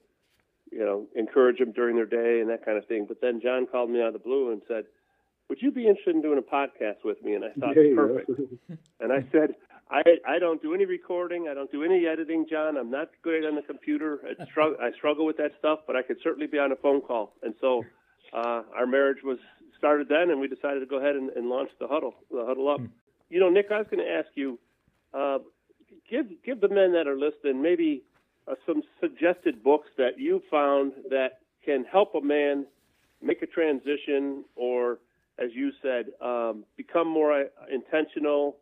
you 0.71 0.79
know, 0.79 1.05
encourage 1.13 1.59
them 1.59 1.73
during 1.73 1.97
their 1.97 2.05
day 2.05 2.39
and 2.39 2.49
that 2.49 2.63
kind 2.63 2.77
of 2.77 2.85
thing. 2.87 3.05
But 3.05 3.19
then 3.19 3.41
John 3.41 3.67
called 3.67 3.89
me 3.89 3.99
out 3.99 4.07
of 4.07 4.13
the 4.13 4.19
blue 4.19 4.53
and 4.53 4.61
said, 4.69 4.85
"Would 5.49 5.61
you 5.61 5.71
be 5.71 5.87
interested 5.87 6.15
in 6.15 6.21
doing 6.21 6.39
a 6.39 6.41
podcast 6.41 7.03
with 7.03 7.21
me?" 7.23 7.35
And 7.35 7.45
I 7.45 7.51
thought, 7.59 7.75
go. 7.75 7.95
perfect. 7.95 8.31
And 8.99 9.13
I 9.13 9.25
said, 9.31 9.55
I 9.89 10.01
I 10.27 10.39
don't 10.39 10.61
do 10.61 10.73
any 10.73 10.85
recording. 10.85 11.47
I 11.49 11.53
don't 11.53 11.71
do 11.71 11.83
any 11.83 12.07
editing, 12.07 12.45
John. 12.49 12.77
I'm 12.77 12.91
not 12.91 13.09
good 13.21 13.45
on 13.45 13.55
the 13.55 13.61
computer. 13.61 14.19
I 14.25 14.45
struggle, 14.45 14.77
I 14.81 14.91
struggle 14.91 15.25
with 15.25 15.37
that 15.37 15.51
stuff, 15.59 15.79
but 15.87 15.95
I 15.95 16.01
could 16.01 16.17
certainly 16.23 16.47
be 16.47 16.57
on 16.57 16.71
a 16.71 16.75
phone 16.75 17.01
call. 17.01 17.33
And 17.43 17.53
so 17.61 17.83
uh, 18.33 18.63
our 18.75 18.85
marriage 18.85 19.23
was 19.23 19.37
started 19.77 20.09
then, 20.09 20.31
and 20.31 20.39
we 20.39 20.47
decided 20.47 20.79
to 20.79 20.85
go 20.85 20.97
ahead 20.97 21.15
and, 21.15 21.29
and 21.31 21.47
launch 21.47 21.69
the 21.79 21.87
huddle, 21.87 22.15
the 22.31 22.43
huddle 22.45 22.67
up. 22.69 22.81
You 23.29 23.39
know, 23.39 23.49
Nick, 23.49 23.67
I 23.71 23.77
was 23.77 23.87
going 23.89 24.03
to 24.03 24.11
ask 24.11 24.29
you, 24.35 24.59
uh, 25.13 25.39
give 26.09 26.25
give 26.43 26.59
the 26.59 26.69
men 26.69 26.91
that 26.93 27.07
are 27.07 27.17
listening 27.17 27.61
maybe 27.61 28.03
uh, 28.47 28.55
some 28.65 28.81
suggested 28.99 29.63
books 29.63 29.87
that 29.97 30.17
you 30.17 30.41
found 30.49 30.93
that 31.09 31.39
can 31.63 31.85
help 31.85 32.15
a 32.15 32.21
man 32.21 32.65
make 33.21 33.41
a 33.41 33.47
transition 33.47 34.43
or 34.55 34.99
as 35.39 35.49
you 35.53 35.71
said, 35.81 36.07
um, 36.21 36.63
become 36.75 37.07
more 37.07 37.41
uh, 37.41 37.45
intentional, 37.71 38.57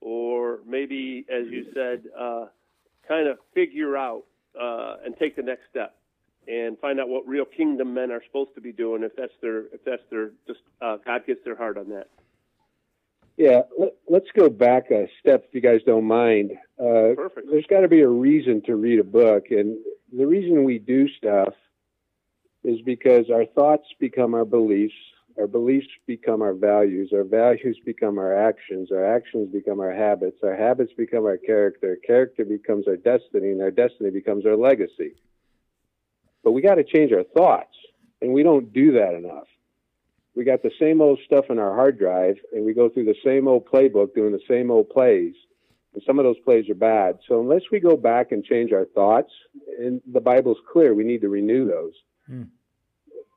or 0.00 0.60
maybe, 0.66 1.26
as 1.30 1.46
you 1.48 1.66
said, 1.74 2.02
uh, 2.18 2.46
kind 3.06 3.28
of 3.28 3.38
figure 3.54 3.96
out 3.96 4.24
uh, 4.60 4.96
and 5.04 5.16
take 5.18 5.36
the 5.36 5.42
next 5.42 5.62
step 5.70 5.96
and 6.48 6.78
find 6.78 6.98
out 6.98 7.08
what 7.08 7.26
real 7.26 7.44
kingdom 7.44 7.94
men 7.94 8.10
are 8.10 8.22
supposed 8.26 8.54
to 8.54 8.60
be 8.60 8.72
doing 8.72 9.02
if 9.02 9.14
that's 9.16 9.32
their 9.40 9.66
if 9.66 9.84
that's 9.84 10.02
their 10.10 10.30
just 10.46 10.60
uh, 10.80 10.96
God 11.04 11.26
gets 11.26 11.40
their 11.44 11.56
heart 11.56 11.76
on 11.76 11.88
that. 11.90 12.08
Yeah, 13.36 13.62
let, 13.78 13.94
let's 14.08 14.26
go 14.38 14.50
back 14.50 14.90
a 14.90 15.08
step, 15.18 15.46
if 15.48 15.54
you 15.54 15.60
guys 15.60 15.80
don't 15.86 16.04
mind. 16.04 16.52
Uh, 16.78 17.14
Perfect. 17.16 17.46
there's 17.50 17.66
got 17.70 17.80
to 17.80 17.88
be 17.88 18.00
a 18.00 18.08
reason 18.08 18.62
to 18.66 18.76
read 18.76 18.98
a 18.98 19.04
book, 19.04 19.46
and 19.50 19.78
the 20.16 20.26
reason 20.26 20.64
we 20.64 20.78
do 20.78 21.08
stuff 21.08 21.54
is 22.64 22.80
because 22.82 23.30
our 23.32 23.46
thoughts 23.46 23.86
become 23.98 24.34
our 24.34 24.44
beliefs, 24.44 24.92
our 25.38 25.46
beliefs 25.46 25.86
become 26.06 26.42
our 26.42 26.54
values, 26.54 27.10
our 27.12 27.24
values 27.24 27.78
become 27.84 28.18
our 28.18 28.34
actions, 28.34 28.90
our 28.92 29.04
actions 29.04 29.48
become 29.52 29.80
our 29.80 29.92
habits, 29.92 30.38
our 30.42 30.56
habits 30.56 30.92
become 30.96 31.24
our 31.24 31.36
character, 31.36 31.98
character 32.06 32.44
becomes 32.44 32.86
our 32.86 32.96
destiny, 32.96 33.50
and 33.50 33.62
our 33.62 33.70
destiny 33.70 34.10
becomes 34.10 34.44
our 34.46 34.56
legacy. 34.56 35.14
But 36.42 36.52
we 36.52 36.62
got 36.62 36.76
to 36.76 36.84
change 36.84 37.12
our 37.12 37.24
thoughts, 37.24 37.74
and 38.20 38.32
we 38.32 38.42
don't 38.42 38.72
do 38.72 38.92
that 38.92 39.14
enough. 39.14 39.46
We 40.34 40.44
got 40.44 40.62
the 40.62 40.70
same 40.78 41.00
old 41.00 41.18
stuff 41.24 41.46
in 41.50 41.58
our 41.58 41.74
hard 41.74 41.98
drive, 41.98 42.36
and 42.52 42.64
we 42.64 42.72
go 42.72 42.88
through 42.88 43.04
the 43.04 43.16
same 43.24 43.48
old 43.48 43.66
playbook 43.66 44.14
doing 44.14 44.32
the 44.32 44.40
same 44.48 44.70
old 44.70 44.88
plays. 44.90 45.34
And 45.92 46.02
some 46.06 46.18
of 46.18 46.24
those 46.24 46.38
plays 46.44 46.70
are 46.70 46.74
bad. 46.74 47.18
So 47.26 47.40
unless 47.40 47.62
we 47.72 47.80
go 47.80 47.96
back 47.96 48.30
and 48.30 48.44
change 48.44 48.72
our 48.72 48.84
thoughts, 48.84 49.32
and 49.78 50.00
the 50.10 50.20
Bible's 50.20 50.58
clear, 50.72 50.94
we 50.94 51.04
need 51.04 51.20
to 51.22 51.28
renew 51.28 51.66
those. 51.66 51.92
Hmm. 52.26 52.42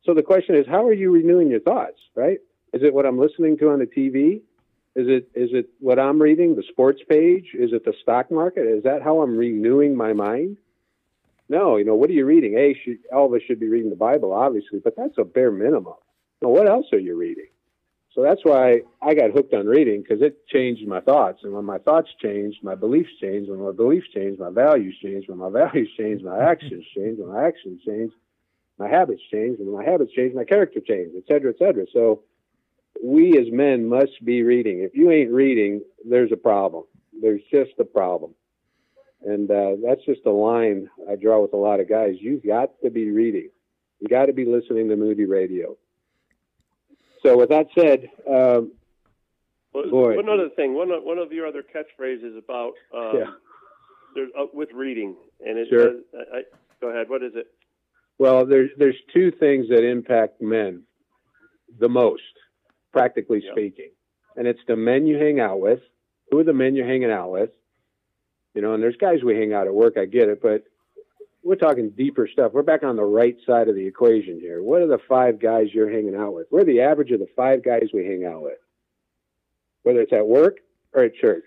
So 0.06 0.14
the 0.14 0.22
question 0.22 0.56
is, 0.56 0.66
how 0.68 0.86
are 0.86 0.94
you 0.94 1.12
renewing 1.12 1.50
your 1.50 1.62
thoughts, 1.62 2.00
right? 2.16 2.40
Is 2.74 2.82
it 2.84 2.94
what 2.94 3.06
I'm 3.06 3.20
listening 3.20 3.58
to 3.60 3.70
on 3.70 3.80
the 3.80 3.86
TV? 3.86 4.42
Is 4.96 5.08
it 5.08 5.30
is 5.34 5.50
it 5.54 5.70
what 5.80 5.98
I'm 5.98 6.22
reading, 6.22 6.56
the 6.56 6.64
sports 6.70 7.02
page? 7.08 7.48
Is 7.54 7.72
it 7.74 7.84
the 7.84 7.94
stock 8.02 8.30
market? 8.30 8.68
Is 8.68 8.84
that 8.84 9.02
how 9.02 9.22
I'm 9.22 9.38
renewing 9.38 9.96
my 9.96 10.14
mind? 10.14 10.58
No, 11.50 11.78
you 11.78 11.86
know, 11.86 11.96
what 11.96 12.10
are 12.10 12.14
you 12.14 12.26
reading? 12.26 12.54
Hey, 12.54 12.76
should, 12.84 13.00
should 13.46 13.60
be 13.60 13.68
reading 13.68 13.90
the 13.90 13.96
Bible, 13.96 14.34
obviously, 14.34 14.80
but 14.80 14.96
that's 14.96 15.18
a 15.18 15.24
bare 15.24 15.52
minimum. 15.52 15.96
Now, 16.42 16.50
what 16.50 16.68
else 16.68 16.86
are 16.94 17.00
you 17.00 17.18
reading? 17.18 17.48
So 18.14 18.22
that's 18.22 18.42
why 18.44 18.82
I 19.02 19.16
got 19.16 19.32
hooked 19.32 19.54
on 19.54 19.66
reading 19.66 20.02
because 20.02 20.22
it 20.22 20.48
changed 20.48 20.88
my 20.88 21.02
thoughts. 21.02 21.40
And 21.44 21.54
when 21.54 21.66
my 21.66 21.80
thoughts 21.80 22.10
changed, 22.22 22.64
my 22.64 22.76
beliefs 22.76 23.10
changed. 23.20 23.50
When 23.50 23.60
my 23.60 23.72
beliefs 23.72 24.08
changed, 24.14 24.40
my 24.40 24.52
values 24.52 24.96
changed. 25.02 25.30
When 25.30 25.40
my 25.40 25.50
values 25.66 25.90
changed, 25.98 26.24
my 26.24 26.40
actions 26.40 26.86
changed. 26.96 27.20
When 27.20 27.34
my 27.34 27.48
actions 27.48 27.82
changed, 27.86 28.14
my 28.78 28.90
habits 28.90 29.22
changed. 29.32 29.60
When 29.60 29.72
my 29.72 29.84
habits 29.84 30.12
changed, 30.14 30.36
my 30.36 30.44
character 30.44 30.80
changed, 30.80 31.16
et 31.18 31.24
cetera, 31.28 31.52
et 31.52 31.58
cetera. 31.60 31.86
So 31.94 32.24
we 33.04 33.38
as 33.40 33.52
men 33.52 33.88
must 33.88 34.24
be 34.24 34.44
reading. 34.44 34.80
If 34.80 34.96
you 34.96 35.12
ain't 35.12 35.32
reading, 35.32 35.82
there's 36.08 36.32
a 36.32 36.38
problem. 36.38 36.86
There's 37.22 37.42
just 37.52 37.72
a 37.80 37.86
problem. 37.86 38.34
And 39.26 39.50
uh, 39.50 39.76
that's 39.86 40.04
just 40.06 40.26
a 40.26 40.32
line 40.32 40.90
I 41.10 41.16
draw 41.16 41.42
with 41.42 41.54
a 41.54 41.58
lot 41.58 41.80
of 41.80 41.88
guys. 41.88 42.16
You've 42.20 42.46
got 42.46 42.72
to 42.84 42.90
be 42.90 43.10
reading. 43.10 43.50
You 44.00 44.08
got 44.10 44.26
to 44.26 44.34
be 44.34 44.46
listening 44.46 44.90
to 44.90 44.98
Moody 44.98 45.26
Radio. 45.26 45.78
So 47.26 47.38
with 47.38 47.50
that 47.50 47.68
said, 47.78 48.10
um, 48.28 48.74
Well, 49.74 49.90
Boy. 49.90 50.16
One 50.18 50.28
other 50.28 50.50
thing, 50.50 50.74
one 50.74 50.92
of, 50.92 51.04
one 51.04 51.20
of 51.20 51.32
your 51.32 51.48
other 51.48 51.64
catchphrases 51.64 52.38
about 52.38 52.74
um, 52.94 53.18
Yeah. 53.18 53.32
there's, 54.14 54.30
uh, 54.38 54.48
with 54.54 54.70
reading, 54.74 55.16
and 55.40 55.58
it 55.58 55.70
Sure. 55.70 55.94
I, 56.14 56.38
I, 56.40 56.42
go 56.82 56.90
ahead. 56.90 57.10
What 57.10 57.24
is 57.24 57.32
it? 57.36 57.48
Well, 58.20 58.46
there's 58.46 58.70
there's 58.78 58.96
two 59.14 59.32
things 59.32 59.70
that 59.70 59.84
impact 59.84 60.42
men 60.42 60.84
the 61.80 61.90
most, 61.90 62.22
practically 62.92 63.42
Yep. 63.44 63.54
speaking, 63.54 63.92
and 64.36 64.48
it's 64.48 64.62
the 64.68 64.76
men 64.76 65.06
you 65.06 65.18
hang 65.18 65.40
out 65.40 65.60
with. 65.60 65.80
Who 66.32 66.40
are 66.40 66.44
the 66.44 66.54
men 66.54 66.76
you're 66.76 66.88
hanging 66.88 67.12
out 67.12 67.32
with? 67.32 67.50
You 68.54 68.62
know, 68.62 68.74
and 68.74 68.82
there's 68.84 68.96
guys 68.98 69.24
we 69.24 69.36
hang 69.36 69.54
out 69.54 69.68
at 69.68 69.74
work. 69.74 69.98
I 69.98 70.06
get 70.06 70.30
it, 70.30 70.42
but 70.42 70.64
we're 71.44 71.56
talking 71.56 71.90
deeper 71.90 72.28
stuff. 72.32 72.54
We're 72.54 72.62
back 72.62 72.84
on 72.84 72.96
the 72.96 73.04
right 73.04 73.36
side 73.46 73.68
of 73.68 73.76
the 73.76 73.86
equation 73.86 74.40
here. 74.40 74.64
What 74.64 74.82
are 74.82 74.88
the 74.88 75.00
five 75.10 75.40
guys 75.40 75.68
you're 75.74 75.92
hanging 75.92 76.16
out 76.16 76.34
with? 76.34 76.48
We're 76.52 76.64
the 76.64 76.82
average 76.82 77.12
of 77.12 77.20
the 77.20 77.28
five 77.36 77.64
guys 77.64 77.90
we 77.94 78.06
hang 78.06 78.26
out 78.26 78.42
with, 78.44 78.60
whether 79.84 80.00
it's 80.02 80.14
at 80.14 80.26
work 80.26 80.58
or 80.94 81.04
at 81.04 81.16
church. 81.16 81.44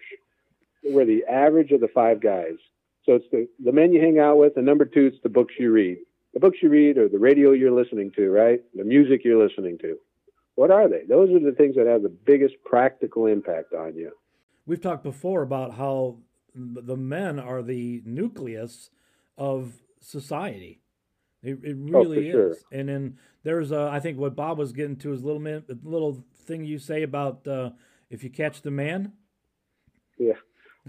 We're 0.84 1.06
the 1.06 1.24
average 1.24 1.70
of 1.72 1.80
the 1.80 1.88
five 1.88 2.20
guys. 2.20 2.56
So 3.04 3.14
it's 3.14 3.24
the, 3.30 3.48
the 3.64 3.72
men 3.72 3.92
you 3.92 4.00
hang 4.00 4.18
out 4.18 4.36
with, 4.36 4.56
and 4.56 4.66
number 4.66 4.84
two, 4.84 5.06
it's 5.06 5.22
the 5.22 5.28
books 5.28 5.54
you 5.58 5.70
read. 5.70 5.98
The 6.36 6.40
books 6.40 6.58
you 6.60 6.68
read 6.68 6.98
or 6.98 7.08
the 7.08 7.18
radio 7.18 7.52
you're 7.52 7.72
listening 7.72 8.12
to, 8.14 8.28
right? 8.28 8.60
The 8.74 8.84
music 8.84 9.22
you're 9.24 9.42
listening 9.42 9.78
to. 9.78 9.96
What 10.54 10.70
are 10.70 10.86
they? 10.86 11.04
Those 11.08 11.30
are 11.30 11.40
the 11.40 11.56
things 11.56 11.76
that 11.76 11.86
have 11.86 12.02
the 12.02 12.10
biggest 12.10 12.56
practical 12.62 13.24
impact 13.24 13.72
on 13.72 13.94
you. 13.96 14.12
We've 14.66 14.80
talked 14.80 15.02
before 15.02 15.40
about 15.40 15.76
how 15.76 16.18
the 16.54 16.96
men 16.98 17.38
are 17.38 17.62
the 17.62 18.02
nucleus 18.04 18.90
of 19.38 19.72
society. 20.02 20.82
It, 21.42 21.58
it 21.64 21.78
Oh, 21.78 22.00
really 22.00 22.30
for 22.30 22.50
is. 22.50 22.64
And 22.70 22.90
then 22.90 23.18
there's, 23.42 23.72
uh, 23.72 23.88
I 23.88 24.00
think, 24.00 24.18
what 24.18 24.36
Bob 24.36 24.58
was 24.58 24.74
getting 24.74 24.96
to 24.96 25.14
is 25.14 25.24
little 25.24 25.40
little 25.84 26.22
thing 26.44 26.66
you 26.66 26.78
say 26.78 27.02
about 27.02 27.48
uh, 27.48 27.70
if 28.10 28.22
you 28.22 28.28
catch 28.28 28.60
the 28.60 28.70
man. 28.70 29.12
Yeah. 30.18 30.34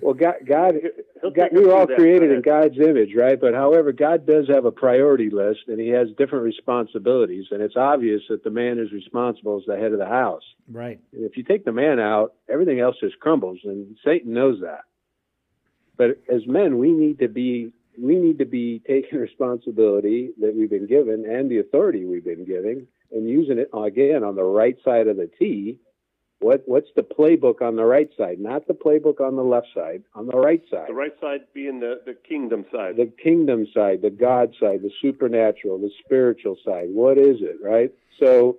Well, 0.02 0.14
God, 0.14 0.36
God, 0.46 0.76
God 1.22 1.50
we 1.52 1.60
us 1.60 1.66
were 1.66 1.74
all 1.74 1.88
created 1.88 2.32
in. 2.32 2.42
God's 2.42 2.78
image, 2.78 3.16
right? 3.16 3.40
But 3.40 3.54
however, 3.54 3.92
God 3.92 4.28
does 4.28 4.48
have 4.48 4.66
a 4.66 4.72
priority 4.72 5.30
list, 5.30 5.62
and 5.68 5.80
He 5.80 5.90
has 5.90 6.08
different 6.18 6.44
responsibilities, 6.46 7.46
and 7.52 7.62
it's 7.62 7.76
obvious 7.76 8.22
that 8.30 8.44
the 8.44 8.52
man 8.52 8.78
is 8.80 8.92
responsible 8.92 9.58
as 9.58 9.66
the 9.66 9.76
head 9.76 9.94
of 9.94 10.00
the 10.00 10.06
house. 10.06 10.44
Right. 10.72 11.00
And 11.14 11.26
if 11.26 11.36
you 11.36 11.44
take 11.44 11.66
the 11.66 11.72
man 11.72 12.00
out, 12.00 12.34
everything 12.48 12.80
else 12.80 12.96
just 13.00 13.20
crumbles, 13.20 13.60
and 13.64 13.98
Satan 14.06 14.34
knows 14.34 14.62
that. 14.62 14.82
But 15.98 16.22
as 16.32 16.46
men, 16.46 16.78
we 16.78 16.92
need 16.92 17.20
to 17.20 17.28
be 17.28 17.74
we 18.00 18.16
need 18.16 18.38
to 18.38 18.46
be 18.46 18.82
taking 18.88 19.20
responsibility 19.20 20.30
that 20.40 20.56
we've 20.56 20.70
been 20.70 20.88
given 20.88 21.26
and 21.28 21.50
the 21.50 21.58
authority 21.58 22.06
we've 22.06 22.24
been 22.24 22.46
given, 22.46 22.88
and 23.12 23.28
using 23.28 23.58
it 23.58 23.70
again 23.74 24.24
on 24.24 24.36
the 24.36 24.44
right 24.44 24.78
side 24.86 25.08
of 25.08 25.18
the 25.18 25.30
T. 25.40 25.80
What 26.40 26.64
what's 26.68 26.90
the 26.96 27.02
playbook 27.02 27.62
on 27.62 27.76
the 27.76 27.86
right 27.86 28.10
side? 28.18 28.40
Not 28.40 28.68
the 28.68 28.74
playbook 28.74 29.20
on 29.20 29.36
the 29.36 29.44
left 29.44 29.68
side. 29.74 30.04
On 30.14 30.28
the 30.28 30.38
right 30.38 30.62
side, 30.70 30.88
The 30.90 30.94
right 30.94 31.16
side 31.20 31.42
being 31.54 31.80
the, 31.80 32.02
the 32.06 32.14
kingdom 32.14 32.66
side. 32.72 32.96
the 32.98 33.12
kingdom 33.22 33.66
side, 33.74 34.02
the 34.04 34.12
God 34.12 34.54
side, 34.60 34.82
the 34.84 34.92
supernatural, 35.02 35.80
the 35.80 35.92
spiritual 36.06 36.56
side. 36.64 36.90
What 36.92 37.18
is 37.18 37.38
it, 37.42 37.58
right? 37.64 37.92
So 38.20 38.58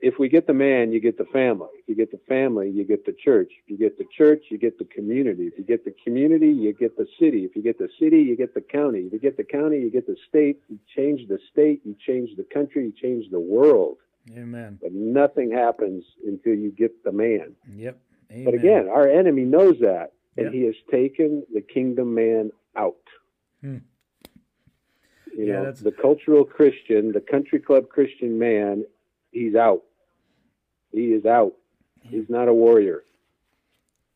if 0.00 0.14
we 0.18 0.28
get 0.28 0.46
the 0.46 0.52
man, 0.52 0.92
you 0.92 1.00
get 1.00 1.18
the 1.18 1.24
family. 1.32 1.68
If 1.80 1.88
you 1.88 1.94
get 1.96 2.10
the 2.12 2.20
family, 2.28 2.70
you 2.70 2.84
get 2.84 3.04
the 3.06 3.12
church. 3.24 3.50
If 3.64 3.70
you 3.70 3.78
get 3.78 3.98
the 3.98 4.06
church, 4.16 4.44
you 4.50 4.58
get 4.58 4.78
the 4.78 4.84
community. 4.84 5.44
If 5.46 5.58
you 5.58 5.64
get 5.64 5.84
the 5.84 5.94
community, 6.04 6.48
you 6.50 6.72
get 6.72 6.96
the 6.96 7.06
city. 7.20 7.44
If 7.44 7.54
you 7.56 7.62
get 7.62 7.78
the 7.78 7.88
city, 8.00 8.18
you 8.22 8.36
get 8.36 8.52
the 8.54 8.60
county. 8.62 9.00
If 9.00 9.12
you 9.12 9.18
get 9.20 9.36
the 9.36 9.44
county, 9.44 9.78
you 9.78 9.90
get 9.90 10.06
the 10.06 10.16
state. 10.28 10.60
You 10.68 10.78
change 10.96 11.28
the 11.28 11.38
state, 11.52 11.82
you 11.84 11.96
change 12.04 12.30
the 12.36 12.44
country, 12.44 12.84
you 12.84 12.92
change 13.00 13.30
the 13.30 13.40
world. 13.40 13.98
Amen. 14.36 14.78
But 14.80 14.92
nothing 14.92 15.50
happens 15.50 16.04
until 16.26 16.54
you 16.54 16.70
get 16.70 17.02
the 17.04 17.12
man. 17.12 17.54
Yep. 17.74 17.98
Amen. 18.30 18.44
But 18.44 18.54
again, 18.54 18.88
our 18.88 19.08
enemy 19.08 19.42
knows 19.44 19.78
that, 19.80 20.12
and 20.36 20.46
Yep. 20.46 20.52
he 20.54 20.62
has 20.62 20.74
taken 20.90 21.44
the 21.52 21.60
kingdom 21.60 22.14
man 22.14 22.52
out. 22.76 22.96
Hmm. 23.60 23.78
You 25.36 25.46
Yeah, 25.46 25.52
know, 25.54 25.64
that's- 25.64 25.80
the 25.80 25.92
cultural 25.92 26.44
Christian, 26.44 27.12
the 27.12 27.20
country 27.20 27.58
club 27.58 27.88
Christian 27.88 28.38
man, 28.38 28.84
he's 29.32 29.54
out. 29.54 29.82
He 30.92 31.12
is 31.12 31.24
out. 31.24 31.56
He's 32.02 32.28
not 32.28 32.48
a 32.48 32.54
warrior. 32.54 33.04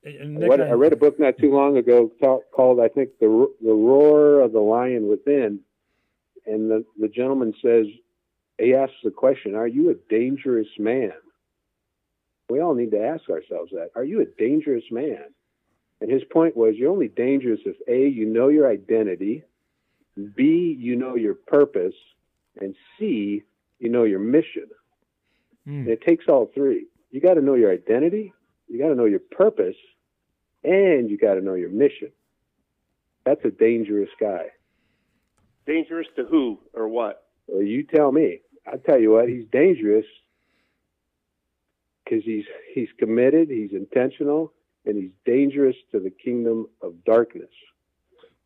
And 0.04 0.42
I 0.44 0.72
read, 0.72 0.92
a 0.92 0.96
book 0.96 1.18
not 1.18 1.36
too 1.38 1.50
long 1.50 1.76
ago 1.78 2.12
called, 2.52 2.78
I 2.80 2.88
think, 2.88 3.18
the 3.18 3.52
the 3.60 3.72
Roar 3.74 4.40
of 4.40 4.52
the 4.52 4.60
Lion 4.60 5.08
Within, 5.08 5.60
and 6.46 6.70
the 6.70 6.84
the 6.98 7.08
gentleman 7.08 7.54
says, 7.60 7.86
he 8.58 8.74
asks 8.74 8.96
the 9.02 9.10
question, 9.10 9.54
"Are 9.54 9.68
you 9.68 9.90
a 9.90 9.94
dangerous 10.08 10.68
man?" 10.78 11.12
We 12.48 12.60
all 12.60 12.74
need 12.74 12.92
to 12.92 13.02
ask 13.02 13.28
ourselves 13.28 13.72
that. 13.72 13.90
Are 13.94 14.04
you 14.04 14.20
a 14.20 14.24
dangerous 14.24 14.84
man? 14.90 15.24
And 16.00 16.10
his 16.10 16.22
point 16.24 16.56
was, 16.56 16.76
you're 16.76 16.92
only 16.92 17.08
dangerous 17.08 17.60
if 17.64 17.76
a 17.88 18.08
you 18.08 18.26
know 18.26 18.48
your 18.48 18.70
identity, 18.70 19.44
b 20.34 20.76
you 20.78 20.94
know 20.96 21.16
your 21.16 21.34
purpose, 21.34 21.94
and 22.60 22.74
c 22.98 23.42
you 23.78 23.88
know 23.88 24.04
your 24.04 24.20
mission. 24.20 24.68
Hmm. 25.64 25.80
And 25.80 25.88
it 25.88 26.02
takes 26.02 26.26
all 26.28 26.50
three. 26.54 26.86
You 27.10 27.20
got 27.20 27.34
to 27.34 27.42
know 27.42 27.54
your 27.54 27.72
identity, 27.72 28.32
you 28.68 28.78
got 28.78 28.88
to 28.88 28.94
know 28.94 29.06
your 29.06 29.20
purpose, 29.20 29.76
and 30.62 31.10
you 31.10 31.18
got 31.18 31.34
to 31.34 31.40
know 31.40 31.54
your 31.54 31.70
mission. 31.70 32.12
That's 33.24 33.44
a 33.44 33.50
dangerous 33.50 34.10
guy. 34.20 34.50
Dangerous 35.66 36.06
to 36.16 36.24
who 36.24 36.60
or 36.74 36.88
what? 36.88 37.24
Well, 37.48 37.62
you 37.62 37.82
tell 37.82 38.12
me. 38.12 38.40
I 38.66 38.76
tell 38.78 39.00
you 39.00 39.12
what, 39.12 39.28
he's 39.28 39.44
dangerous 39.52 40.06
because 42.04 42.24
he's 42.24 42.44
he's 42.74 42.88
committed, 42.98 43.48
he's 43.48 43.72
intentional, 43.72 44.52
and 44.84 44.96
he's 44.96 45.12
dangerous 45.24 45.76
to 45.92 46.00
the 46.00 46.10
kingdom 46.10 46.66
of 46.82 47.04
darkness. 47.04 47.50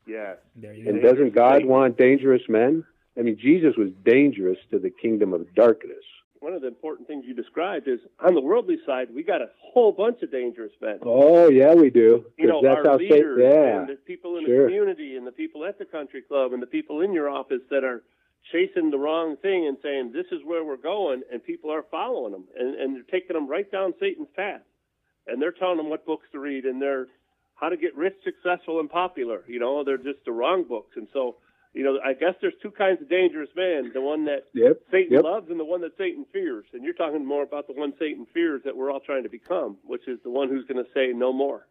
Yes. 0.06 0.38
There 0.56 0.74
you 0.74 0.88
And 0.88 1.00
go. 1.02 1.10
doesn't 1.10 1.34
God 1.34 1.64
want 1.64 1.96
dangerous 1.96 2.42
men? 2.48 2.84
I 3.18 3.22
mean, 3.22 3.38
Jesus 3.40 3.74
was 3.76 3.90
dangerous 4.04 4.58
to 4.70 4.78
the 4.78 4.90
kingdom 4.90 5.32
of 5.32 5.52
darkness. 5.54 6.04
One 6.40 6.54
of 6.54 6.62
the 6.62 6.68
important 6.68 7.06
things 7.06 7.24
you 7.28 7.34
described 7.34 7.86
is 7.86 8.00
on 8.18 8.34
the 8.34 8.40
worldly 8.40 8.78
side, 8.86 9.08
we 9.14 9.22
got 9.22 9.42
a 9.42 9.50
whole 9.60 9.92
bunch 9.92 10.22
of 10.22 10.32
dangerous 10.32 10.72
men. 10.80 10.98
Oh 11.02 11.50
yeah, 11.50 11.74
we 11.74 11.90
do. 11.90 12.24
you 12.38 12.46
know, 12.46 12.62
that's 12.62 12.78
our 12.78 12.92
how 12.92 12.96
leaders 12.96 13.38
Satan. 13.38 13.52
Yeah, 13.52 13.78
and 13.80 13.88
the 13.90 13.96
people 13.96 14.38
in 14.38 14.46
sure. 14.46 14.62
the 14.62 14.68
community 14.68 15.16
and 15.16 15.26
the 15.26 15.32
people 15.32 15.66
at 15.66 15.78
the 15.78 15.84
country 15.84 16.22
club 16.22 16.54
and 16.54 16.62
the 16.62 16.66
people 16.66 17.02
in 17.02 17.12
your 17.12 17.28
office 17.28 17.60
that 17.70 17.84
are 17.84 18.02
chasing 18.52 18.90
the 18.90 18.98
wrong 18.98 19.36
thing 19.36 19.66
and 19.66 19.76
saying 19.82 20.12
this 20.12 20.26
is 20.32 20.40
where 20.44 20.64
we're 20.64 20.76
going 20.76 21.22
and 21.32 21.42
people 21.44 21.70
are 21.72 21.84
following 21.90 22.32
them 22.32 22.44
and, 22.58 22.74
and 22.74 22.94
they're 22.96 23.02
taking 23.20 23.34
them 23.34 23.48
right 23.48 23.70
down 23.70 23.94
Satan's 24.00 24.28
path 24.36 24.62
and 25.26 25.40
they're 25.40 25.52
telling 25.52 25.76
them 25.76 25.88
what 25.90 26.06
books 26.06 26.26
to 26.32 26.38
read 26.38 26.64
and 26.64 26.80
they're 26.80 27.06
how 27.60 27.68
to 27.68 27.76
get 27.76 27.94
rich, 27.94 28.14
successful, 28.24 28.80
and 28.80 28.88
popular. 28.88 29.42
You 29.46 29.60
know, 29.60 29.84
they're 29.84 29.98
just 29.98 30.24
the 30.24 30.32
wrong 30.32 30.64
books. 30.64 30.96
And 30.96 31.06
so, 31.12 31.36
you 31.74 31.84
know, 31.84 31.98
I 32.02 32.14
guess 32.14 32.34
there's 32.40 32.54
two 32.62 32.70
kinds 32.70 33.02
of 33.02 33.08
dangerous 33.10 33.50
men: 33.54 33.90
the 33.92 34.00
one 34.00 34.24
that 34.24 34.46
Yep. 34.54 34.80
Satan 34.90 35.12
Yep. 35.12 35.24
loves 35.24 35.50
and 35.50 35.60
the 35.60 35.64
one 35.64 35.82
that 35.82 35.96
Satan 35.98 36.24
fears. 36.32 36.64
And 36.72 36.82
you're 36.82 36.94
talking 36.94 37.24
more 37.24 37.42
about 37.42 37.66
the 37.66 37.74
one 37.74 37.92
Satan 37.98 38.26
fears 38.32 38.62
that 38.64 38.74
we're 38.76 38.90
all 38.90 39.00
trying 39.00 39.24
to 39.24 39.28
become, 39.28 39.76
which 39.84 40.08
is 40.08 40.18
the 40.22 40.30
one 40.30 40.48
who's 40.48 40.64
going 40.66 40.82
to 40.82 40.90
say 40.92 41.12
no 41.12 41.32
more. 41.32 41.66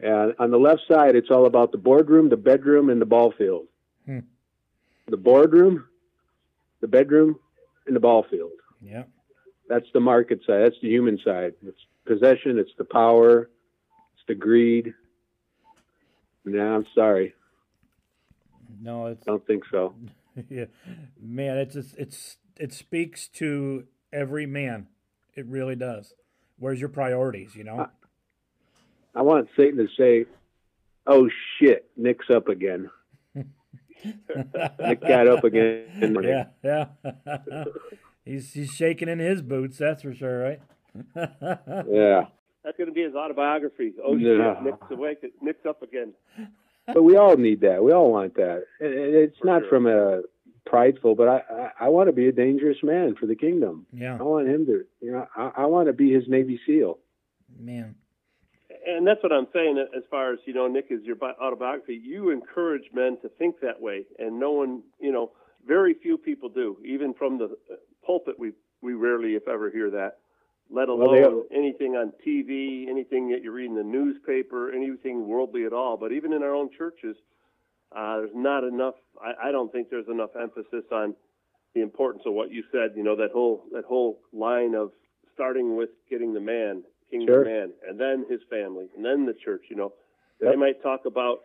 And 0.00 0.34
on 0.38 0.50
the 0.50 0.58
left 0.58 0.82
side, 0.88 1.16
it's 1.16 1.30
all 1.30 1.46
about 1.46 1.72
the 1.72 1.78
boardroom, 1.78 2.28
the 2.28 2.36
bedroom, 2.36 2.88
and 2.88 3.00
the 3.00 3.06
ball 3.06 3.32
field. 3.36 3.66
Hmm. 4.06 4.20
The 5.06 5.16
boardroom, 5.16 5.86
the 6.80 6.88
bedroom, 6.88 7.38
and 7.86 7.94
the 7.94 8.00
ball 8.00 8.24
field. 8.30 8.52
Yeah. 8.80 9.04
That's 9.68 9.86
the 9.92 10.00
market 10.00 10.40
side. 10.46 10.62
That's 10.62 10.80
the 10.82 10.88
human 10.88 11.18
side. 11.24 11.54
It's 11.66 11.78
possession. 12.06 12.58
It's 12.58 12.72
the 12.78 12.84
power. 12.84 13.50
It's 14.14 14.24
the 14.28 14.34
greed. 14.34 14.94
No, 16.44 16.74
I'm 16.74 16.86
sorry. 16.94 17.34
No, 18.82 19.06
it's 19.06 19.22
I 19.26 19.30
don't 19.30 19.46
think 19.46 19.64
so. 19.70 19.94
yeah, 20.50 20.66
man. 21.20 21.56
It's 21.58 21.74
just, 21.74 21.96
it's 21.96 22.36
it 22.56 22.72
speaks 22.72 23.28
to 23.28 23.86
every 24.12 24.46
man. 24.46 24.88
It 25.34 25.46
really 25.46 25.76
does. 25.76 26.12
Where's 26.58 26.80
your 26.80 26.90
priorities? 26.90 27.54
You 27.54 27.64
know. 27.64 27.88
I 29.14 29.22
want 29.22 29.48
Satan 29.56 29.78
to 29.78 29.88
say, 29.96 30.26
"Oh 31.06 31.30
shit, 31.58 31.88
Nick's 31.96 32.26
up 32.30 32.48
again. 32.48 32.90
Nick 34.04 35.00
got 35.00 35.28
up 35.28 35.44
again." 35.44 36.16
yeah, 36.22 36.44
yeah. 36.62 37.64
he's 38.24 38.52
he's 38.52 38.70
shaking 38.72 39.08
in 39.08 39.18
his 39.18 39.42
boots. 39.42 39.78
That's 39.78 40.02
for 40.02 40.14
sure, 40.14 40.38
right? 40.40 40.60
Yeah. 41.90 42.26
That's 42.64 42.78
going 42.78 42.88
to 42.88 42.92
be 42.94 43.02
his 43.02 43.14
autobiography. 43.14 43.92
Oh 44.02 44.14
No. 44.14 44.54
shit, 44.54 44.62
Nick's 44.64 44.90
awake. 44.90 45.18
Nick's 45.42 45.66
up 45.66 45.82
again. 45.82 46.14
but 46.86 47.02
we 47.02 47.16
all 47.16 47.36
need 47.36 47.60
that. 47.60 47.82
We 47.84 47.92
all 47.92 48.10
want 48.10 48.34
that. 48.36 48.64
And 48.80 48.94
and 48.94 49.14
it's 49.14 49.38
For 49.38 49.46
not 49.46 49.62
sure. 49.62 49.68
from 49.68 49.86
a 49.86 50.22
prideful, 50.64 51.14
but 51.14 51.28
I, 51.28 51.42
I, 51.50 51.70
I 51.80 51.88
want 51.88 52.08
to 52.08 52.12
be 52.12 52.26
a 52.28 52.32
dangerous 52.32 52.78
man 52.82 53.16
for 53.20 53.26
the 53.26 53.34
kingdom. 53.36 53.86
yeah, 53.92 54.16
I 54.18 54.22
want 54.22 54.48
him 54.48 54.64
to, 54.66 54.84
you 55.02 55.12
know, 55.12 55.26
I, 55.36 55.50
I 55.58 55.66
want 55.66 55.88
to 55.88 55.92
be 55.92 56.10
his 56.12 56.24
Navy 56.26 56.58
SEAL. 56.66 56.98
man. 57.60 57.96
And 58.86 59.06
that's 59.06 59.22
what 59.22 59.32
I'm 59.32 59.46
saying 59.52 59.78
as 59.96 60.02
far 60.10 60.32
as, 60.32 60.38
you 60.46 60.52
know, 60.52 60.66
Nick 60.66 60.86
is 60.90 61.02
your 61.04 61.16
autobiography. 61.40 62.00
You 62.02 62.30
encourage 62.30 62.84
men 62.92 63.18
to 63.22 63.28
think 63.38 63.60
that 63.60 63.80
way. 63.80 64.04
And 64.18 64.38
no 64.38 64.52
one, 64.52 64.82
you 65.00 65.12
know, 65.12 65.32
very 65.66 65.94
few 65.94 66.18
people 66.18 66.48
do. 66.48 66.76
Even 66.84 67.14
from 67.14 67.38
the 67.38 67.44
uh, 67.44 67.76
pulpit, 68.04 68.34
we, 68.38 68.52
we 68.82 68.92
rarely, 68.94 69.34
if 69.34 69.48
ever, 69.48 69.70
hear 69.70 69.90
that, 69.90 70.18
let 70.70 70.88
Well, 70.88 70.98
alone 71.02 71.44
they- 71.50 71.56
anything 71.56 71.94
on 71.96 72.12
TV, 72.26 72.88
anything 72.88 73.30
that 73.30 73.42
you 73.42 73.52
read 73.52 73.66
in 73.70 73.76
the 73.76 73.82
newspaper, 73.82 74.72
anything 74.72 75.26
worldly 75.26 75.64
at 75.64 75.72
all. 75.72 75.96
But 75.96 76.12
even 76.12 76.32
in 76.32 76.42
our 76.42 76.54
own 76.54 76.68
churches, 76.76 77.16
uh, 77.96 78.18
there's 78.18 78.30
not 78.34 78.64
enough, 78.64 78.94
I, 79.22 79.48
I 79.48 79.52
don't 79.52 79.70
think 79.72 79.88
there's 79.88 80.08
enough 80.08 80.30
emphasis 80.40 80.84
on 80.92 81.14
the 81.74 81.80
importance 81.80 82.24
of 82.26 82.34
what 82.34 82.50
you 82.50 82.62
said, 82.70 82.90
you 82.96 83.02
know, 83.02 83.16
that 83.16 83.30
whole, 83.32 83.64
that 83.72 83.84
whole 83.84 84.20
line 84.32 84.74
of 84.74 84.90
starting 85.32 85.76
with 85.76 85.90
getting 86.10 86.32
the 86.34 86.40
man, 86.40 86.82
kingdom 87.18 87.34
Sure. 87.34 87.44
man, 87.44 87.72
and 87.88 87.98
then 87.98 88.24
his 88.28 88.40
family, 88.50 88.86
and 88.96 89.04
then 89.04 89.26
the 89.26 89.34
church, 89.44 89.62
you 89.70 89.76
know. 89.76 89.92
Yep. 90.40 90.50
They 90.52 90.56
might 90.56 90.82
talk 90.82 91.06
about 91.06 91.44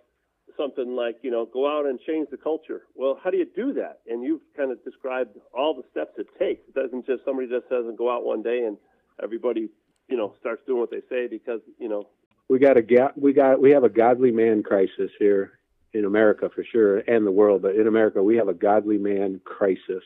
something 0.57 0.95
like, 0.95 1.17
you 1.22 1.30
know, 1.32 1.45
go 1.45 1.67
out 1.70 1.86
and 1.86 1.99
change 2.01 2.28
the 2.32 2.38
culture. 2.38 2.82
Well, 2.95 3.20
how 3.24 3.30
do 3.30 3.38
you 3.38 3.45
do 3.55 3.72
that? 3.74 3.99
And 4.07 4.24
you've 4.24 4.41
kind 4.57 4.72
of 4.72 4.84
described 4.84 5.38
all 5.53 5.76
the 5.76 5.84
steps 5.91 6.13
it 6.17 6.28
takes. 6.39 6.67
It 6.67 6.74
doesn't 6.74 7.05
just 7.05 7.24
somebody 7.24 7.47
just 7.47 7.70
doesn't 7.70 7.97
go 7.97 8.09
out 8.13 8.26
one 8.26 8.41
day 8.41 8.63
and 8.65 8.76
everybody, 9.22 9.70
you 10.07 10.17
know, 10.17 10.34
starts 10.39 10.63
doing 10.65 10.80
what 10.80 10.89
they 10.89 11.01
say 11.07 11.28
because, 11.28 11.61
you 11.78 11.88
know, 11.88 12.07
We 12.49 12.57
got 12.57 12.78
a 12.78 12.82
ga- 12.82 13.13
we 13.15 13.32
got 13.32 13.61
we 13.61 13.70
have 13.72 13.84
a 13.84 13.89
godly 13.89 14.32
man 14.32 14.63
crisis 14.63 15.11
here 15.20 15.59
in 15.93 16.03
America 16.05 16.49
for 16.53 16.63
sure 16.63 16.97
and 17.07 17.26
the 17.28 17.32
world, 17.32 17.61
but 17.61 17.76
in 17.76 17.86
America 17.88 18.22
we 18.24 18.36
have 18.38 18.47
a 18.47 18.53
godly 18.55 18.97
man 18.97 19.39
crisis 19.45 20.03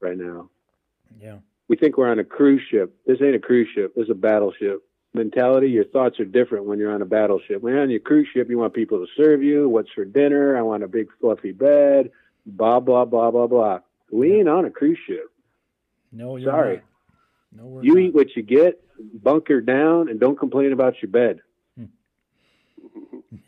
right 0.00 0.16
now. 0.16 0.48
Yeah. 1.20 1.38
We 1.68 1.76
think 1.76 1.96
we're 1.96 2.10
on 2.10 2.18
a 2.18 2.24
cruise 2.24 2.62
ship. 2.70 2.94
This 3.06 3.18
ain't 3.22 3.34
a 3.34 3.40
cruise 3.40 3.68
ship. 3.74 3.94
This 3.94 4.04
is 4.04 4.10
a 4.10 4.14
battleship. 4.14 4.82
Mentality, 5.14 5.68
your 5.68 5.84
thoughts 5.84 6.20
are 6.20 6.24
different 6.24 6.66
when 6.66 6.78
you're 6.78 6.92
on 6.92 7.02
a 7.02 7.06
battleship. 7.06 7.62
When 7.62 7.72
you're 7.72 7.82
on 7.82 7.90
your 7.90 8.00
cruise 8.00 8.28
ship, 8.32 8.48
you 8.50 8.58
want 8.58 8.74
people 8.74 8.98
to 8.98 9.06
serve 9.16 9.42
you. 9.42 9.68
What's 9.68 9.90
for 9.94 10.04
dinner? 10.04 10.56
I 10.56 10.62
want 10.62 10.82
a 10.84 10.88
big 10.88 11.08
fluffy 11.20 11.52
bed. 11.52 12.10
Blah 12.44 12.80
blah 12.80 13.04
blah 13.04 13.30
blah 13.30 13.46
blah. 13.46 13.78
We 14.12 14.34
ain't 14.38 14.48
on 14.48 14.64
a 14.66 14.70
cruise 14.70 14.98
ship. 15.06 15.30
No, 16.12 16.36
you're 16.36 16.50
Sorry. 16.52 16.76
not. 16.76 17.64
No, 17.64 17.80
You 17.82 17.94
not. 17.94 18.00
eat 18.02 18.14
what 18.14 18.36
you 18.36 18.42
get, 18.42 18.80
bunker 19.22 19.60
down, 19.60 20.08
and 20.08 20.20
don't 20.20 20.38
complain 20.38 20.72
about 20.72 21.00
your 21.02 21.10
bed. 21.10 21.40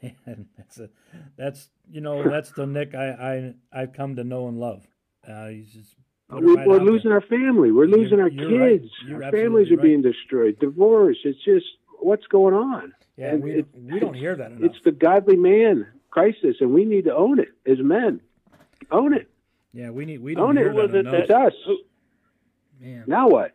Man, 0.03 0.49
that's 0.57 0.79
a, 0.79 0.89
that's 1.37 1.69
you 1.91 2.01
know 2.01 2.29
that's 2.29 2.51
the 2.53 2.67
Nick 2.67 2.95
I 2.95 3.55
I 3.73 3.81
I've 3.83 3.93
come 3.93 4.17
to 4.17 4.25
know 4.25 4.49
and 4.49 4.59
love. 4.59 4.87
Uh, 5.27 5.49
he's 5.49 5.73
just 5.73 5.95
We, 6.31 6.55
right 6.55 6.67
we're 6.67 6.75
out 6.75 6.79
there. 6.85 6.93
losing 6.93 7.11
our 7.13 7.21
family. 7.23 7.73
We're 7.73 7.87
You're- 7.87 8.03
losing 8.03 8.21
our 8.21 8.29
you're 8.29 8.59
right. 8.61 8.81
kids. 8.83 8.93
You're 9.07 9.25
our 9.25 9.31
families 9.33 9.67
absolutely 9.67 9.77
are 9.77 9.83
being 9.83 10.03
destroyed. 10.03 10.59
Divorce. 10.59 11.17
It's 11.25 11.43
just 11.45 11.67
what's 12.01 12.27
going 12.27 12.55
on. 12.55 12.93
Yeah, 13.17 13.33
and 13.35 13.43
we 13.43 13.53
it- 13.61 13.67
we 13.75 13.99
don't 13.99 14.15
hear 14.15 14.37
that 14.37 14.51
enough. 14.53 14.63
It's 14.75 14.85
the 14.85 14.93
godly 14.93 15.37
man 15.37 15.87
crisis, 16.11 16.57
and 16.61 16.73
we 16.75 16.85
need 16.85 17.05
to 17.07 17.15
own 17.15 17.39
it 17.39 17.49
as 17.67 17.79
men. 17.81 18.21
Own 18.91 19.13
it. 19.15 19.29
yeah, 19.73 19.91
we 19.91 20.05
need 20.05 20.19
we 20.23 20.35
don't 20.35 20.51
Own 20.51 20.57
hear 20.57 20.69
it. 20.71 20.75
that 20.75 20.83
Was 20.83 20.95
it 20.95 20.97
enough. 20.99 21.15
It's 21.15 21.31
us. 21.31 21.53
Oh. 21.67 21.77
Man, 22.81 23.05
Now 23.07 23.29
what? 23.29 23.53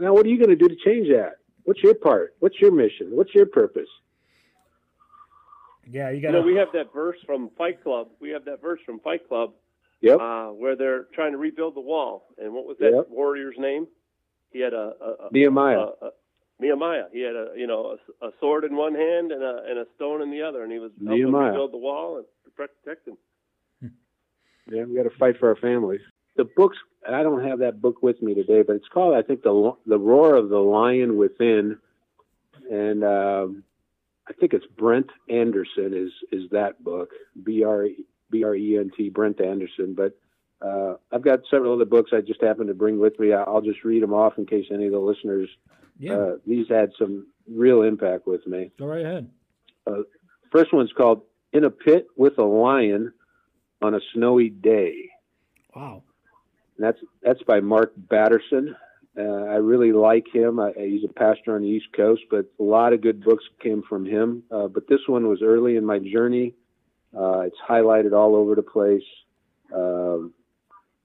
Now 0.00 0.12
what 0.12 0.26
are 0.26 0.28
you 0.28 0.36
going 0.38 0.50
to 0.50 0.56
do 0.56 0.68
to 0.68 0.76
change 0.84 1.08
that? 1.08 1.36
What's 1.64 1.82
your 1.82 1.94
part? 1.94 2.34
What's 2.40 2.60
your 2.60 2.72
mission? 2.72 3.08
What's 3.12 3.34
your 3.34 3.46
purpose? 3.46 3.88
yeah, 5.90 6.10
you 6.10 6.16
You 6.16 6.22
got 6.22 6.32
know, 6.32 6.42
we 6.42 6.56
have 6.56 6.68
that 6.74 6.92
verse 6.92 7.16
from 7.26 7.50
Fight 7.56 7.82
Club. 7.82 8.08
We 8.20 8.30
have 8.30 8.44
that 8.44 8.60
verse 8.60 8.80
from 8.84 9.00
Fight 9.00 9.26
Club 9.28 9.54
Yep. 10.00 10.18
uh, 10.20 10.46
where 10.48 10.76
they're 10.76 11.04
trying 11.14 11.32
to 11.32 11.38
rebuild 11.38 11.74
the 11.76 11.80
wall. 11.80 12.28
And 12.38 12.52
what 12.54 12.66
was 12.66 12.76
that 12.80 12.92
Yep. 12.92 13.08
warrior's 13.10 13.56
name? 13.58 13.86
He 14.50 14.60
had 14.60 14.72
a, 14.72 14.92
a, 15.00 15.26
a 15.26 15.28
Nehemiah. 15.32 15.78
a, 15.78 16.06
a 16.06 16.10
Nehemiah. 16.58 17.04
He 17.12 17.20
had 17.20 17.36
a 17.36 17.52
you 17.56 17.66
know 17.66 17.96
a, 18.22 18.26
a 18.26 18.30
sword 18.40 18.64
in 18.64 18.76
one 18.76 18.94
hand 18.94 19.32
and 19.32 19.42
a 19.42 19.62
and 19.68 19.78
a 19.78 19.86
stone 19.96 20.22
in 20.22 20.30
the 20.30 20.42
other, 20.42 20.62
and 20.62 20.72
he 20.72 20.78
was 20.78 20.90
helping 21.04 21.24
Nehemiah. 21.24 21.50
rebuild 21.52 21.72
the 21.72 21.78
wall 21.78 22.16
and 22.18 22.26
protect 22.54 22.82
protect 22.84 23.06
them. 23.06 23.16
Yeah, 24.70 24.84
we 24.84 24.94
got 24.94 25.02
to 25.04 25.18
fight 25.18 25.38
for 25.38 25.48
our 25.48 25.56
families. 25.56 26.00
The 26.36 26.44
books, 26.44 26.76
I 27.08 27.22
don't 27.22 27.44
have 27.44 27.58
that 27.58 27.80
book 27.82 28.02
with 28.02 28.22
me 28.22 28.34
today, 28.34 28.62
but 28.62 28.76
it's 28.76 28.88
called, 28.88 29.14
I 29.14 29.22
think, 29.22 29.42
the 29.42 29.72
the 29.86 29.98
Roar 29.98 30.36
of 30.36 30.48
the 30.48 30.58
Lion 30.58 31.16
Within, 31.16 31.78
and 32.70 33.02
um, 33.04 33.64
I 34.28 34.32
think 34.34 34.52
it's 34.54 34.66
Brent 34.78 35.10
Anderson 35.28 35.92
is 35.94 36.12
is 36.30 36.48
that 36.50 36.82
book, 36.84 37.10
B 37.42 37.64
R 37.64 37.86
B 38.30 38.44
R 38.44 38.54
E 38.54 38.78
N 38.78 38.90
T, 38.96 39.08
Brent 39.10 39.40
Anderson. 39.40 39.94
But 39.94 40.18
uh, 40.66 40.94
I've 41.12 41.22
got 41.22 41.40
several 41.50 41.74
other 41.74 41.84
books 41.84 42.10
I 42.12 42.20
just 42.20 42.42
happen 42.42 42.66
to 42.66 42.74
bring 42.74 42.98
with 42.98 43.18
me. 43.18 43.32
I'll 43.32 43.62
just 43.62 43.84
read 43.84 44.02
them 44.02 44.12
off 44.14 44.38
in 44.38 44.46
case 44.46 44.66
any 44.72 44.86
of 44.86 44.92
the 44.92 44.98
listeners. 44.98 45.48
yeah. 45.98 46.14
Uh, 46.14 46.36
these 46.46 46.66
had 46.68 46.90
some 46.98 47.26
real 47.48 47.82
impact 47.82 48.26
with 48.26 48.46
me. 48.46 48.70
go 48.78 48.86
right 48.86 49.04
ahead. 49.04 49.30
First 50.52 50.72
one's 50.72 50.92
called 50.92 51.22
In 51.52 51.64
a 51.64 51.70
Pit 51.70 52.08
with 52.16 52.38
a 52.38 52.44
Lion 52.44 53.12
on 53.82 53.94
a 53.94 54.00
Snowy 54.12 54.50
Day. 54.50 55.10
Wow. 55.74 56.02
And 56.76 56.84
that's 56.86 56.98
that's 57.22 57.42
by 57.44 57.60
Mark 57.60 57.92
Batterson. 57.96 58.76
Uh, 59.18 59.22
I 59.22 59.56
really 59.56 59.92
like 59.92 60.26
him. 60.32 60.60
I, 60.60 60.72
he's 60.76 61.04
a 61.04 61.12
pastor 61.12 61.54
on 61.54 61.62
the 61.62 61.68
East 61.68 61.86
Coast, 61.96 62.22
but 62.30 62.46
a 62.58 62.62
lot 62.62 62.92
of 62.92 63.00
good 63.00 63.22
books 63.22 63.44
came 63.60 63.82
from 63.88 64.06
him. 64.06 64.44
Uh, 64.50 64.68
but 64.68 64.88
this 64.88 65.00
one 65.06 65.28
was 65.28 65.42
early 65.42 65.76
in 65.76 65.84
my 65.84 65.98
journey. 65.98 66.54
Uh, 67.16 67.40
it's 67.40 67.56
highlighted 67.68 68.12
all 68.12 68.36
over 68.36 68.54
the 68.54 68.62
place. 68.62 69.02
Um, 69.74 70.32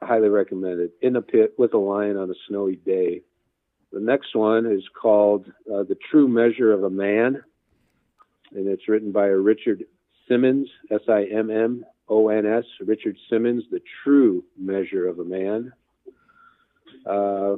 highly 0.01 0.29
recommended. 0.29 0.91
In 1.01 1.15
a 1.15 1.21
pit 1.21 1.53
with 1.57 1.73
a 1.73 1.77
lion 1.77 2.17
on 2.17 2.29
a 2.29 2.35
snowy 2.47 2.75
day. 2.75 3.21
The 3.91 3.99
next 3.99 4.35
one 4.35 4.65
is 4.65 4.83
called 4.99 5.45
uh, 5.71 5.83
"The 5.83 5.97
True 6.11 6.27
Measure 6.27 6.71
of 6.73 6.83
a 6.83 6.89
Man," 6.89 7.41
and 8.53 8.67
it's 8.67 8.87
written 8.87 9.11
by 9.11 9.27
a 9.27 9.37
Richard 9.37 9.85
Simmons, 10.27 10.67
S-I-M-M-O-N-S. 10.91 12.65
Richard 12.81 13.17
Simmons, 13.29 13.63
"The 13.71 13.81
True 14.03 14.43
Measure 14.57 15.07
of 15.07 15.19
a 15.19 15.23
Man." 15.23 15.73
Uh, 17.05 17.55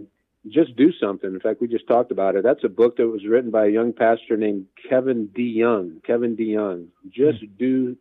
just 0.48 0.76
do 0.76 0.92
something. 0.94 1.34
In 1.34 1.40
fact, 1.40 1.60
we 1.62 1.68
just 1.68 1.88
talked 1.88 2.12
about 2.12 2.36
it. 2.36 2.44
That's 2.44 2.64
a 2.64 2.70
book 2.70 2.98
that 2.98 3.08
was 3.08 3.26
written 3.26 3.52
by 3.52 3.66
a 3.66 3.70
young 3.70 3.94
pastor 3.94 4.38
named 4.38 4.68
Kevin 4.90 5.28
DeYoung. 5.30 6.04
Kevin 6.04 6.38
DeYoung. 6.38 6.88
Just 7.10 7.44
do 7.58 7.98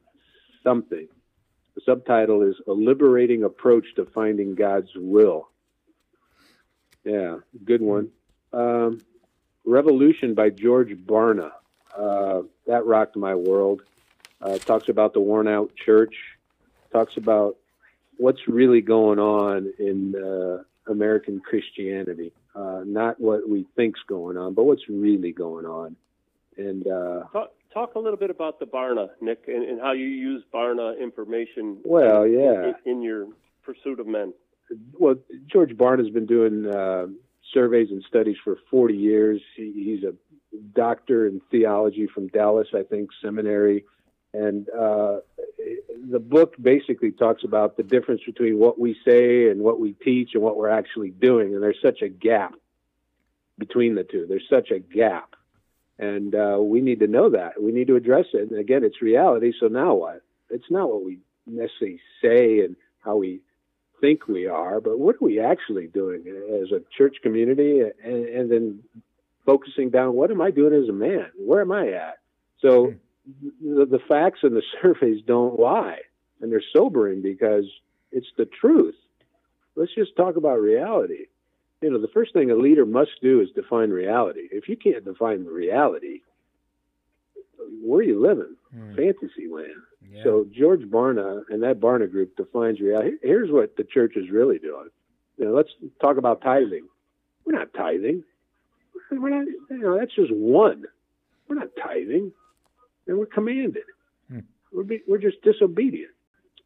something. 0.66 1.06
The 1.76 1.80
subtitle 1.84 2.42
is 2.42 2.56
A 2.66 2.72
Liberating 2.72 3.44
Approach 3.44 3.86
to 3.96 4.04
Finding 4.06 4.54
God's 4.54 4.90
Will. 4.96 5.48
Yeah, 7.04 7.36
good 7.64 7.82
one. 7.82 8.10
Um, 8.52 9.00
Revolution 9.64 10.34
by 10.34 10.50
George 10.50 10.90
Barna. 10.90 11.52
Uh, 11.96 12.42
that 12.66 12.84
rocked 12.84 13.16
my 13.16 13.34
world. 13.34 13.82
Uh, 14.40 14.58
talks 14.58 14.88
about 14.88 15.12
the 15.12 15.20
worn 15.20 15.48
out 15.48 15.72
church. 15.76 16.14
Talks 16.92 17.16
about 17.16 17.56
what's 18.16 18.48
really 18.48 18.80
going 18.80 19.18
on 19.18 19.72
in 19.78 20.14
uh, 20.16 20.90
American 20.90 21.40
Christianity. 21.40 22.32
Uh, 22.54 22.82
not 22.84 23.20
what 23.20 23.48
we 23.48 23.66
think's 23.76 24.00
going 24.06 24.36
on, 24.36 24.54
but 24.54 24.64
what's 24.64 24.88
really 24.88 25.32
going 25.32 25.66
on. 25.66 25.96
And 26.56 26.86
uh, 26.86 27.24
Talk, 27.32 27.52
talk 27.76 27.94
a 27.94 27.98
little 27.98 28.18
bit 28.18 28.30
about 28.30 28.58
the 28.58 28.64
Barna, 28.64 29.08
Nick, 29.20 29.44
and, 29.48 29.62
and 29.62 29.80
how 29.80 29.92
you 29.92 30.06
use 30.06 30.42
Barna 30.52 30.98
information. 30.98 31.78
Well, 31.84 32.22
in- 32.22 32.32
yeah. 32.32 32.72
in, 32.86 32.92
in 32.92 33.02
your 33.02 33.26
pursuit 33.62 34.00
of 34.00 34.06
men. 34.06 34.32
well, 34.98 35.16
George 35.52 35.72
Barna 35.72 35.98
has 35.98 36.10
been 36.10 36.26
doing 36.26 36.66
uh, 36.66 37.06
surveys 37.52 37.90
and 37.90 38.02
studies 38.08 38.36
for 38.42 38.56
40 38.70 38.94
years. 38.94 39.42
He, 39.56 39.72
he's 39.74 40.04
a 40.04 40.14
doctor 40.74 41.26
in 41.26 41.42
theology 41.50 42.06
from 42.06 42.28
Dallas, 42.28 42.68
I 42.74 42.82
think, 42.82 43.10
seminary. 43.22 43.84
And 44.32 44.68
uh, 44.70 45.18
the 46.10 46.18
book 46.18 46.54
basically 46.60 47.10
talks 47.10 47.44
about 47.44 47.76
the 47.76 47.82
difference 47.82 48.22
between 48.24 48.58
what 48.58 48.78
we 48.80 48.96
say 49.06 49.50
and 49.50 49.60
what 49.60 49.80
we 49.80 49.92
teach 49.92 50.30
and 50.32 50.42
what 50.42 50.56
we're 50.56 50.70
actually 50.70 51.10
doing. 51.10 51.54
And 51.54 51.62
there's 51.62 51.80
such 51.82 52.00
a 52.00 52.08
gap 52.08 52.54
between 53.58 53.94
the 53.94 54.04
two. 54.04 54.24
There's 54.26 54.48
such 54.48 54.70
a 54.70 54.78
gap. 54.78 55.36
And 55.99 56.34
uh, 56.34 56.59
we 56.61 56.80
need 56.80 57.01
to 57.01 57.07
know 57.07 57.30
that. 57.30 57.62
We 57.62 57.72
need 57.72 57.86
to 57.88 57.97
address 57.97 58.26
it. 58.34 58.51
And 58.51 58.59
again, 58.59 58.84
it's 58.84 59.01
reality. 59.01 59.53
So 59.59 59.68
now 59.68 59.94
what? 59.94 60.22
It's 60.51 60.70
not 60.70 60.90
what 60.90 61.05
we 61.05 61.20
necessarily 61.47 62.01
say 62.22 62.61
and 62.61 62.76
how 63.01 63.16
we 63.16 63.40
think 64.01 64.28
we 64.28 64.47
are, 64.47 64.80
but 64.80 64.99
what 64.99 65.16
are 65.16 65.24
we 65.24 65.40
actually 65.40 65.86
doing 65.86 66.24
as 66.62 66.70
a 66.70 66.82
church 66.97 67.16
community? 67.22 67.80
And, 67.80 68.26
and 68.26 68.51
then 68.51 68.82
focusing 69.47 69.90
down, 69.90 70.14
what 70.14 70.30
am 70.30 70.42
I 70.42 70.51
doing 70.51 70.74
as 70.74 70.88
a 70.88 70.92
man? 70.92 71.30
Where 71.38 71.62
am 71.62 71.72
I 71.72 71.92
at? 71.92 72.18
So 72.61 72.94
the, 73.62 73.86
the 73.86 74.01
facts 74.09 74.40
and 74.42 74.55
the 74.55 74.62
surveys 74.82 75.22
don't 75.26 75.59
lie, 75.59 76.01
and 76.40 76.53
they're 76.53 76.62
sobering 76.74 77.22
because 77.22 77.64
it's 78.12 78.26
the 78.36 78.47
truth. 78.47 78.94
Let's 79.76 79.94
just 79.94 80.16
talk 80.16 80.36
about 80.36 80.61
reality. 80.61 81.26
You 81.82 81.90
know, 81.90 82.00
the 82.00 82.08
first 82.08 82.32
thing 82.32 82.50
a 82.50 82.54
leader 82.54 82.86
must 82.86 83.10
do 83.20 83.40
is 83.40 83.50
define 83.54 83.90
reality. 83.90 84.48
If 84.50 84.68
you 84.68 84.76
can't 84.76 85.04
define 85.04 85.44
the 85.44 85.50
reality, 85.50 86.20
where 87.82 88.00
are 88.00 88.02
you 88.02 88.20
living? 88.20 88.56
Hmm. 88.74 88.94
Fantasy 88.96 89.48
land. 89.50 89.82
Yeah. 90.10 90.22
So 90.24 90.46
George 90.52 90.82
Barna 90.82 91.42
and 91.50 91.62
that 91.62 91.80
Barna 91.80 92.10
group 92.10 92.36
defines 92.36 92.80
reality. 92.80 93.16
Here's 93.22 93.50
what 93.50 93.76
the 93.76 93.84
church 93.84 94.14
is 94.16 94.30
really 94.30 94.58
doing. 94.58 94.88
You 95.36 95.46
know, 95.46 95.52
let's 95.52 95.70
talk 96.00 96.16
about 96.16 96.40
tithing. 96.40 96.86
We're 97.44 97.58
not 97.58 97.74
tithing. 97.74 98.24
We're 99.10 99.30
not. 99.30 99.46
You 99.70 99.78
know, 99.78 99.98
that's 99.98 100.14
just 100.14 100.32
one. 100.32 100.84
We're 101.48 101.56
not 101.56 101.68
tithing, 101.80 102.32
and 103.06 103.18
we're 103.18 103.26
commanded. 103.26 103.84
Hmm. 104.30 104.40
We're 104.72 104.84
be, 104.84 105.02
we're 105.06 105.18
just 105.18 105.42
disobedient. 105.42 106.12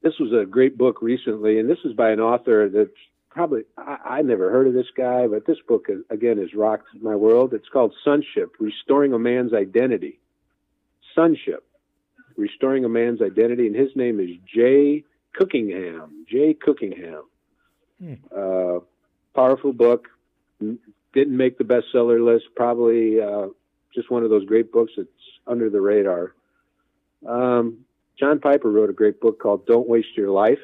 This 0.02 0.14
was 0.18 0.32
a 0.32 0.46
great 0.46 0.78
book 0.78 1.02
recently, 1.02 1.58
and 1.58 1.68
this 1.68 1.78
is 1.84 1.92
by 1.92 2.11
an 2.11 2.20
author 2.20 2.68
that's 2.68 2.90
probably 3.31 3.62
I, 3.76 3.97
I 4.05 4.22
never 4.22 4.51
heard 4.51 4.66
of 4.66 4.74
this 4.74 4.91
guy, 4.97 5.26
but 5.26 5.47
this 5.47 5.59
book 5.66 5.87
is, 5.89 6.03
again 6.11 6.39
has 6.39 6.55
rocked 6.55 6.89
my 7.01 7.16
world. 7.16 7.55
It's 7.55 7.68
called 7.68 7.95
Sonship: 8.05 8.57
Restoring 8.59 9.12
a 9.12 9.18
Man's 9.18 9.55
Identity. 9.55 10.20
Sonship 11.14 11.64
restoring 12.41 12.85
a 12.85 12.89
man's 12.89 13.20
identity, 13.22 13.66
and 13.66 13.76
his 13.76 13.95
name 13.95 14.18
is 14.18 14.31
Jay 14.53 15.05
Cookingham. 15.35 16.24
Jay 16.28 16.55
Cookingham. 16.55 17.24
Hmm. 18.03 18.14
Uh, 18.35 18.81
powerful 19.35 19.72
book. 19.72 20.09
Didn't 20.61 21.37
make 21.37 21.59
the 21.59 21.64
bestseller 21.64 22.24
list. 22.24 22.47
Probably 22.57 23.20
uh, 23.20 23.49
just 23.95 24.11
one 24.11 24.24
of 24.24 24.31
those 24.31 24.45
great 24.45 24.72
books 24.72 24.93
that's 24.97 25.09
under 25.47 25.70
the 25.70 25.81
radar. 25.81 26.35
Um, 27.28 27.85
John 28.18 28.41
Piper 28.41 28.70
wrote 28.70 28.91
a 28.91 28.95
great 28.95 29.20
book 29.20 29.39
called 29.39 29.66
"Don't 29.66 29.89
Waste 29.89 30.16
Your 30.16 30.31
Life." 30.31 30.59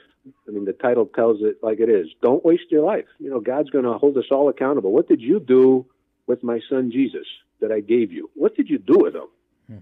I 0.46 0.50
mean, 0.50 0.64
the 0.64 0.72
title 0.72 1.06
tells 1.06 1.38
it 1.42 1.58
like 1.62 1.80
it 1.80 1.88
is. 1.88 2.08
Don't 2.22 2.44
waste 2.44 2.70
your 2.70 2.84
life. 2.84 3.06
You 3.18 3.30
know, 3.30 3.40
God's 3.40 3.70
going 3.70 3.84
to 3.84 3.94
hold 3.94 4.16
us 4.18 4.24
all 4.30 4.48
accountable. 4.48 4.92
What 4.92 5.08
did 5.08 5.20
you 5.20 5.40
do 5.40 5.86
with 6.26 6.42
my 6.42 6.60
son 6.68 6.90
Jesus 6.90 7.26
that 7.60 7.70
I 7.72 7.80
gave 7.80 8.12
you? 8.12 8.30
What 8.34 8.56
did 8.56 8.68
you 8.68 8.78
do 8.78 8.98
with 8.98 9.14
him? 9.14 9.28
Hmm. 9.68 9.76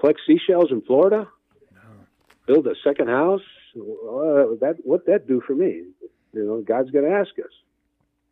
collect 0.00 0.20
seashells 0.26 0.70
in 0.70 0.82
Florida? 0.82 1.28
build 2.46 2.66
a 2.68 2.74
second 2.84 3.08
house. 3.08 3.40
Well, 3.74 4.52
uh, 4.52 4.54
that 4.60 4.76
what 4.84 5.06
that 5.06 5.26
do 5.26 5.42
for 5.44 5.54
me? 5.54 5.82
You 6.32 6.44
know, 6.44 6.60
God's 6.60 6.90
going 6.92 7.04
to 7.04 7.10
ask 7.10 7.30
us. 7.40 7.50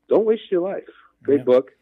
Don't 0.09 0.24
waste 0.24 0.51
your 0.53 0.61
life. 0.61 0.85
Great 1.22 1.39
Yeah. 1.41 1.45
book. 1.45 1.72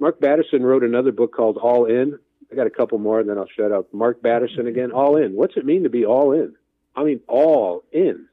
Mark 0.00 0.18
Batterson 0.20 0.64
wrote 0.64 0.82
another 0.82 1.12
book 1.12 1.32
called 1.32 1.58
All 1.58 1.84
In. 1.84 2.18
I 2.50 2.56
got 2.56 2.66
a 2.66 2.70
couple 2.70 2.98
more, 2.98 3.20
and 3.20 3.28
then 3.28 3.38
I'll 3.38 3.46
shut 3.46 3.70
up. 3.70 3.92
Mark 3.94 4.20
Batterson 4.20 4.66
again. 4.66 4.90
All 4.90 5.16
in. 5.16 5.34
What's 5.34 5.56
it 5.56 5.64
mean 5.64 5.84
to 5.84 5.90
be 5.90 6.04
all 6.04 6.32
in? 6.32 6.54
I 6.96 7.04
mean, 7.04 7.20
all 7.28 7.84
in. 7.92 8.26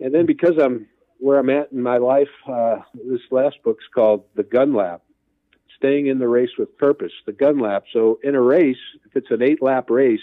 And 0.00 0.14
then 0.14 0.26
because 0.26 0.58
I'm 0.58 0.86
where 1.18 1.38
I'm 1.38 1.50
at 1.50 1.70
in 1.70 1.82
my 1.82 1.98
life, 1.98 2.28
uh, 2.48 2.78
this 2.94 3.20
last 3.30 3.56
book's 3.62 3.84
called 3.94 4.24
The 4.34 4.42
Gun 4.42 4.72
Lap 4.74 5.02
Staying 5.76 6.06
in 6.06 6.18
the 6.18 6.28
Race 6.28 6.50
with 6.58 6.76
Purpose, 6.78 7.12
The 7.26 7.32
Gun 7.32 7.58
Lap. 7.58 7.84
So 7.92 8.18
in 8.22 8.34
a 8.34 8.40
race, 8.40 8.78
if 9.04 9.16
it's 9.16 9.30
an 9.30 9.42
eight 9.42 9.62
lap 9.62 9.90
race, 9.90 10.20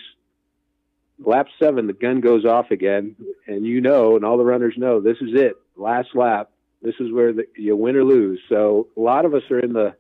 lap 1.20 1.48
seven, 1.60 1.88
the 1.88 1.94
gun 1.94 2.22
goes 2.22 2.46
off 2.46 2.72
again, 2.72 3.16
and 3.48 3.66
you 3.66 3.82
know, 3.82 4.16
and 4.16 4.26
all 4.26 4.38
the 4.38 4.46
runners 4.46 4.76
know, 4.78 5.00
this 5.00 5.18
is 5.22 5.30
it, 5.34 5.56
last 5.76 6.10
lap. 6.16 6.50
This 6.82 6.96
is 7.00 7.12
where 7.12 7.34
the, 7.34 7.48
you 7.56 7.76
win 7.76 7.96
or 7.96 8.04
lose. 8.04 8.40
So 8.50 8.88
a 8.96 9.00
lot 9.00 9.26
of 9.26 9.34
us 9.34 9.44
are 9.50 9.60
in 9.60 9.74
the 9.74 9.96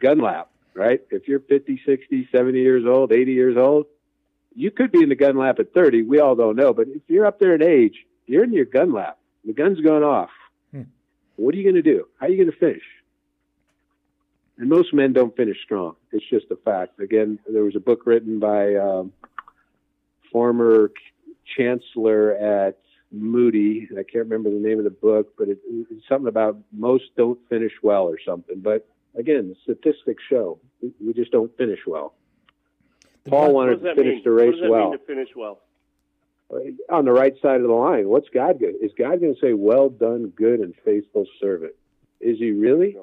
gun 0.00 0.18
lap, 0.18 0.50
right? 0.74 1.00
If 1.10 1.26
you're 1.26 1.40
50, 1.40 1.80
60, 1.84 2.28
70 2.30 2.58
years 2.58 2.84
old, 2.86 3.12
80 3.12 3.32
years 3.32 3.56
old, 3.56 3.86
you 4.54 4.70
could 4.70 4.92
be 4.92 5.02
in 5.02 5.08
the 5.08 5.16
gun 5.16 5.36
lap 5.36 5.58
at 5.58 5.74
30. 5.74 6.02
We 6.02 6.20
all 6.20 6.36
don't 6.36 6.56
know. 6.56 6.72
But 6.72 6.88
if 6.88 7.02
you're 7.08 7.26
up 7.26 7.38
there 7.38 7.54
in 7.54 7.62
age, 7.62 7.94
you're 8.26 8.44
in 8.44 8.52
your 8.52 8.64
gun 8.64 8.92
lap. 8.92 9.18
The 9.44 9.52
gun's 9.52 9.80
gone 9.80 10.02
off. 10.02 10.30
Hmm. 10.72 10.82
What 11.36 11.54
are 11.54 11.58
you 11.58 11.64
going 11.64 11.82
to 11.82 11.82
do? 11.82 12.06
How 12.18 12.26
are 12.26 12.28
you 12.28 12.36
going 12.36 12.50
to 12.50 12.58
finish? 12.58 12.82
And 14.58 14.68
most 14.68 14.92
men 14.92 15.12
don't 15.12 15.34
finish 15.34 15.56
strong. 15.64 15.96
It's 16.12 16.24
just 16.28 16.46
a 16.50 16.56
fact. 16.56 17.00
Again, 17.00 17.38
there 17.50 17.64
was 17.64 17.76
a 17.76 17.80
book 17.80 18.02
written 18.04 18.38
by 18.38 18.74
um, 18.74 19.12
former 20.30 20.92
chancellor 21.56 22.32
at 22.32 22.78
Moody. 23.10 23.88
I 23.92 24.02
can't 24.02 24.28
remember 24.28 24.50
the 24.50 24.60
name 24.60 24.78
of 24.78 24.84
the 24.84 24.90
book, 24.90 25.32
but 25.38 25.48
it, 25.48 25.58
it's 25.90 26.06
something 26.08 26.28
about 26.28 26.58
most 26.72 27.04
don't 27.16 27.38
finish 27.48 27.72
well 27.82 28.02
or 28.04 28.18
something. 28.24 28.60
But 28.60 28.86
again, 29.16 29.48
the 29.48 29.56
statistics 29.62 30.22
show 30.28 30.58
we, 30.82 30.92
we 31.04 31.12
just 31.12 31.32
don't 31.32 31.56
finish 31.56 31.80
well. 31.86 32.14
Paul 33.28 33.54
wanted 33.54 33.82
to 33.82 33.94
finish 33.94 34.14
mean? 34.14 34.22
the 34.24 34.30
what 34.30 34.40
race 34.42 34.52
does 34.52 34.60
that 34.62 34.70
well 34.70 34.90
mean 34.90 34.98
to 34.98 35.04
finish 35.06 35.28
well? 35.36 35.60
On 36.90 37.04
the 37.04 37.12
right 37.12 37.34
side 37.40 37.60
of 37.60 37.68
the 37.68 37.72
line. 37.72 38.08
What's 38.08 38.28
God 38.34 38.58
going? 38.60 38.76
Is 38.82 38.90
God 38.98 39.20
going 39.20 39.34
to 39.34 39.40
say, 39.40 39.52
"Well 39.52 39.88
done, 39.88 40.32
good 40.34 40.58
and 40.60 40.74
faithful 40.84 41.24
servant"? 41.40 41.72
Is 42.20 42.38
He 42.38 42.50
really? 42.50 42.96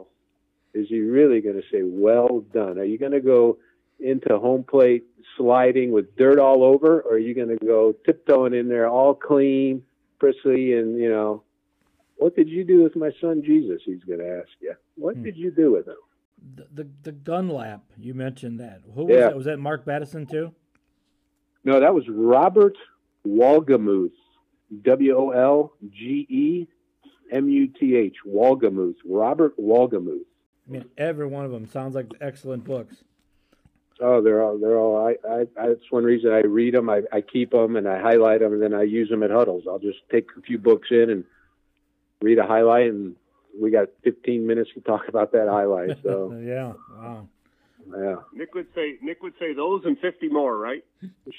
Is 0.74 0.88
He 0.90 1.00
really 1.00 1.40
going 1.40 1.56
to 1.56 1.64
say, 1.72 1.82
"Well 1.84 2.42
done"? 2.54 2.78
Are 2.78 2.84
you 2.84 2.98
going 2.98 3.14
to 3.14 3.22
go 3.22 3.58
into 4.02 4.38
home 4.38 4.64
plate 4.64 5.06
sliding 5.38 5.92
with 5.92 6.16
dirt 6.18 6.40
all 6.40 6.62
over, 6.64 7.00
or 7.02 7.14
are 7.14 7.18
you 7.18 7.34
going 7.34 7.48
to 7.58 7.66
go 7.66 7.94
tiptoeing 8.06 8.54
in 8.54 8.68
there 8.68 8.88
all 8.90 9.14
clean, 9.16 9.82
prissy, 10.20 10.74
and 10.74 11.00
you 11.00 11.10
know, 11.10 11.42
what 12.18 12.36
did 12.36 12.50
you 12.50 12.66
do 12.66 12.84
with 12.84 12.96
my 12.98 13.12
son 13.22 13.42
Jesus? 13.46 13.82
He's 13.86 14.04
going 14.04 14.20
to 14.20 14.40
ask 14.40 14.50
you. 14.60 14.74
What 14.96 15.16
Hmm. 15.16 15.24
did 15.24 15.38
you 15.38 15.52
do 15.52 15.72
with 15.72 15.88
him? 15.88 15.96
the, 16.56 16.68
the 16.84 16.90
the 17.04 17.12
gun 17.14 17.48
lap. 17.50 17.82
You 17.98 18.14
mentioned 18.14 18.60
that. 18.60 18.82
Who 18.94 19.06
was 19.06 19.16
Yeah. 19.16 19.28
that? 19.28 19.36
Was 19.38 19.46
that 19.46 19.58
Mark 19.58 19.86
Batterson 19.86 20.26
too? 20.28 20.54
No, 21.64 21.80
that 21.80 21.96
was 21.96 22.08
Robert 22.10 22.78
Wolgemuth. 23.28 24.12
W 24.84 25.18
O 25.18 25.30
L 25.32 25.74
G 25.90 26.26
E 26.30 26.68
M 27.32 27.50
U 27.50 27.68
T 27.68 27.96
H. 27.96 28.18
Wolgemuth. 28.26 28.96
Robert 29.06 29.58
Wolgemuth. 29.58 30.26
I 30.68 30.72
mean, 30.72 30.86
every 30.98 31.28
one 31.28 31.46
of 31.46 31.52
them 31.52 31.66
sounds 31.66 31.96
like 31.96 32.08
excellent 32.20 32.66
books. 32.66 32.98
Oh, 34.00 34.22
they're 34.22 34.44
all 34.44 34.60
they're 34.60 34.78
all. 34.78 35.08
I, 35.08 35.16
I, 35.28 35.42
I 35.60 35.68
that's 35.70 35.90
one 35.90 36.04
reason 36.04 36.32
I 36.32 36.42
read 36.42 36.74
them. 36.74 36.90
I, 36.90 37.02
I 37.12 37.22
keep 37.22 37.52
them 37.52 37.76
and 37.76 37.88
I 37.88 38.00
highlight 38.00 38.42
them 38.42 38.54
and 38.54 38.62
then 38.62 38.74
I 38.74 38.84
use 38.84 39.10
them 39.10 39.24
at 39.24 39.32
huddles. 39.32 39.64
I'll 39.68 39.80
just 39.80 40.00
take 40.12 40.28
a 40.38 40.42
few 40.42 40.58
books 40.58 40.90
in 40.92 41.10
and 41.10 41.24
read 42.22 42.38
a 42.38 42.46
highlight 42.46 42.92
and 42.92 43.16
we 43.60 43.72
got 43.72 43.88
15 44.04 44.46
minutes 44.46 44.70
to 44.76 44.82
talk 44.82 45.08
about 45.08 45.32
that 45.32 45.48
highlight. 45.48 45.98
So 46.04 46.38
yeah. 46.46 46.74
Wow. 46.96 47.28
Yeah, 47.96 48.16
Nick 48.34 48.54
would 48.54 48.68
say 48.74 48.98
Nick 49.02 49.22
would 49.22 49.34
say 49.40 49.54
those 49.54 49.84
and 49.86 49.98
fifty 50.00 50.30
more, 50.30 50.58
right? 50.58 50.84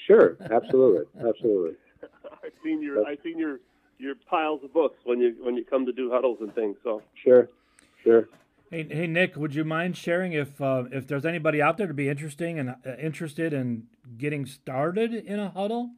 sure, 0.07 0.37
absolutely, 0.51 1.05
absolutely. 1.27 1.75
I've 2.43 2.53
seen 2.63 2.81
your 2.81 3.05
I've 3.05 3.19
seen 3.23 3.37
your 3.37 3.59
your 3.97 4.15
piles 4.29 4.61
of 4.63 4.73
books 4.73 4.97
when 5.03 5.19
you 5.19 5.35
when 5.41 5.55
you 5.55 5.65
come 5.65 5.85
to 5.85 5.91
do 5.91 6.09
huddles 6.09 6.39
and 6.41 6.53
things. 6.55 6.77
So 6.83 7.01
Sure, 7.23 7.49
sure. 8.03 8.29
Hey, 8.71 8.87
hey, 8.87 9.07
Nick, 9.07 9.35
would 9.35 9.55
you 9.55 9.63
mind 9.63 9.97
sharing 9.97 10.33
if 10.33 10.61
uh, 10.61 10.83
if 10.91 11.07
there's 11.07 11.25
anybody 11.25 11.61
out 11.61 11.77
there 11.77 11.87
to 11.87 11.93
be 11.93 12.07
interesting 12.07 12.59
and 12.59 12.69
uh, 12.69 12.95
interested 12.99 13.51
in 13.51 13.87
getting 14.17 14.45
started 14.45 15.13
in 15.13 15.39
a 15.39 15.49
huddle, 15.49 15.91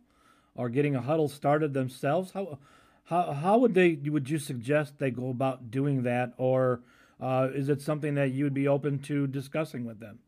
or 0.56 0.70
getting 0.70 0.96
a 0.96 1.02
huddle 1.02 1.28
started 1.28 1.74
themselves? 1.74 2.32
How 2.32 2.60
how 3.06 3.34
how 3.34 3.58
would 3.58 3.74
they 3.74 3.96
would 3.96 4.30
you 4.30 4.40
suggest 4.40 5.00
they 5.00 5.12
go 5.12 5.30
about 5.30 5.70
doing 5.70 6.04
that, 6.04 6.34
or 6.38 6.82
uh, 7.20 7.50
is 7.54 7.68
it 7.68 7.82
something 7.82 8.16
that 8.16 8.32
you 8.32 8.46
would 8.46 8.54
be 8.54 8.70
open 8.70 9.00
to 9.00 9.28
discussing 9.28 9.86
with 9.86 10.00
them? 10.00 10.20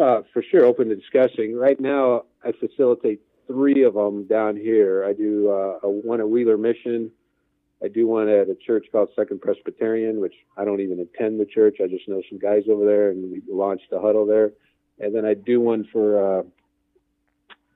Uh, 0.00 0.22
for 0.32 0.42
sure, 0.42 0.64
open 0.64 0.88
to 0.88 0.96
discussing. 0.96 1.54
Right 1.54 1.78
now, 1.78 2.24
I 2.42 2.52
facilitate 2.52 3.20
three 3.46 3.84
of 3.84 3.94
them 3.94 4.26
down 4.26 4.56
here. 4.56 5.04
I 5.04 5.12
do 5.12 5.50
uh, 5.50 5.86
a, 5.86 5.90
one 5.90 6.20
at 6.20 6.28
Wheeler 6.28 6.56
Mission. 6.56 7.10
I 7.84 7.88
do 7.88 8.06
one 8.06 8.28
at 8.28 8.48
a 8.48 8.54
church 8.54 8.86
called 8.90 9.10
Second 9.14 9.40
Presbyterian, 9.42 10.20
which 10.20 10.34
I 10.56 10.64
don't 10.64 10.80
even 10.80 11.00
attend 11.00 11.40
the 11.40 11.44
church. 11.44 11.78
I 11.82 11.88
just 11.88 12.08
know 12.08 12.22
some 12.30 12.38
guys 12.38 12.62
over 12.70 12.86
there, 12.86 13.10
and 13.10 13.30
we 13.32 13.42
launched 13.52 13.92
a 13.92 14.00
huddle 14.00 14.24
there. 14.24 14.52
And 14.98 15.14
then 15.14 15.26
I 15.26 15.34
do 15.34 15.60
one 15.60 15.86
for 15.92 16.40
uh, 16.40 16.42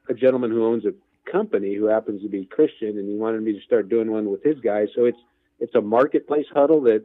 a 0.08 0.14
gentleman 0.14 0.52
who 0.52 0.64
owns 0.64 0.84
a 0.86 0.94
company 1.30 1.74
who 1.74 1.86
happens 1.86 2.22
to 2.22 2.28
be 2.28 2.46
Christian, 2.46 2.98
and 2.98 3.08
he 3.08 3.16
wanted 3.16 3.42
me 3.42 3.52
to 3.52 3.60
start 3.60 3.88
doing 3.88 4.10
one 4.10 4.30
with 4.30 4.42
his 4.42 4.58
guys. 4.60 4.88
So 4.94 5.04
it's 5.04 5.18
it's 5.58 5.74
a 5.74 5.80
marketplace 5.80 6.46
huddle 6.52 6.82
that 6.82 7.04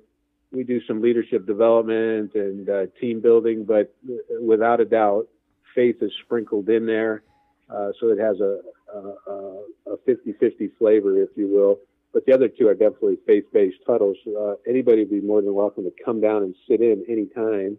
we 0.52 0.64
do 0.64 0.82
some 0.86 1.02
leadership 1.02 1.46
development 1.46 2.36
and 2.36 2.70
uh, 2.70 2.86
team 3.00 3.22
building, 3.22 3.64
but 3.64 3.94
without 4.42 4.82
a 4.82 4.86
doubt, 4.86 5.28
faith 5.74 5.98
is 6.02 6.12
sprinkled 6.24 6.70
in 6.70 6.86
there. 6.86 7.24
Uh, 7.70 7.92
so 8.00 8.10
it 8.10 8.20
has 8.20 8.40
a, 8.42 8.60
a, 8.94 9.94
a 9.94 9.98
50-50 10.08 10.72
flavor, 10.78 11.22
if 11.22 11.30
you 11.36 11.48
will. 11.48 11.80
But 12.14 12.26
the 12.26 12.34
other 12.34 12.50
two 12.50 12.68
are 12.68 12.74
definitely 12.74 13.18
faith-based 13.26 13.78
huddles. 13.88 14.18
Uh, 14.28 14.56
anybody 14.68 15.00
would 15.00 15.12
be 15.12 15.22
more 15.22 15.42
than 15.42 15.54
welcome 15.54 15.86
to 15.86 15.94
come 16.04 16.20
down 16.20 16.44
and 16.44 16.56
sit 16.68 16.82
in 16.82 17.06
anytime. 17.08 17.78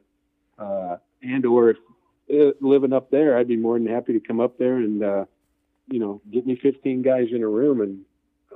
Uh, 0.59 0.97
and 1.23 1.45
or 1.45 1.71
if 1.71 1.77
uh, 2.33 2.53
living 2.63 2.95
up 2.95 3.11
there, 3.11 3.37
I'd 3.37 3.49
be 3.49 3.57
more 3.57 3.79
than 3.79 3.87
happy 3.87 4.15
to 4.15 4.21
come 4.21 4.41
up 4.41 4.57
there 4.57 4.77
and, 4.77 5.05
uh, 5.05 5.25
you 5.91 5.99
know, 5.99 6.23
get 6.33 6.47
me 6.47 6.57
15 6.57 7.03
guys 7.03 7.29
in 7.31 7.43
a 7.43 7.49
room 7.49 7.83
and 7.83 8.01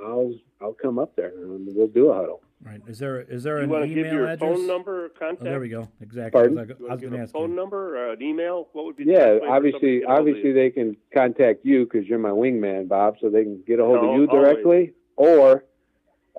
I'll, 0.03 0.33
I'll 0.63 0.73
come 0.73 0.99
up 0.99 1.17
there 1.17 1.33
and 1.37 1.69
we'll 1.77 1.89
do 1.89 2.11
a 2.11 2.15
huddle. 2.15 2.41
Right? 2.65 2.81
Is 2.89 2.99
there 2.99 3.21
is 3.21 3.43
there 3.43 3.59
you 3.59 3.65
an 3.65 3.71
want 3.71 3.85
to 3.85 3.91
email 3.91 4.05
give 4.05 4.13
your 4.13 4.27
address? 4.29 4.41
phone 4.41 4.67
number 4.67 5.05
or 5.05 5.09
Oh, 5.09 5.19
contact? 5.19 5.45
there 5.45 5.61
we 5.61 5.69
go. 5.69 5.89
Exactly. 6.01 6.41
Pardon? 6.41 6.59
I 6.59 6.63
was, 6.63 6.71
You 6.81 6.89
I 6.89 6.93
was 6.93 7.01
going 7.03 7.13
to 7.13 7.19
ask 7.21 7.33
phone 7.33 7.51
you. 7.51 7.57
number 7.57 7.99
or 7.99 8.13
an 8.15 8.23
email? 8.23 8.69
What 8.73 8.87
would 8.87 8.97
be 8.97 9.05
Yeah, 9.05 9.19
best 9.19 9.21
way 9.21 9.39
for 9.39 9.45
somebody 9.47 9.57
obviously, 9.69 9.81
to 9.93 9.99
get 10.01 10.05
ahold 10.09 10.19
of 10.19 10.21
obviously 10.29 10.53
they 10.53 10.71
can 10.71 10.97
contact 11.15 11.65
you 11.65 11.85
because 11.85 12.07
you're 12.09 12.19
my 12.19 12.31
wingman, 12.31 12.89
Bob, 12.89 13.17
so 13.21 13.29
they 13.29 13.43
can 13.45 13.63
get 13.67 13.79
a 13.79 13.85
hold 13.85 13.97
No, 14.03 14.09
of 14.11 14.15
you 14.21 14.27
always. 14.27 14.45
directly, 14.47 14.93
or 15.17 15.65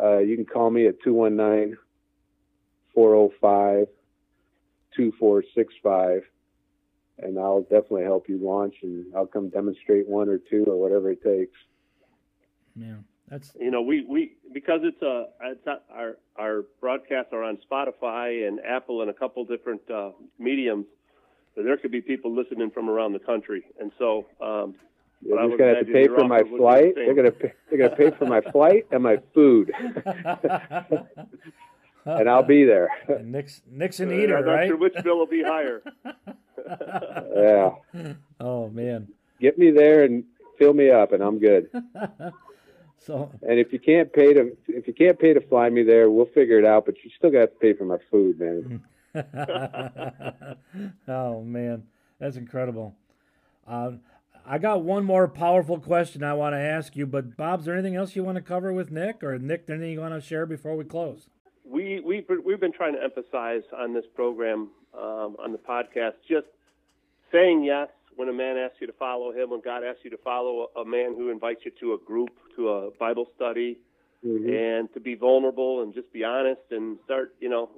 uh, 0.02 0.18
you 0.18 0.36
can 0.36 0.46
call 0.46 0.70
me 0.72 0.88
at 0.88 0.96
219 1.04 1.78
405 2.96 3.88
2465, 4.96 6.24
and 7.20 7.38
I'll 7.38 7.62
definitely 7.62 8.04
help 8.04 8.28
you 8.28 8.40
launch, 8.40 8.74
and 8.82 9.06
I'll 9.16 9.28
come 9.28 9.50
demonstrate 9.50 10.08
one 10.08 10.30
or 10.30 10.40
two 10.40 10.64
or 10.66 10.78
whatever 10.82 11.12
it 11.12 11.22
takes. 11.24 11.56
Yeah, 12.76 12.96
that's 13.28 13.52
you 13.60 13.72
know, 13.72 13.82
we, 13.82 14.06
we 14.06 14.34
because 14.54 14.82
it's 14.84 15.02
a 15.02 15.26
it's 15.44 15.66
not, 15.66 15.84
our 15.94 16.18
our 16.38 16.64
broadcasts 16.80 17.34
are 17.34 17.44
on 17.44 17.58
Spotify 17.70 18.48
and 18.48 18.60
Apple 18.66 19.02
and 19.02 19.10
a 19.10 19.14
couple 19.14 19.44
different 19.46 19.82
uh, 19.90 20.12
mediums. 20.40 20.86
So 21.56 21.64
there 21.64 21.76
could 21.78 21.92
be 21.92 22.02
people 22.02 22.34
listening 22.36 22.70
from 22.72 22.90
around 22.90 23.14
the 23.14 23.20
country, 23.20 23.64
and 23.80 23.92
so 23.98 24.28
um, 24.40 24.76
They're 25.24 25.36
But 25.36 25.48
just 25.48 25.58
gonna 25.58 25.76
have 25.76 25.86
to 25.88 25.92
pay 25.92 26.08
for 26.08 26.28
my 26.28 26.38
offer 26.42 26.50
the 26.52 26.58
flight. 26.58 26.94
They're 26.96 27.16
gonna 27.16 27.32
pay, 27.32 27.54
they're 27.70 27.80
gonna 27.80 27.96
pay 27.96 28.12
for 28.12 28.26
my 28.28 28.42
flight 28.52 28.86
and 28.92 29.02
my 29.04 29.18
food, 29.34 29.72
and 32.06 32.30
I'll 32.30 32.44
be 32.44 32.64
there. 32.64 32.90
Nick's 33.24 33.62
Nick's 33.70 34.00
an 34.00 34.10
uh, 34.10 34.14
eater, 34.14 34.38
I'm 34.38 34.46
not 34.46 34.52
right? 34.54 34.68
sure 34.68 34.78
which 34.78 34.94
bill 35.04 35.18
will 35.18 35.26
be 35.26 35.42
higher. 35.44 35.82
yeah, 37.36 37.72
Oh 38.40 38.70
man. 38.70 39.08
get 39.42 39.58
me 39.58 39.72
there 39.72 40.04
and 40.04 40.24
fill 40.60 40.74
me 40.74 40.92
up, 40.92 41.12
and 41.12 41.24
I'm 41.24 41.40
good. 41.40 41.70
So 43.00 43.32
And 43.42 43.60
if 43.60 43.72
you 43.72 43.80
can't 43.80 44.12
pay 44.12 44.34
to 44.34 44.56
if 44.68 44.88
you 44.88 44.94
can't 44.94 45.20
pay 45.20 45.34
to 45.34 45.42
fly 45.42 45.70
me 45.70 45.84
there, 45.84 46.10
we'll 46.10 46.26
figure 46.26 46.60
it 46.60 46.66
out. 46.66 46.86
But 46.86 46.96
you 47.04 47.12
still 47.18 47.32
got 47.32 47.42
to 47.42 47.48
pay 47.48 47.74
for 47.74 47.86
my 47.86 47.98
food, 48.12 48.40
man. 48.40 48.84
oh 51.08 51.42
man, 51.44 51.84
that's 52.20 52.38
incredible. 52.38 52.96
Uh, 53.68 53.94
I 54.46 54.60
got 54.60 54.84
one 54.84 55.04
more 55.04 55.28
powerful 55.28 55.80
question 55.80 56.24
I 56.24 56.34
want 56.34 56.54
to 56.54 56.60
ask 56.60 56.96
you, 56.96 57.06
but 57.06 57.36
Bob, 57.36 57.60
is 57.60 57.66
there 57.66 57.74
anything 57.74 57.96
else 57.96 58.16
you 58.16 58.24
want 58.24 58.38
to 58.38 58.42
cover 58.42 58.72
with 58.72 58.92
Nick, 58.92 59.22
or 59.22 59.38
Nick, 59.38 59.66
anything 59.68 59.92
you 59.92 60.00
want 60.00 60.14
to 60.14 60.22
share 60.22 60.46
before 60.46 60.78
we 60.78 60.86
close? 60.86 61.30
we 61.70 62.00
we've 62.00 62.26
we've 62.46 62.60
been 62.60 62.72
trying 62.72 62.94
to 62.94 63.04
emphasize 63.04 63.64
on 63.78 63.94
this 63.94 64.06
program 64.16 64.70
um, 64.94 65.36
on 65.40 65.52
the 65.52 65.58
podcast 65.58 66.14
just 66.28 66.48
saying 67.32 67.64
yes 67.64 67.90
when 68.18 68.30
a 68.30 68.34
man 68.34 68.58
asks 68.58 68.78
you 68.82 68.88
to 68.88 68.94
follow 68.94 69.32
him, 69.32 69.52
when 69.52 69.62
God 69.62 69.84
asks 69.84 70.02
you 70.04 70.10
to 70.10 70.18
follow 70.18 70.68
a, 70.76 70.82
a 70.82 70.86
man 70.86 71.16
who 71.16 71.30
invites 71.30 71.62
you 71.64 71.72
to 71.80 71.94
a 71.94 71.98
group, 72.06 72.32
to 72.56 72.70
a 72.70 72.92
Bible 73.00 73.28
study, 73.36 73.78
mm-hmm. 74.26 74.50
and 74.50 74.94
to 74.94 75.00
be 75.00 75.16
vulnerable 75.16 75.84
and 75.84 75.94
just 75.94 76.12
be 76.12 76.24
honest 76.24 76.62
and 76.72 76.98
start, 77.06 77.36
you 77.40 77.48
know, 77.48 77.70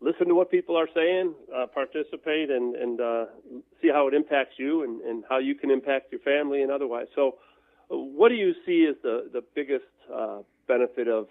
listen 0.00 0.28
to 0.28 0.34
what 0.34 0.50
people 0.50 0.76
are 0.76 0.88
saying, 0.94 1.34
uh, 1.54 1.66
participate, 1.66 2.50
and 2.50 2.76
and 2.76 3.00
uh, 3.00 3.24
see 3.82 3.88
how 3.88 4.06
it 4.06 4.14
impacts 4.14 4.54
you 4.56 4.84
and, 4.84 5.00
and 5.02 5.24
how 5.28 5.38
you 5.38 5.54
can 5.54 5.70
impact 5.70 6.12
your 6.12 6.20
family 6.20 6.62
and 6.62 6.70
otherwise. 6.70 7.06
So, 7.14 7.36
uh, 7.90 7.96
what 7.96 8.28
do 8.28 8.36
you 8.36 8.54
see 8.64 8.86
as 8.88 8.96
the 9.02 9.30
the 9.32 9.42
biggest 9.54 9.84
uh, 10.12 10.38
benefit 10.68 11.08
of 11.08 11.26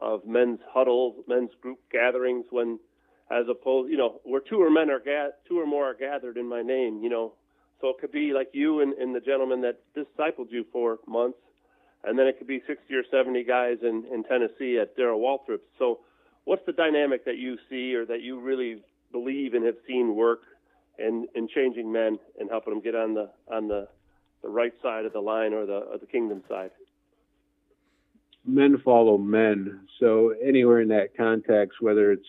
of 0.00 0.26
men's 0.26 0.60
huddles, 0.68 1.14
men's 1.28 1.50
group 1.62 1.78
gatherings 1.90 2.44
when 2.50 2.78
as 3.30 3.46
opposed, 3.48 3.90
you 3.90 3.96
know, 3.96 4.20
where 4.24 4.40
two 4.40 4.62
or 4.62 4.70
men 4.70 4.90
are 4.90 5.00
ga- 5.00 5.34
two 5.48 5.58
or 5.58 5.66
more 5.66 5.90
are 5.90 5.94
gathered 5.94 6.36
in 6.36 6.48
my 6.48 6.62
name, 6.62 7.00
you 7.02 7.08
know. 7.08 7.32
So 7.80 7.88
it 7.88 7.96
could 8.00 8.12
be 8.12 8.32
like 8.32 8.48
you 8.52 8.80
and, 8.80 8.92
and 8.94 9.14
the 9.14 9.20
gentleman 9.20 9.60
that 9.62 9.80
discipled 9.96 10.50
you 10.50 10.64
for 10.72 10.98
months, 11.06 11.38
and 12.04 12.18
then 12.18 12.26
it 12.26 12.38
could 12.38 12.46
be 12.46 12.62
60 12.66 12.94
or 12.94 13.02
70 13.10 13.42
guys 13.44 13.78
in, 13.82 14.04
in 14.12 14.22
Tennessee 14.24 14.78
at 14.80 14.96
Darrell 14.96 15.20
Waltrip's. 15.20 15.66
So 15.78 16.00
what's 16.44 16.64
the 16.66 16.72
dynamic 16.72 17.24
that 17.24 17.38
you 17.38 17.56
see 17.68 17.94
or 17.94 18.04
that 18.06 18.22
you 18.22 18.40
really 18.40 18.82
believe 19.10 19.54
and 19.54 19.64
have 19.64 19.76
seen 19.86 20.14
work 20.14 20.40
in, 20.98 21.26
in 21.34 21.48
changing 21.48 21.90
men 21.90 22.18
and 22.38 22.50
helping 22.50 22.74
them 22.74 22.82
get 22.82 22.94
on 22.94 23.14
the 23.14 23.30
on 23.52 23.68
the, 23.68 23.88
the 24.42 24.48
right 24.48 24.72
side 24.82 25.04
of 25.04 25.12
the 25.12 25.20
line 25.20 25.52
or 25.52 25.66
the 25.66 25.78
or 25.78 25.98
the 25.98 26.06
kingdom 26.06 26.42
side? 26.48 26.70
Men 28.44 28.80
follow 28.84 29.18
men. 29.18 29.80
So 30.00 30.34
anywhere 30.44 30.80
in 30.80 30.88
that 30.88 31.16
context, 31.16 31.80
whether 31.80 32.10
it's 32.10 32.26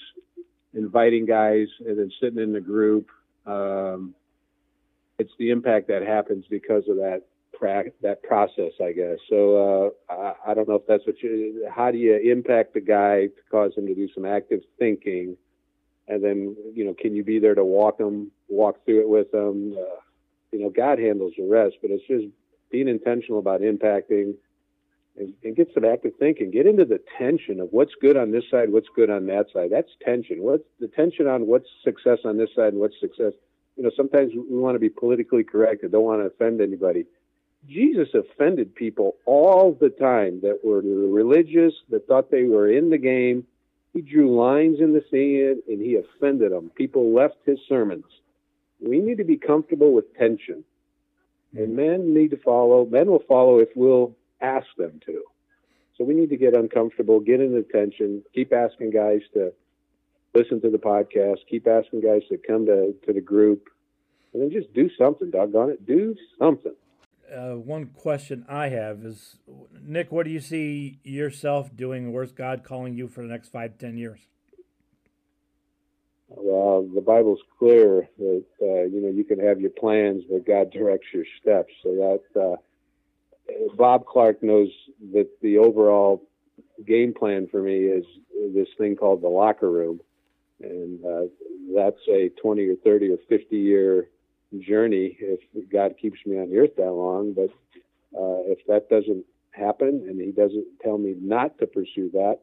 inviting 0.74 1.26
guys 1.26 1.68
and 1.86 1.98
then 1.98 2.12
sitting 2.22 2.40
in 2.40 2.54
the 2.54 2.62
group. 2.62 3.10
Um, 3.46 4.16
it's 5.20 5.32
the 5.38 5.52
impact 5.52 5.88
that 5.90 6.02
happens 6.02 6.46
because 6.50 6.84
of 6.88 6.98
that 6.98 7.24
pra- 7.54 7.92
that 8.02 8.24
process, 8.24 8.72
I 8.84 8.92
guess. 8.92 9.18
So 9.30 9.94
uh, 10.10 10.14
I, 10.14 10.52
I, 10.52 10.54
don't 10.54 10.68
know 10.68 10.76
if 10.76 10.88
that's 10.88 11.06
what 11.06 11.22
you. 11.22 11.68
How 11.74 11.92
do 11.92 11.98
you 11.98 12.16
impact 12.16 12.74
the 12.74 12.82
guy 12.82 13.28
to 13.28 13.42
cause 13.52 13.74
him 13.76 13.88
to 13.88 13.96
do 13.96 14.10
some 14.14 14.26
active 14.26 14.62
thinking, 14.80 15.38
and 16.08 16.24
then 16.24 16.56
you 16.74 16.86
know, 16.86 16.94
can 16.94 17.16
you 17.16 17.24
be 17.24 17.40
there 17.40 17.56
to 17.56 17.64
walk 17.64 18.00
him, 18.00 18.32
walk 18.50 18.84
through 18.86 19.02
it 19.02 19.10
with 19.10 19.32
them? 19.32 19.76
Uh, 19.78 20.00
you 20.52 20.60
know, 20.60 20.70
God 20.70 21.00
handles 21.00 21.34
the 21.38 21.46
rest, 21.46 21.76
but 21.82 21.92
it's 21.92 22.06
just 22.08 22.26
being 22.72 22.88
intentional 22.88 23.40
about 23.40 23.62
impacting 23.62 24.36
and, 25.18 25.34
and, 25.44 25.56
get 25.56 25.70
some 25.74 25.86
active 25.86 26.14
thinking. 26.18 26.52
Get 26.52 26.66
into 26.66 26.86
the 26.86 27.00
tension 27.18 27.60
of 27.60 27.70
what's 27.72 27.94
good 28.02 28.18
on 28.18 28.32
this 28.32 28.46
side, 28.50 28.72
what's 28.72 28.88
good 28.96 29.10
on 29.10 29.28
that 29.28 29.46
side. 29.54 29.70
That's 29.72 29.90
tension. 30.04 30.42
What's 30.42 30.64
the 30.80 30.88
tension 30.88 31.28
on 31.28 31.46
what's 31.48 31.68
success 31.84 32.20
on 32.26 32.38
this 32.38 32.50
side 32.56 32.74
and 32.74 32.80
what's 32.80 33.00
success? 33.00 33.34
You 33.78 33.84
know, 33.84 33.92
sometimes 33.96 34.32
we 34.34 34.58
want 34.58 34.76
to 34.76 34.80
be 34.80 34.90
politically 34.90 35.44
correct 35.44 35.84
and 35.84 35.92
don't 35.92 36.04
want 36.04 36.22
to 36.22 36.28
offend 36.28 36.62
anybody. 36.62 37.06
Jesus 37.68 38.10
offended 38.14 38.76
people 38.76 39.16
all 39.26 39.78
the 39.80 39.90
time 39.90 40.42
that 40.42 40.60
were 40.64 40.82
religious, 40.82 41.74
that 41.90 42.08
thought 42.08 42.30
they 42.30 42.44
were 42.44 42.70
in 42.70 42.90
the 42.90 42.98
game. 42.98 43.46
He 43.94 44.02
drew 44.02 44.36
lines 44.36 44.80
in 44.80 44.94
the 44.94 45.04
sand 45.10 45.62
and 45.68 45.82
he 45.82 45.96
offended 45.96 46.52
them. 46.52 46.72
People 46.76 47.14
left 47.14 47.38
his 47.46 47.60
sermons. 47.70 48.06
We 48.82 49.00
need 49.00 49.18
to 49.20 49.24
be 49.24 49.38
comfortable 49.38 49.94
with 49.94 50.14
tension. 50.18 50.64
And 51.56 51.76
men 51.76 52.14
need 52.14 52.32
to 52.32 52.38
follow. 52.38 52.86
Men 52.86 53.08
will 53.08 53.24
follow 53.28 53.60
if 53.60 53.70
we'll 53.76 54.16
ask 54.44 54.68
them 54.78 55.00
to. 55.06 55.24
So 55.98 56.04
we 56.04 56.14
need 56.14 56.30
to 56.30 56.38
get 56.38 56.56
uncomfortable, 56.56 57.20
get 57.20 57.40
in 57.40 57.56
attention, 57.56 58.24
keep 58.34 58.52
asking 58.52 58.92
guys 58.92 59.22
to 59.34 59.54
listen 60.34 60.62
to 60.62 60.70
the 60.70 60.78
podcast, 60.78 61.38
keep 61.50 61.68
asking 61.68 62.02
guys 62.02 62.22
to 62.30 62.38
come 62.38 62.66
to, 62.66 62.94
to 63.06 63.14
the 63.14 63.22
group, 63.22 63.70
and 64.34 64.42
then 64.42 64.52
just 64.52 64.74
do 64.74 64.90
something, 64.98 65.30
doggone 65.30 65.70
it. 65.70 65.86
Do 65.86 66.16
something. 66.40 66.74
Uh, 67.34 67.54
one 67.54 67.88
question 67.88 68.46
I 68.50 68.70
have 68.70 69.06
is 69.06 69.38
Nick, 69.82 70.12
what 70.12 70.26
do 70.26 70.32
you 70.32 70.40
see 70.40 71.00
yourself 71.04 71.76
doing? 71.76 72.12
Where's 72.12 72.32
God 72.32 72.64
calling 72.64 72.96
you 72.96 73.08
for 73.08 73.22
the 73.22 73.28
next 73.28 73.50
five, 73.50 73.78
ten 73.78 73.98
years? 73.98 74.20
Well, 76.28 76.88
the 76.94 77.02
Bible's 77.02 77.40
clear 77.60 78.10
that 78.18 78.46
uh, 78.62 78.84
you 78.84 79.02
know 79.02 79.10
you 79.10 79.24
can 79.24 79.40
have 79.40 79.62
your 79.62 79.70
plans, 79.70 80.24
but 80.30 80.46
God 80.46 80.72
directs 80.72 81.08
your 81.14 81.26
steps. 81.40 81.72
So 81.84 81.90
that 81.90 82.42
uh, 82.42 82.56
Bob 83.76 84.06
Clark 84.06 84.44
knows 84.44 84.70
that 85.14 85.30
the 85.42 85.58
overall 85.58 86.24
game 86.86 87.14
plan 87.14 87.48
for 87.50 87.62
me 87.62 87.86
is 87.86 88.06
this 88.54 88.68
thing 88.78 88.96
called 88.96 89.22
the 89.22 89.30
locker 89.30 89.70
room, 89.70 90.00
and 90.62 91.04
uh, 91.06 91.24
that's 91.76 92.02
a 92.10 92.30
20 92.42 92.68
or 92.68 92.76
30 92.84 93.12
or 93.12 93.18
50 93.30 93.58
year 93.58 94.10
journey 94.60 95.18
if 95.20 95.40
God 95.72 95.96
keeps 96.00 96.20
me 96.26 96.38
on 96.38 96.50
the 96.50 96.58
earth 96.58 96.76
that 96.78 96.92
long. 96.92 97.34
But 97.34 97.50
uh, 98.18 98.46
if 98.46 98.60
that 98.68 98.90
doesn't 98.90 99.26
happen, 99.52 100.06
and 100.08 100.20
He 100.20 100.32
doesn't 100.32 100.66
tell 100.82 100.98
me 100.98 101.16
not 101.20 101.58
to 101.60 101.68
pursue 101.68 102.10
that, 102.14 102.40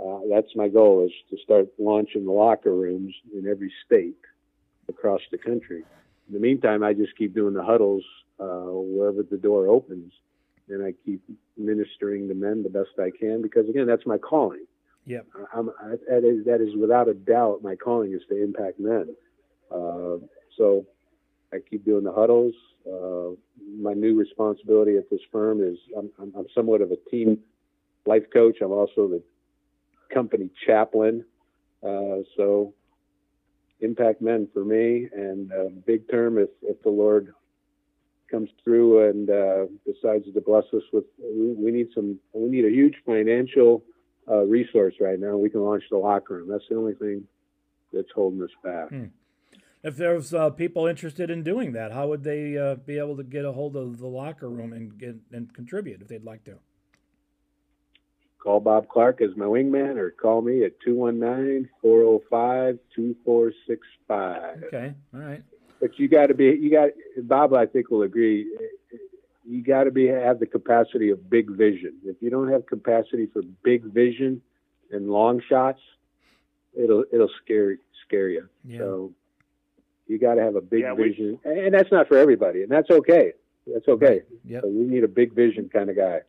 uh, 0.00 0.20
that's 0.30 0.54
my 0.56 0.68
goal: 0.68 1.04
is 1.04 1.12
to 1.30 1.42
start 1.42 1.68
launching 1.78 2.24
the 2.24 2.32
locker 2.32 2.74
rooms 2.74 3.14
in 3.32 3.48
every 3.48 3.72
state 3.86 4.16
across 4.88 5.20
the 5.30 5.38
country. 5.38 5.84
In 6.28 6.34
the 6.34 6.40
meantime, 6.40 6.82
I 6.82 6.94
just 6.94 7.16
keep 7.16 7.34
doing 7.34 7.54
the 7.54 7.62
huddles 7.62 8.04
uh, 8.40 8.70
wherever 8.72 9.22
the 9.22 9.36
door 9.36 9.68
opens 9.68 10.12
and 10.68 10.84
I 10.84 10.94
keep 11.04 11.22
ministering 11.56 12.28
to 12.28 12.34
men 12.34 12.62
the 12.62 12.68
best 12.68 12.90
I 12.98 13.10
can 13.10 13.42
because 13.42 13.68
again, 13.68 13.86
that's 13.86 14.06
my 14.06 14.18
calling. 14.18 14.66
Yep. 15.06 15.26
I'm, 15.54 15.68
I, 15.68 15.96
that 16.08 16.24
is 16.24 16.46
that 16.46 16.60
is 16.60 16.74
without 16.76 17.08
a 17.08 17.14
doubt 17.14 17.62
my 17.62 17.76
calling 17.76 18.12
is 18.12 18.22
to 18.30 18.42
impact 18.42 18.80
men. 18.80 19.14
Uh, 19.70 20.16
so 20.56 20.86
I 21.52 21.58
keep 21.68 21.84
doing 21.84 22.04
the 22.04 22.12
huddles. 22.12 22.54
Uh, 22.86 23.36
my 23.78 23.92
new 23.92 24.18
responsibility 24.18 24.96
at 24.96 25.10
this 25.10 25.20
firm 25.30 25.62
is 25.62 25.78
I'm, 25.96 26.10
I'm, 26.20 26.32
I'm, 26.36 26.46
somewhat 26.54 26.80
of 26.80 26.90
a 26.90 26.96
team 27.10 27.38
life 28.06 28.24
coach. 28.32 28.58
I'm 28.60 28.72
also 28.72 29.08
the 29.08 29.22
company 30.12 30.50
chaplain. 30.66 31.24
Uh, 31.82 32.24
so 32.36 32.74
impact 33.80 34.22
men 34.22 34.48
for 34.52 34.64
me 34.64 35.08
and 35.14 35.52
uh, 35.52 35.68
big 35.86 36.10
term 36.10 36.38
if, 36.38 36.48
if 36.62 36.82
the 36.82 36.90
Lord 36.90 37.34
comes 38.34 38.50
through 38.64 39.08
and 39.08 39.30
uh, 39.30 39.66
decides 39.86 40.24
to 40.24 40.40
bless 40.40 40.64
us 40.74 40.82
with, 40.92 41.04
we, 41.18 41.70
need 41.70 41.88
some, 41.94 42.18
we 42.32 42.48
need 42.48 42.64
a 42.64 42.70
huge 42.70 42.94
financial 43.06 43.84
uh, 44.28 44.42
resource 44.42 44.94
right 45.00 45.20
now. 45.20 45.36
We 45.36 45.50
can 45.50 45.60
launch 45.60 45.84
the 45.90 45.98
locker 45.98 46.34
room. 46.34 46.48
That's 46.48 46.64
the 46.68 46.76
only 46.76 46.94
thing 46.94 47.24
that's 47.92 48.08
holding 48.12 48.42
us 48.42 48.50
back. 48.64 48.88
Hmm. 48.88 49.04
If 49.84 49.96
there's 49.96 50.34
uh, 50.34 50.50
people 50.50 50.86
interested 50.86 51.30
in 51.30 51.44
doing 51.44 51.72
that, 51.72 51.92
how 51.92 52.08
would 52.08 52.24
they 52.24 52.58
uh, 52.58 52.74
be 52.74 52.98
able 52.98 53.16
to 53.18 53.22
get 53.22 53.44
a 53.44 53.52
hold 53.52 53.76
of 53.76 53.98
the 53.98 54.06
locker 54.06 54.48
room 54.48 54.72
and 54.72 54.98
get 54.98 55.16
and 55.30 55.52
contribute 55.52 56.00
if 56.00 56.08
they'd 56.08 56.24
like 56.24 56.42
to? 56.44 56.54
Call 58.42 58.60
Bob 58.60 58.88
Clark 58.88 59.20
as 59.20 59.36
my 59.36 59.44
wingman 59.44 59.96
or 59.96 60.10
call 60.10 60.40
me 60.40 60.64
at 60.64 60.80
219 60.80 61.68
405 61.82 62.78
2465. 62.96 64.64
Okay, 64.64 64.94
all 65.12 65.20
right 65.20 65.42
but 65.84 65.98
you 65.98 66.08
got 66.08 66.28
to 66.28 66.34
be 66.34 66.44
you 66.44 66.70
got 66.70 66.88
Bob. 67.24 67.52
I 67.52 67.66
think 67.66 67.90
will 67.90 68.04
agree. 68.04 68.46
You 69.46 69.62
got 69.62 69.84
to 69.84 69.90
be 69.90 70.06
have 70.06 70.40
the 70.40 70.46
capacity 70.46 71.10
of 71.10 71.28
big 71.28 71.50
vision. 71.50 71.92
If 72.06 72.16
you 72.20 72.30
don't 72.30 72.50
have 72.50 72.64
capacity 72.64 73.26
for 73.30 73.42
big 73.62 73.84
vision 73.84 74.40
and 74.90 75.10
long 75.10 75.42
shots, 75.46 75.80
it'll 76.72 77.04
it'll 77.12 77.28
scare 77.44 77.76
scare 78.02 78.30
you. 78.30 78.48
Yeah. 78.64 78.78
So 78.78 79.12
you 80.06 80.18
got 80.18 80.36
to 80.36 80.42
have 80.42 80.56
a 80.56 80.62
big 80.62 80.80
yeah, 80.80 80.94
vision, 80.94 81.38
we, 81.44 81.66
and 81.66 81.74
that's 81.74 81.92
not 81.92 82.08
for 82.08 82.16
everybody, 82.16 82.62
and 82.62 82.70
that's 82.70 82.88
okay. 82.88 83.34
That's 83.66 83.86
okay. 83.86 84.22
Yeah. 84.42 84.62
So 84.62 84.68
we 84.68 84.86
need 84.86 85.04
a 85.04 85.08
big 85.08 85.34
vision 85.34 85.68
kind 85.70 85.90
of 85.90 85.96
guy. 85.96 86.20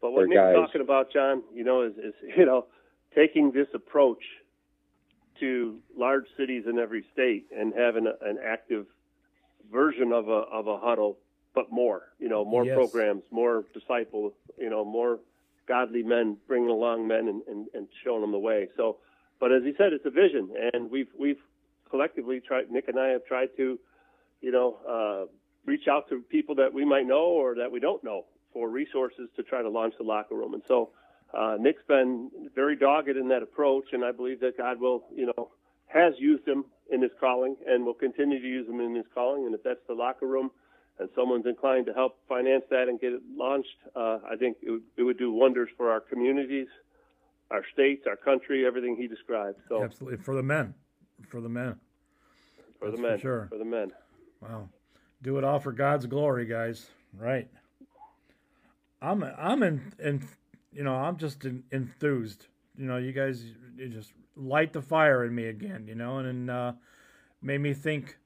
But 0.00 0.12
what 0.12 0.28
Nick's 0.28 0.38
guys. 0.38 0.54
talking 0.54 0.80
about, 0.80 1.12
John, 1.12 1.42
you 1.54 1.62
know, 1.62 1.82
is, 1.82 1.92
is 1.98 2.14
you 2.38 2.46
know 2.46 2.64
taking 3.14 3.52
this 3.52 3.68
approach 3.74 4.24
to 5.42 5.78
large 5.96 6.26
cities 6.36 6.64
in 6.68 6.78
every 6.78 7.04
state 7.12 7.46
and 7.56 7.74
having 7.76 8.06
a, 8.06 8.14
an 8.24 8.38
active 8.44 8.86
version 9.70 10.12
of 10.12 10.28
a 10.28 10.42
of 10.58 10.68
a 10.68 10.78
huddle, 10.78 11.18
but 11.52 11.72
more, 11.72 12.02
you 12.20 12.28
know, 12.28 12.44
more 12.44 12.64
yes. 12.64 12.76
programs, 12.76 13.24
more 13.32 13.64
disciples, 13.74 14.32
you 14.56 14.70
know, 14.70 14.84
more 14.84 15.18
godly 15.66 16.02
men 16.02 16.36
bringing 16.46 16.70
along 16.70 17.08
men 17.08 17.26
and, 17.28 17.42
and, 17.48 17.66
and 17.74 17.88
showing 18.04 18.20
them 18.20 18.30
the 18.30 18.38
way. 18.38 18.68
So, 18.76 18.98
but 19.40 19.52
as 19.52 19.62
he 19.64 19.72
said, 19.76 19.92
it's 19.92 20.06
a 20.06 20.10
vision, 20.10 20.50
and 20.72 20.90
we've 20.90 21.08
we've 21.18 21.42
collectively 21.90 22.40
tried. 22.40 22.70
Nick 22.70 22.86
and 22.86 22.98
I 22.98 23.08
have 23.08 23.24
tried 23.24 23.50
to, 23.56 23.78
you 24.40 24.52
know, 24.52 24.78
uh, 24.88 25.26
reach 25.66 25.88
out 25.90 26.08
to 26.10 26.22
people 26.30 26.54
that 26.56 26.72
we 26.72 26.84
might 26.84 27.06
know 27.06 27.24
or 27.24 27.56
that 27.56 27.72
we 27.72 27.80
don't 27.80 28.04
know 28.04 28.26
for 28.52 28.68
resources 28.68 29.28
to 29.36 29.42
try 29.42 29.60
to 29.60 29.68
launch 29.68 29.94
the 29.98 30.04
locker 30.04 30.36
room. 30.36 30.54
And 30.54 30.62
so, 30.68 30.90
uh, 31.34 31.56
Nick's 31.58 31.82
been 31.88 32.30
very 32.54 32.76
dogged 32.76 33.08
in 33.08 33.28
that 33.28 33.42
approach, 33.42 33.86
and 33.92 34.04
I 34.04 34.12
believe 34.12 34.40
that 34.40 34.56
God 34.58 34.80
will, 34.80 35.04
you 35.14 35.26
know, 35.26 35.50
has 35.86 36.14
used 36.18 36.46
him 36.46 36.64
in 36.90 37.02
his 37.02 37.10
calling 37.20 37.56
and 37.66 37.84
will 37.84 37.94
continue 37.94 38.40
to 38.40 38.46
use 38.46 38.68
him 38.68 38.80
in 38.80 38.94
his 38.94 39.06
calling. 39.14 39.46
And 39.46 39.54
if 39.54 39.62
that's 39.62 39.80
the 39.88 39.94
locker 39.94 40.26
room 40.26 40.50
and 40.98 41.08
someone's 41.14 41.46
inclined 41.46 41.86
to 41.86 41.92
help 41.92 42.18
finance 42.28 42.64
that 42.70 42.88
and 42.88 43.00
get 43.00 43.12
it 43.12 43.22
launched, 43.34 43.68
uh, 43.96 44.18
I 44.30 44.36
think 44.38 44.58
it 44.62 44.70
would, 44.70 44.82
it 44.96 45.02
would 45.02 45.18
do 45.18 45.32
wonders 45.32 45.70
for 45.76 45.90
our 45.90 46.00
communities, 46.00 46.68
our 47.50 47.62
states, 47.72 48.04
our 48.06 48.16
country, 48.16 48.66
everything 48.66 48.96
he 48.96 49.06
described. 49.06 49.58
So 49.68 49.82
absolutely 49.82 50.18
for 50.18 50.34
the 50.34 50.42
men, 50.42 50.74
for 51.28 51.40
the 51.40 51.48
men, 51.48 51.76
for 52.78 52.86
that's 52.86 52.96
the 52.96 53.02
men, 53.02 53.16
for 53.16 53.20
sure, 53.22 53.46
for 53.50 53.58
the 53.58 53.64
men. 53.64 53.92
Wow. 54.40 54.68
Do 55.22 55.38
it 55.38 55.44
all 55.44 55.60
for 55.60 55.72
God's 55.72 56.06
glory, 56.06 56.46
guys. 56.46 56.88
Right. 57.16 57.48
I'm 59.00 59.22
I'm 59.22 59.62
in, 59.62 59.92
in 59.98 60.22
you 60.72 60.84
know 60.84 60.94
I'm 60.94 61.16
just 61.16 61.44
enthused. 61.70 62.46
You 62.76 62.86
know, 62.86 62.96
you 62.96 63.12
guys 63.12 63.44
you 63.76 63.88
just 63.88 64.12
light 64.36 64.72
the 64.72 64.82
fire 64.82 65.24
in 65.24 65.34
me 65.34 65.46
again. 65.46 65.86
You 65.86 65.94
know, 65.94 66.18
and, 66.18 66.26
and 66.28 66.50
uh, 66.50 66.72
made 67.42 67.58
me 67.58 67.74
think, 67.74 68.16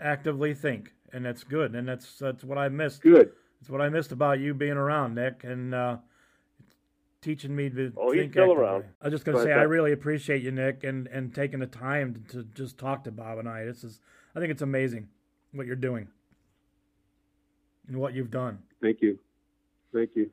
actively 0.00 0.54
think, 0.54 0.92
and 1.12 1.24
that's 1.24 1.44
good. 1.44 1.74
And 1.74 1.88
that's 1.88 2.18
that's 2.18 2.44
what 2.44 2.58
I 2.58 2.68
missed. 2.68 3.02
Good. 3.02 3.32
That's 3.60 3.70
what 3.70 3.80
I 3.80 3.88
missed 3.88 4.12
about 4.12 4.38
you 4.38 4.54
being 4.54 4.72
around, 4.72 5.14
Nick, 5.14 5.42
and 5.42 5.74
uh, 5.74 5.96
teaching 7.22 7.56
me 7.56 7.70
to 7.70 7.92
oh, 7.96 8.12
think 8.12 8.32
still 8.32 8.44
actively. 8.44 8.62
around. 8.62 8.84
I 9.00 9.06
was 9.06 9.12
just 9.12 9.24
gonna 9.24 9.38
But 9.38 9.44
say 9.44 9.50
that- 9.50 9.58
I 9.58 9.62
really 9.62 9.92
appreciate 9.92 10.42
you, 10.42 10.52
Nick, 10.52 10.84
and 10.84 11.08
and 11.08 11.34
taking 11.34 11.60
the 11.60 11.66
time 11.66 12.24
to, 12.28 12.42
to 12.42 12.48
just 12.54 12.78
talk 12.78 13.04
to 13.04 13.10
Bob 13.10 13.38
and 13.38 13.48
I. 13.48 13.64
This 13.64 13.82
is 13.82 14.00
I 14.34 14.40
think 14.40 14.50
it's 14.50 14.62
amazing 14.62 15.08
what 15.52 15.66
you're 15.66 15.74
doing 15.76 16.08
and 17.88 17.96
what 17.98 18.14
you've 18.14 18.30
done. 18.30 18.58
Thank 18.80 19.00
you. 19.00 19.18
Thank 19.92 20.10
you. 20.14 20.30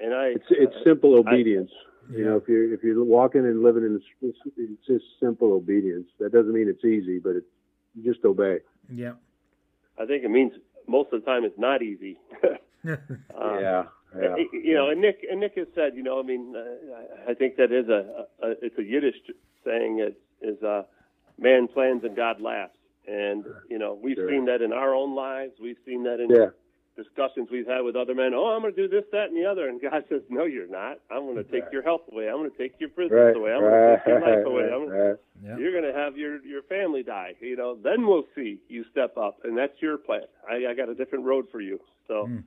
And 0.00 0.14
I, 0.14 0.26
It's 0.28 0.44
it's 0.50 0.74
simple 0.84 1.18
obedience. 1.18 1.70
you 2.10 2.24
know, 2.24 2.36
if 2.36 2.48
you're 2.48 2.72
if 2.72 2.82
you're 2.82 3.02
walking 3.04 3.42
and 3.44 3.62
living 3.62 3.82
in 3.84 4.00
it's, 4.22 4.38
it's 4.56 4.86
just 4.86 5.04
simple 5.20 5.52
obedience. 5.52 6.06
That 6.20 6.32
doesn't 6.32 6.52
mean 6.52 6.68
it's 6.68 6.84
easy, 6.84 7.18
but 7.18 7.36
it's 7.36 7.46
you 7.94 8.12
just 8.12 8.24
obey. 8.24 8.58
Yeah. 8.90 9.12
I 10.00 10.06
think 10.06 10.22
it 10.24 10.30
means 10.30 10.52
most 10.86 11.12
of 11.12 11.20
the 11.20 11.26
time 11.26 11.44
it's 11.44 11.58
not 11.58 11.82
easy. 11.82 12.18
Uh, 12.44 12.48
yeah. 12.84 13.84
Yeah. 14.18 14.36
You 14.52 14.74
know, 14.74 14.88
and 14.88 15.00
Nick 15.02 15.26
and 15.30 15.40
Nick 15.40 15.54
has 15.56 15.66
said, 15.74 15.92
you 15.94 16.02
know, 16.02 16.18
I 16.18 16.22
mean, 16.22 16.54
uh, 16.56 17.30
I 17.30 17.34
think 17.34 17.56
that 17.56 17.72
is 17.72 17.88
a, 17.88 18.26
a 18.42 18.50
it's 18.62 18.78
a 18.78 18.82
Yiddish 18.82 19.16
saying 19.66 19.98
is 20.00 20.14
is 20.40 20.62
uh, 20.62 20.84
man 21.38 21.68
plans 21.68 22.04
and 22.04 22.16
God 22.16 22.40
laughs, 22.40 22.78
and 23.06 23.44
you 23.68 23.78
know 23.78 23.98
we've 24.02 24.16
Sure. 24.16 24.30
seen 24.30 24.46
that 24.46 24.62
in 24.62 24.72
our 24.72 24.94
own 24.94 25.14
lives. 25.14 25.52
We've 25.60 25.76
seen 25.84 26.04
that 26.04 26.20
in 26.20 26.30
Yeah. 26.30 26.50
Discussions 26.98 27.48
we've 27.50 27.66
had 27.66 27.82
with 27.82 27.94
other 27.96 28.14
men. 28.14 28.34
Oh, 28.34 28.52
I'm 28.54 28.60
going 28.60 28.74
to 28.74 28.82
do 28.82 28.88
this, 28.88 29.04
that, 29.12 29.30
and 29.30 29.36
the 29.36 29.46
other, 29.48 29.68
and 29.68 29.80
God 29.80 30.04
says, 30.10 30.22
No, 30.28 30.44
you're 30.44 30.66
not. 30.68 30.98
I'm 31.10 31.24
going 31.24 31.36
to 31.36 31.44
take 31.44 31.64
your 31.72 31.82
health 31.82 32.02
away. 32.12 32.28
I'm 32.28 32.36
going 32.36 32.50
to 32.50 32.58
take 32.58 32.74
your 32.80 32.90
business 32.90 33.12
Right. 33.12 33.36
away. 33.36 33.52
I'm 33.52 33.60
going 33.60 33.72
to 33.72 33.96
take 33.96 34.06
your 34.06 34.20
life 34.20 34.44
away. 34.44 34.64
right, 34.64 34.72
I'm, 34.74 34.88
right. 34.88 35.58
You're 35.58 35.72
going 35.72 35.90
to 35.90 35.96
have 35.98 36.16
your 36.18 36.44
your 36.44 36.62
family 36.64 37.02
die. 37.04 37.34
You 37.40 37.56
know, 37.56 37.78
then 37.82 38.06
we'll 38.06 38.26
see 38.34 38.58
you 38.68 38.84
step 38.90 39.16
up, 39.16 39.38
and 39.44 39.56
that's 39.56 39.80
your 39.80 39.96
plan. 39.96 40.22
I, 40.50 40.70
I 40.70 40.74
got 40.74 40.88
a 40.88 40.94
different 40.94 41.24
road 41.24 41.46
for 41.52 41.60
you. 41.60 41.80
So. 42.08 42.26
Hmm. 42.26 42.38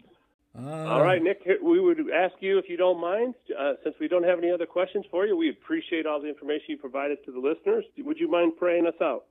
Uh, 0.54 0.68
All 0.70 1.02
right, 1.02 1.24
Nick, 1.24 1.48
we 1.64 1.80
would 1.80 1.98
ask 2.14 2.34
you 2.42 2.58
if 2.58 2.66
you 2.68 2.76
don't 2.76 3.00
mind, 3.00 3.36
uh, 3.58 3.76
since 3.86 3.96
we 4.02 4.10
don't 4.10 4.26
have 4.26 4.38
any 4.38 4.52
other 4.52 4.66
questions 4.66 5.06
for 5.10 5.26
you, 5.26 5.38
we 5.38 5.50
appreciate 5.50 6.06
all 6.06 6.20
the 6.20 6.28
information 6.28 6.66
you 6.68 6.78
provided 6.78 7.24
to 7.24 7.32
the 7.32 7.40
listeners. 7.40 7.86
Would 7.98 8.18
you 8.20 8.30
mind 8.30 8.58
praying 8.60 8.86
us 8.86 9.00
out? 9.02 9.24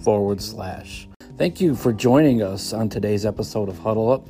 forward 0.03 0.43
slash. 0.43 1.09
Thank 1.41 1.63
you 1.63 1.75
for 1.75 1.95
joining 1.95 2.43
us 2.43 2.75
on 2.75 2.91
today's 2.91 3.25
episode 3.25 3.71
of 3.71 3.79
Huddle 3.79 4.13
Up. 4.13 4.29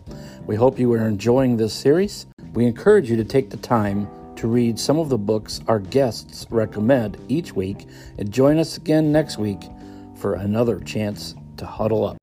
We 0.51 0.57
hope 0.57 0.81
you 0.81 0.93
are 0.95 1.07
enjoying 1.07 1.57
this 1.57 1.73
series. 1.73 2.27
We 2.55 2.67
encourage 2.67 3.09
you 3.09 3.15
to 3.15 3.23
take 3.23 3.51
the 3.51 3.57
time 3.57 4.09
to 4.35 4.49
read 4.49 4.81
some 4.81 4.99
of 4.99 5.09
the 5.09 5.17
books 5.17 5.61
our 5.69 5.79
guests 5.79 6.45
recommend 6.51 7.19
each 7.29 7.55
week 7.55 7.87
and 8.19 8.33
join 8.33 8.59
us 8.59 8.77
again 8.77 9.13
next 9.13 9.39
week 9.39 9.63
for 10.17 10.35
another 10.35 10.81
chance 10.81 11.37
to 11.57 11.67
huddle 11.67 12.05
up. 12.05 12.17